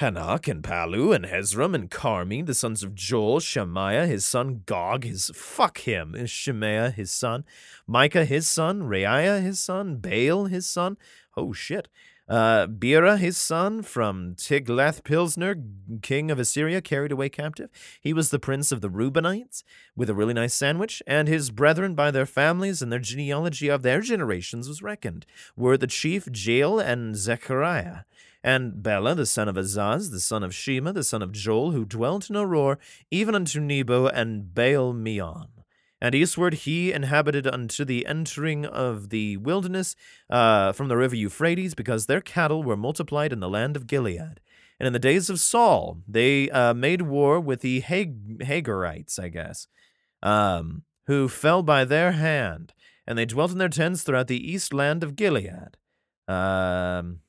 Hanoch 0.00 0.48
and 0.48 0.64
Palu 0.64 1.12
and 1.12 1.24
Hezram 1.24 1.74
and 1.74 1.88
Carmi, 1.88 2.44
the 2.44 2.54
sons 2.54 2.82
of 2.82 2.96
Joel, 2.96 3.38
Shemaiah, 3.38 4.06
his 4.06 4.24
son, 4.24 4.62
Gog, 4.66 5.04
his 5.04 5.30
fuck 5.34 5.78
him, 5.78 6.16
Shemaiah, 6.26 6.90
his 6.90 7.12
son, 7.12 7.44
Micah, 7.86 8.24
his 8.24 8.48
son, 8.48 8.82
Reiah, 8.82 9.40
his 9.40 9.60
son, 9.60 9.98
Baal, 9.98 10.46
his 10.46 10.66
son, 10.66 10.96
oh 11.36 11.52
shit, 11.52 11.88
Uh, 12.26 12.66
Bera, 12.66 13.18
his 13.18 13.36
son, 13.36 13.82
from 13.82 14.34
Tiglath-Pilesner, 14.36 15.56
king 16.00 16.30
of 16.30 16.38
Assyria, 16.38 16.80
carried 16.80 17.12
away 17.12 17.28
captive. 17.28 17.68
He 18.00 18.14
was 18.14 18.30
the 18.30 18.38
prince 18.38 18.72
of 18.72 18.80
the 18.80 18.88
Reubenites, 18.88 19.62
with 19.94 20.08
a 20.08 20.14
really 20.14 20.32
nice 20.32 20.54
sandwich, 20.54 21.02
and 21.06 21.28
his 21.28 21.50
brethren 21.50 21.94
by 21.94 22.10
their 22.10 22.24
families 22.24 22.80
and 22.80 22.90
their 22.90 22.98
genealogy 22.98 23.68
of 23.68 23.82
their 23.82 24.00
generations 24.00 24.68
was 24.68 24.82
reckoned, 24.82 25.26
were 25.54 25.76
the 25.76 25.86
chief 25.86 26.26
Jael 26.32 26.80
and 26.80 27.14
Zechariah. 27.14 28.04
And 28.44 28.82
Bela, 28.82 29.14
the 29.14 29.24
son 29.24 29.48
of 29.48 29.56
Azaz, 29.56 30.10
the 30.10 30.20
son 30.20 30.42
of 30.42 30.54
Shema, 30.54 30.92
the 30.92 31.02
son 31.02 31.22
of 31.22 31.32
Joel, 31.32 31.72
who 31.72 31.86
dwelt 31.86 32.28
in 32.28 32.36
Aroer, 32.36 32.76
even 33.10 33.34
unto 33.34 33.58
Nebo 33.58 34.08
and 34.08 34.54
Baal 34.54 34.92
Meon. 34.92 35.48
And 35.98 36.14
eastward 36.14 36.52
he 36.52 36.92
inhabited 36.92 37.46
unto 37.46 37.86
the 37.86 38.04
entering 38.04 38.66
of 38.66 39.08
the 39.08 39.38
wilderness 39.38 39.96
uh, 40.28 40.72
from 40.72 40.88
the 40.88 40.96
river 40.98 41.16
Euphrates, 41.16 41.74
because 41.74 42.04
their 42.04 42.20
cattle 42.20 42.62
were 42.62 42.76
multiplied 42.76 43.32
in 43.32 43.40
the 43.40 43.48
land 43.48 43.76
of 43.76 43.86
Gilead. 43.86 44.40
And 44.78 44.86
in 44.86 44.92
the 44.92 44.98
days 44.98 45.30
of 45.30 45.40
Saul, 45.40 46.02
they 46.06 46.50
uh, 46.50 46.74
made 46.74 47.00
war 47.00 47.40
with 47.40 47.62
the 47.62 47.80
Hag- 47.80 48.40
Hagarites, 48.40 49.18
I 49.18 49.28
guess, 49.28 49.68
um, 50.22 50.82
who 51.06 51.28
fell 51.28 51.62
by 51.62 51.86
their 51.86 52.12
hand, 52.12 52.74
and 53.06 53.16
they 53.16 53.24
dwelt 53.24 53.52
in 53.52 53.58
their 53.58 53.70
tents 53.70 54.02
throughout 54.02 54.26
the 54.26 54.52
east 54.52 54.74
land 54.74 55.02
of 55.02 55.16
Gilead. 55.16 55.78
Um, 56.28 57.20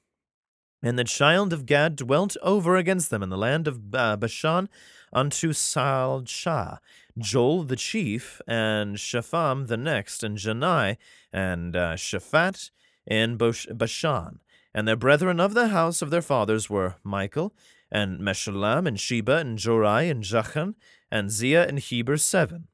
and 0.85 0.99
the 0.99 1.03
child 1.03 1.51
of 1.51 1.65
Gad 1.65 1.95
dwelt 1.95 2.37
over 2.43 2.75
against 2.75 3.09
them 3.09 3.23
in 3.23 3.29
the 3.29 3.37
land 3.37 3.67
of 3.67 3.89
Bashan 3.89 4.69
unto 5.11 5.51
Salshah, 5.51 6.77
Joel 7.17 7.63
the 7.63 7.75
chief, 7.75 8.39
and 8.47 8.99
Shepham 8.99 9.65
the 9.65 9.77
next, 9.77 10.21
and 10.21 10.37
Janai, 10.37 10.97
and 11.33 11.75
uh, 11.75 11.95
Shaphat 11.95 12.69
in 13.07 13.35
Bashan. 13.35 14.39
And 14.75 14.87
their 14.87 14.95
brethren 14.95 15.39
of 15.39 15.55
the 15.55 15.69
house 15.69 16.03
of 16.03 16.11
their 16.11 16.21
fathers 16.21 16.69
were 16.69 16.97
Michael, 17.03 17.55
and 17.91 18.19
Meshullam, 18.19 18.87
and 18.87 18.99
Sheba, 18.99 19.37
and 19.37 19.57
Jorai, 19.57 20.11
and 20.11 20.23
Jachan, 20.23 20.75
and 21.09 21.29
Ziah, 21.29 21.67
and 21.67 21.79
Heber, 21.79 22.17
seven. 22.17 22.67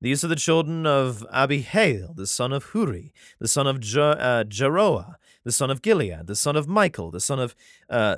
These 0.00 0.24
are 0.24 0.28
the 0.28 0.36
children 0.36 0.86
of 0.86 1.26
Abihail, 1.30 2.14
the 2.14 2.26
son 2.26 2.52
of 2.52 2.72
Huri, 2.72 3.12
the 3.38 3.48
son 3.48 3.66
of 3.66 3.80
Je- 3.80 4.00
uh, 4.00 4.44
the 4.44 5.52
son 5.52 5.70
of 5.70 5.82
Gilead, 5.82 6.26
the 6.26 6.36
son 6.36 6.56
of 6.56 6.66
Michael, 6.66 7.10
the 7.10 7.20
son 7.20 7.38
of 7.38 7.54
uh, 7.88 8.16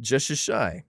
Jeshishai, 0.00 0.82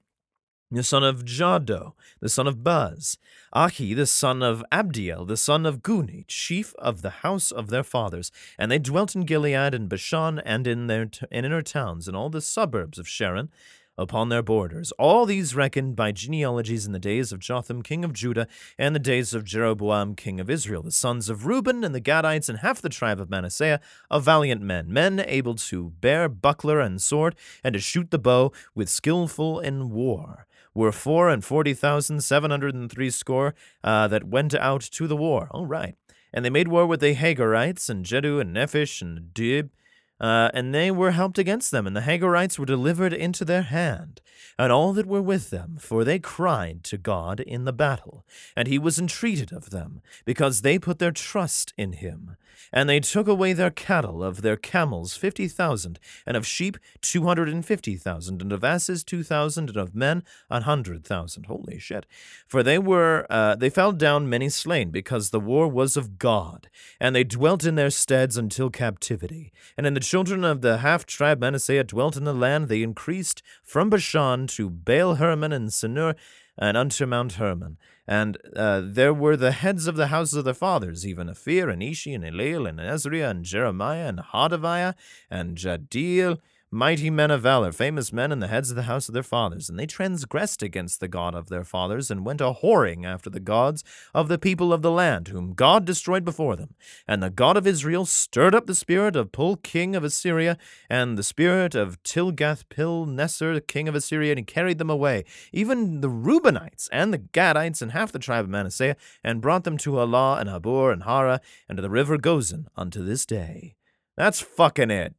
the 0.70 0.84
son 0.84 1.04
of 1.04 1.24
Jahdo, 1.26 1.94
the 2.20 2.30
son 2.30 2.46
of 2.46 2.64
Buz, 2.64 3.18
Ahi, 3.54 3.94
the 3.94 4.06
son 4.06 4.44
of 4.44 4.64
Abdiel, 4.72 5.26
the 5.26 5.38
son 5.38 5.66
of 5.66 5.82
Guni, 5.82 6.26
chief 6.28 6.76
of 6.78 7.02
the 7.02 7.10
house 7.10 7.52
of 7.52 7.70
their 7.70 7.84
fathers. 7.84 8.32
And 8.60 8.70
they 8.70 8.80
dwelt 8.80 9.16
in 9.16 9.22
Gilead 9.22 9.74
and 9.74 9.90
Bashan 9.90 10.40
and 10.40 10.68
in 10.68 10.88
their 10.88 11.06
t- 11.06 11.26
inner 11.32 11.62
towns 11.62 12.08
and 12.08 12.16
all 12.16 12.30
the 12.30 12.42
suburbs 12.42 13.00
of 13.00 13.08
Sharon, 13.08 13.50
upon 13.98 14.30
their 14.30 14.44
borders. 14.44 14.92
All 14.94 15.26
these 15.26 15.56
reckoned 15.56 15.96
by 15.96 16.12
genealogies 16.12 16.86
in 16.86 16.92
the 16.92 17.00
days 17.00 17.32
of 17.32 17.40
Jotham 17.40 17.82
king 17.82 18.06
of 18.06 18.14
Judah 18.14 18.48
and 18.78 18.94
the 18.94 19.00
days 19.00 19.34
of 19.34 19.44
Jeroboam 19.44 20.16
king 20.16 20.40
of 20.40 20.50
Israel, 20.50 20.84
the 20.84 20.92
sons 20.92 21.30
of 21.30 21.46
Reuben 21.46 21.84
and 21.84 21.96
the 21.96 22.02
Gadites 22.02 22.50
and 22.50 22.60
half 22.60 22.82
the 22.82 22.90
tribe 22.90 23.20
of 23.20 23.30
Manasseh, 23.30 23.80
of 24.12 24.24
valiant 24.24 24.62
men, 24.62 24.92
men 24.92 25.24
able 25.26 25.56
to 25.56 25.94
bear 26.02 26.30
buckler 26.30 26.80
and 26.80 27.02
sword 27.02 27.36
and 27.64 27.74
to 27.74 27.80
shoot 27.80 28.12
the 28.12 28.20
bow, 28.20 28.52
with 28.76 28.90
skillful 28.90 29.60
in 29.60 29.90
war 29.90 30.48
were 30.78 30.92
four 30.92 31.28
and 31.28 31.44
forty 31.44 31.74
thousand 31.74 32.24
seven 32.24 32.52
hundred 32.52 32.76
and 32.76 32.92
three 32.92 33.10
score 33.10 33.56
uh, 33.84 34.08
that 34.08 34.26
went 34.26 34.54
out 34.54 34.82
to 34.82 35.08
the 35.08 35.18
war. 35.18 35.48
All 35.52 35.66
right. 35.66 35.96
And 36.32 36.46
they 36.46 36.52
made 36.52 36.68
war 36.68 36.86
with 36.86 37.00
the 37.00 37.16
Hagarites 37.16 37.90
and 37.90 38.06
Jedu 38.06 38.40
and 38.40 38.56
Nephish 38.56 39.02
and 39.02 39.34
Dib 39.34 39.72
uh, 40.20 40.50
and 40.54 40.74
they 40.74 40.92
were 40.92 41.12
helped 41.12 41.38
against 41.38 41.72
them, 41.72 41.88
and 41.88 41.96
the 41.96 42.02
Hagarites 42.02 42.58
were 42.58 42.66
delivered 42.66 43.14
into 43.14 43.46
their 43.46 43.64
hand, 43.64 44.22
and 44.58 44.72
all 44.72 44.94
that 44.94 45.06
were 45.06 45.22
with 45.22 45.50
them, 45.50 45.78
for 45.80 46.04
they 46.04 46.20
cried 46.20 46.84
to 46.86 46.98
God 46.98 47.40
in 47.40 47.66
the 47.66 47.74
battle, 47.74 48.26
and 48.56 48.68
he 48.68 48.80
was 48.80 49.00
entreated 49.00 49.52
of 49.52 49.70
them, 49.70 50.02
because 50.26 50.62
they 50.62 50.80
put 50.80 51.00
their 51.00 51.12
trust 51.12 51.74
in 51.78 51.94
him. 51.94 52.38
And 52.74 52.90
they 52.90 53.00
took 53.00 53.30
away 53.30 53.54
their 53.54 53.70
cattle, 53.72 54.22
of 54.22 54.42
their 54.42 54.58
camels 54.58 55.16
fifty 55.16 55.48
thousand, 55.48 56.00
and 56.26 56.36
of 56.36 56.46
sheep 56.46 56.78
two 57.00 57.24
hundred 57.24 57.48
and 57.48 57.66
fifty 57.66 57.96
thousand, 57.96 58.42
and 58.42 58.52
of 58.52 58.64
asses 58.64 59.06
two 59.06 59.24
thousand, 59.24 59.70
and 59.70 59.78
of 59.78 59.96
men 59.96 60.24
a 60.50 60.60
hundred 60.62 61.06
thousand. 61.06 61.46
Holy 61.46 61.80
shit! 61.80 62.06
For 62.46 62.64
they 62.64 62.78
were 62.78 63.26
uh, 63.30 63.56
they 63.56 63.70
fell 63.70 63.94
down 63.94 64.28
many 64.28 64.50
slain, 64.50 64.90
because 64.90 65.30
the 65.30 65.40
war 65.40 65.70
was 65.70 65.96
of 65.96 66.18
God, 66.18 66.68
and 67.00 67.16
they 67.16 67.24
dwelt 67.24 67.64
in 67.64 67.76
their 67.76 67.92
steads 67.92 68.36
until 68.36 68.70
captivity. 68.70 69.54
And 69.78 69.88
in 69.88 69.94
the 69.94 70.02
children 70.08 70.46
of 70.46 70.62
the 70.62 70.78
half 70.78 71.06
tribe 71.06 71.42
Manasseh 71.42 71.84
dwelt 71.84 72.16
in 72.16 72.24
the 72.24 72.34
land, 72.34 72.70
they 72.70 72.82
increased 72.82 73.44
from 73.62 73.90
Bashan 73.90 74.48
to 74.48 74.70
Baal 74.70 75.16
Hermon 75.16 75.52
and 75.52 75.68
Senir, 75.70 76.16
and 76.58 76.78
unto 76.78 77.06
Mount 77.06 77.34
Hermon. 77.34 77.78
And 78.08 78.38
uh, 78.56 78.82
there 78.86 79.14
were 79.14 79.36
the 79.36 79.52
heads 79.52 79.86
of 79.86 79.98
the 79.98 80.08
houses 80.08 80.36
of 80.36 80.46
their 80.46 80.54
fathers, 80.54 81.06
even 81.06 81.28
Aphir, 81.28 81.68
and 81.70 81.84
Ishi, 81.84 82.14
and 82.14 82.24
Eliel, 82.24 82.70
and 82.70 82.80
Ezriah, 82.80 83.30
and 83.30 83.44
Jeremiah, 83.44 84.08
and 84.08 84.20
Hodaviah, 84.20 84.94
and 85.30 85.58
Jadiel, 85.58 86.40
mighty 86.70 87.10
men 87.10 87.32
of 87.32 87.42
valor, 87.42 87.72
famous 87.72 88.12
men 88.12 88.32
and 88.32 88.42
the 88.42 88.48
heads 88.48 88.70
of 88.70 88.76
the 88.76 88.84
house 88.84 89.08
of 89.08 89.14
their 89.14 89.24
fathers, 89.24 89.70
and 89.70 89.80
they 89.80 89.86
transgressed 89.86 90.62
against 90.62 91.00
the 91.00 91.08
God 91.08 91.34
of 91.34 91.48
their 91.48 91.64
fathers, 91.64 92.12
and 92.12 92.26
went 92.26 92.42
a 92.42 92.56
whoring 92.62 93.06
after 93.06 93.30
the 93.30 93.40
gods 93.40 93.84
of 94.14 94.28
the 94.28 94.38
people 94.38 94.74
of 94.74 94.82
the 94.82 94.92
land, 94.92 95.30
whom 95.30 95.54
God 95.54 95.86
destroyed 95.86 96.26
before 96.26 96.56
them. 96.56 96.76
And 97.08 97.24
the 97.24 97.30
God 97.30 97.56
of 97.56 97.66
Israel 97.66 98.06
stirred 98.06 98.54
up 98.54 98.68
the 98.68 98.76
spirit 98.76 99.16
of 99.16 99.32
Pul, 99.32 99.56
king 99.58 99.96
of 99.96 100.04
Assyria, 100.04 100.58
and 100.90 101.18
the 101.18 101.24
spirit 101.24 101.74
of 101.74 102.02
Tilgath-Pilneser, 102.04 103.66
king 103.66 103.88
of 103.88 103.96
Assyria, 103.96 104.34
and 104.36 104.46
carried 104.46 104.78
them 104.78 104.90
away, 104.90 105.24
even 105.54 106.02
the 106.02 106.10
Reubenites 106.10 106.90
and 106.92 107.14
the 107.14 107.20
Gadites 107.20 107.82
and 107.82 107.92
half 107.92 108.12
the 108.12 108.20
tribe 108.20 108.46
of 108.46 108.50
Manasseh, 108.50 108.96
and 109.24 109.42
brought 109.42 109.64
them 109.64 109.78
to 109.78 109.96
Halah 109.96 110.40
and 110.40 110.50
Habor 110.50 110.92
and 110.92 111.04
Hara, 111.04 111.40
and 111.70 111.78
to 111.78 111.82
the 111.82 111.90
river 111.90 112.18
Gozan 112.18 112.66
unto 112.76 113.04
this 113.04 113.26
day. 113.26 113.76
That's 114.18 114.42
fucking 114.42 114.92
it. 114.92 115.17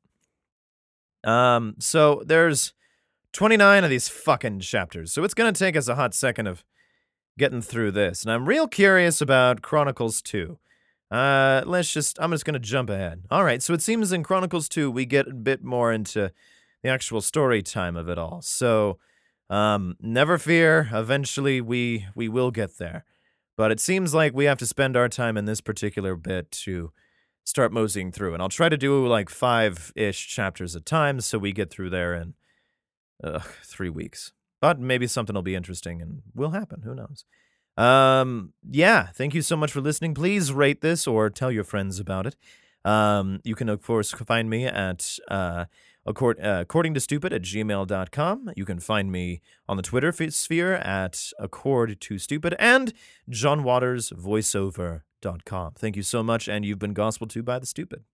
Um, 1.29 1.75
so 1.79 2.23
there's 2.25 2.73
29 3.33 3.85
of 3.85 3.91
these 3.91 4.09
fucking 4.09 4.61
chapters. 4.61 5.13
So 5.13 5.25
it's 5.25 5.35
going 5.35 5.53
to 5.53 5.59
take 5.59 5.77
us 5.77 5.87
a 5.87 5.95
hot 5.95 6.15
second 6.15 6.47
of 6.47 6.65
getting 7.37 7.61
through 7.61 7.93
this. 7.93 8.23
And 8.23 8.33
I'm 8.33 8.49
real 8.49 8.67
curious 8.67 9.21
about 9.21 9.61
Chronicles 9.61 10.23
2. 10.23 10.59
Uh, 11.11 11.63
let's 11.67 11.93
just, 11.93 12.19
I'm 12.21 12.31
just 12.31 12.47
going 12.47 12.55
to 12.55 12.59
jump 12.61 12.89
ahead. 12.89 13.25
All 13.31 13.45
right. 13.45 13.63
So 13.63 13.75
it 13.75 13.83
seems 13.83 14.11
in 14.11 14.23
Chronicles 14.23 14.69
2, 14.71 14.91
we 14.91 15.05
get 15.05 15.29
a 15.29 15.35
bit 15.35 15.63
more 15.63 15.93
into 15.93 16.33
the 16.83 16.89
actual 16.89 17.21
story 17.21 17.63
time 17.63 17.97
of 17.97 18.09
it 18.09 18.19
all. 18.19 18.41
So, 18.41 18.99
um, 19.51 19.97
never 20.01 20.39
fear. 20.39 20.89
Eventually 20.93 21.61
we, 21.61 22.07
we 22.15 22.29
will 22.29 22.51
get 22.51 22.79
there. 22.79 23.05
But 23.57 23.71
it 23.71 23.81
seems 23.81 24.15
like 24.15 24.35
we 24.35 24.47
have 24.47 24.59
to 24.59 24.67
spend 24.67 24.97
our 24.97 25.09
time 25.09 25.37
in 25.37 25.45
this 25.45 25.61
particular 25.61 26.17
bit 26.17 26.51
to 26.63 26.93
start 27.49 27.73
moseying 27.73 28.13
through. 28.13 28.35
And 28.35 28.43
I'll 28.43 28.51
try 28.51 28.69
to 28.69 28.77
do 28.77 29.07
like 29.07 29.31
five 29.31 29.91
ish 29.97 30.29
chapters 30.29 30.77
at 30.77 30.85
time 30.85 31.23
so 31.23 31.39
we 31.39 31.53
get 31.53 31.71
through 31.71 31.89
there 31.89 32.15
in 32.15 32.35
uh, 33.25 33.41
three 33.65 33.89
weeks. 33.89 34.33
But 34.61 34.79
maybe 34.79 35.07
something 35.07 35.35
will 35.35 35.43
be 35.43 35.55
interesting 35.55 36.03
and 36.03 36.21
will 36.35 36.51
happen. 36.51 36.83
Who 36.83 36.95
knows? 36.95 37.25
Um, 37.79 38.53
yeah, 38.69 39.07
thank 39.15 39.35
you 39.35 39.41
so 39.41 39.57
much 39.57 39.73
for 39.73 39.81
listening. 39.81 40.13
Please 40.13 40.53
rate 40.53 40.83
this 40.83 41.07
or 41.07 41.31
tell 41.31 41.51
your 41.51 41.65
friends 41.65 41.99
about 41.99 42.27
it. 42.27 42.37
Um, 42.85 43.41
you 43.45 43.55
can, 43.55 43.69
of 43.71 43.83
course, 43.83 44.13
find 44.13 44.51
me 44.51 44.67
at 44.67 45.19
uh, 45.29 45.67
accord, 46.09 46.41
uh, 46.41 46.59
according 46.61 46.95
to 46.95 47.01
stupid 47.01 47.33
at 47.33 47.43
gmail.com. 47.43 48.51
You 48.57 48.65
can 48.65 48.81
find 48.81 49.13
me 49.13 49.41
on 49.69 49.77
the 49.77 49.83
Twitter 49.83 50.13
sphere 50.13 50.75
at 50.75 51.31
accord 51.39 52.01
to 52.01 52.19
stupid 52.19 52.57
and 52.59 52.93
John 53.29 53.63
Waters 53.63 54.11
voiceover 54.11 55.03
com. 55.45 55.73
Thank 55.77 55.97
you 55.97 56.03
so 56.03 56.23
much, 56.23 56.49
and 56.49 56.65
you've 56.65 56.79
been 56.79 56.95
gospel 56.95 57.27
to 57.29 57.43
by 57.43 57.59
the 57.59 57.67
stupid. 57.67 58.05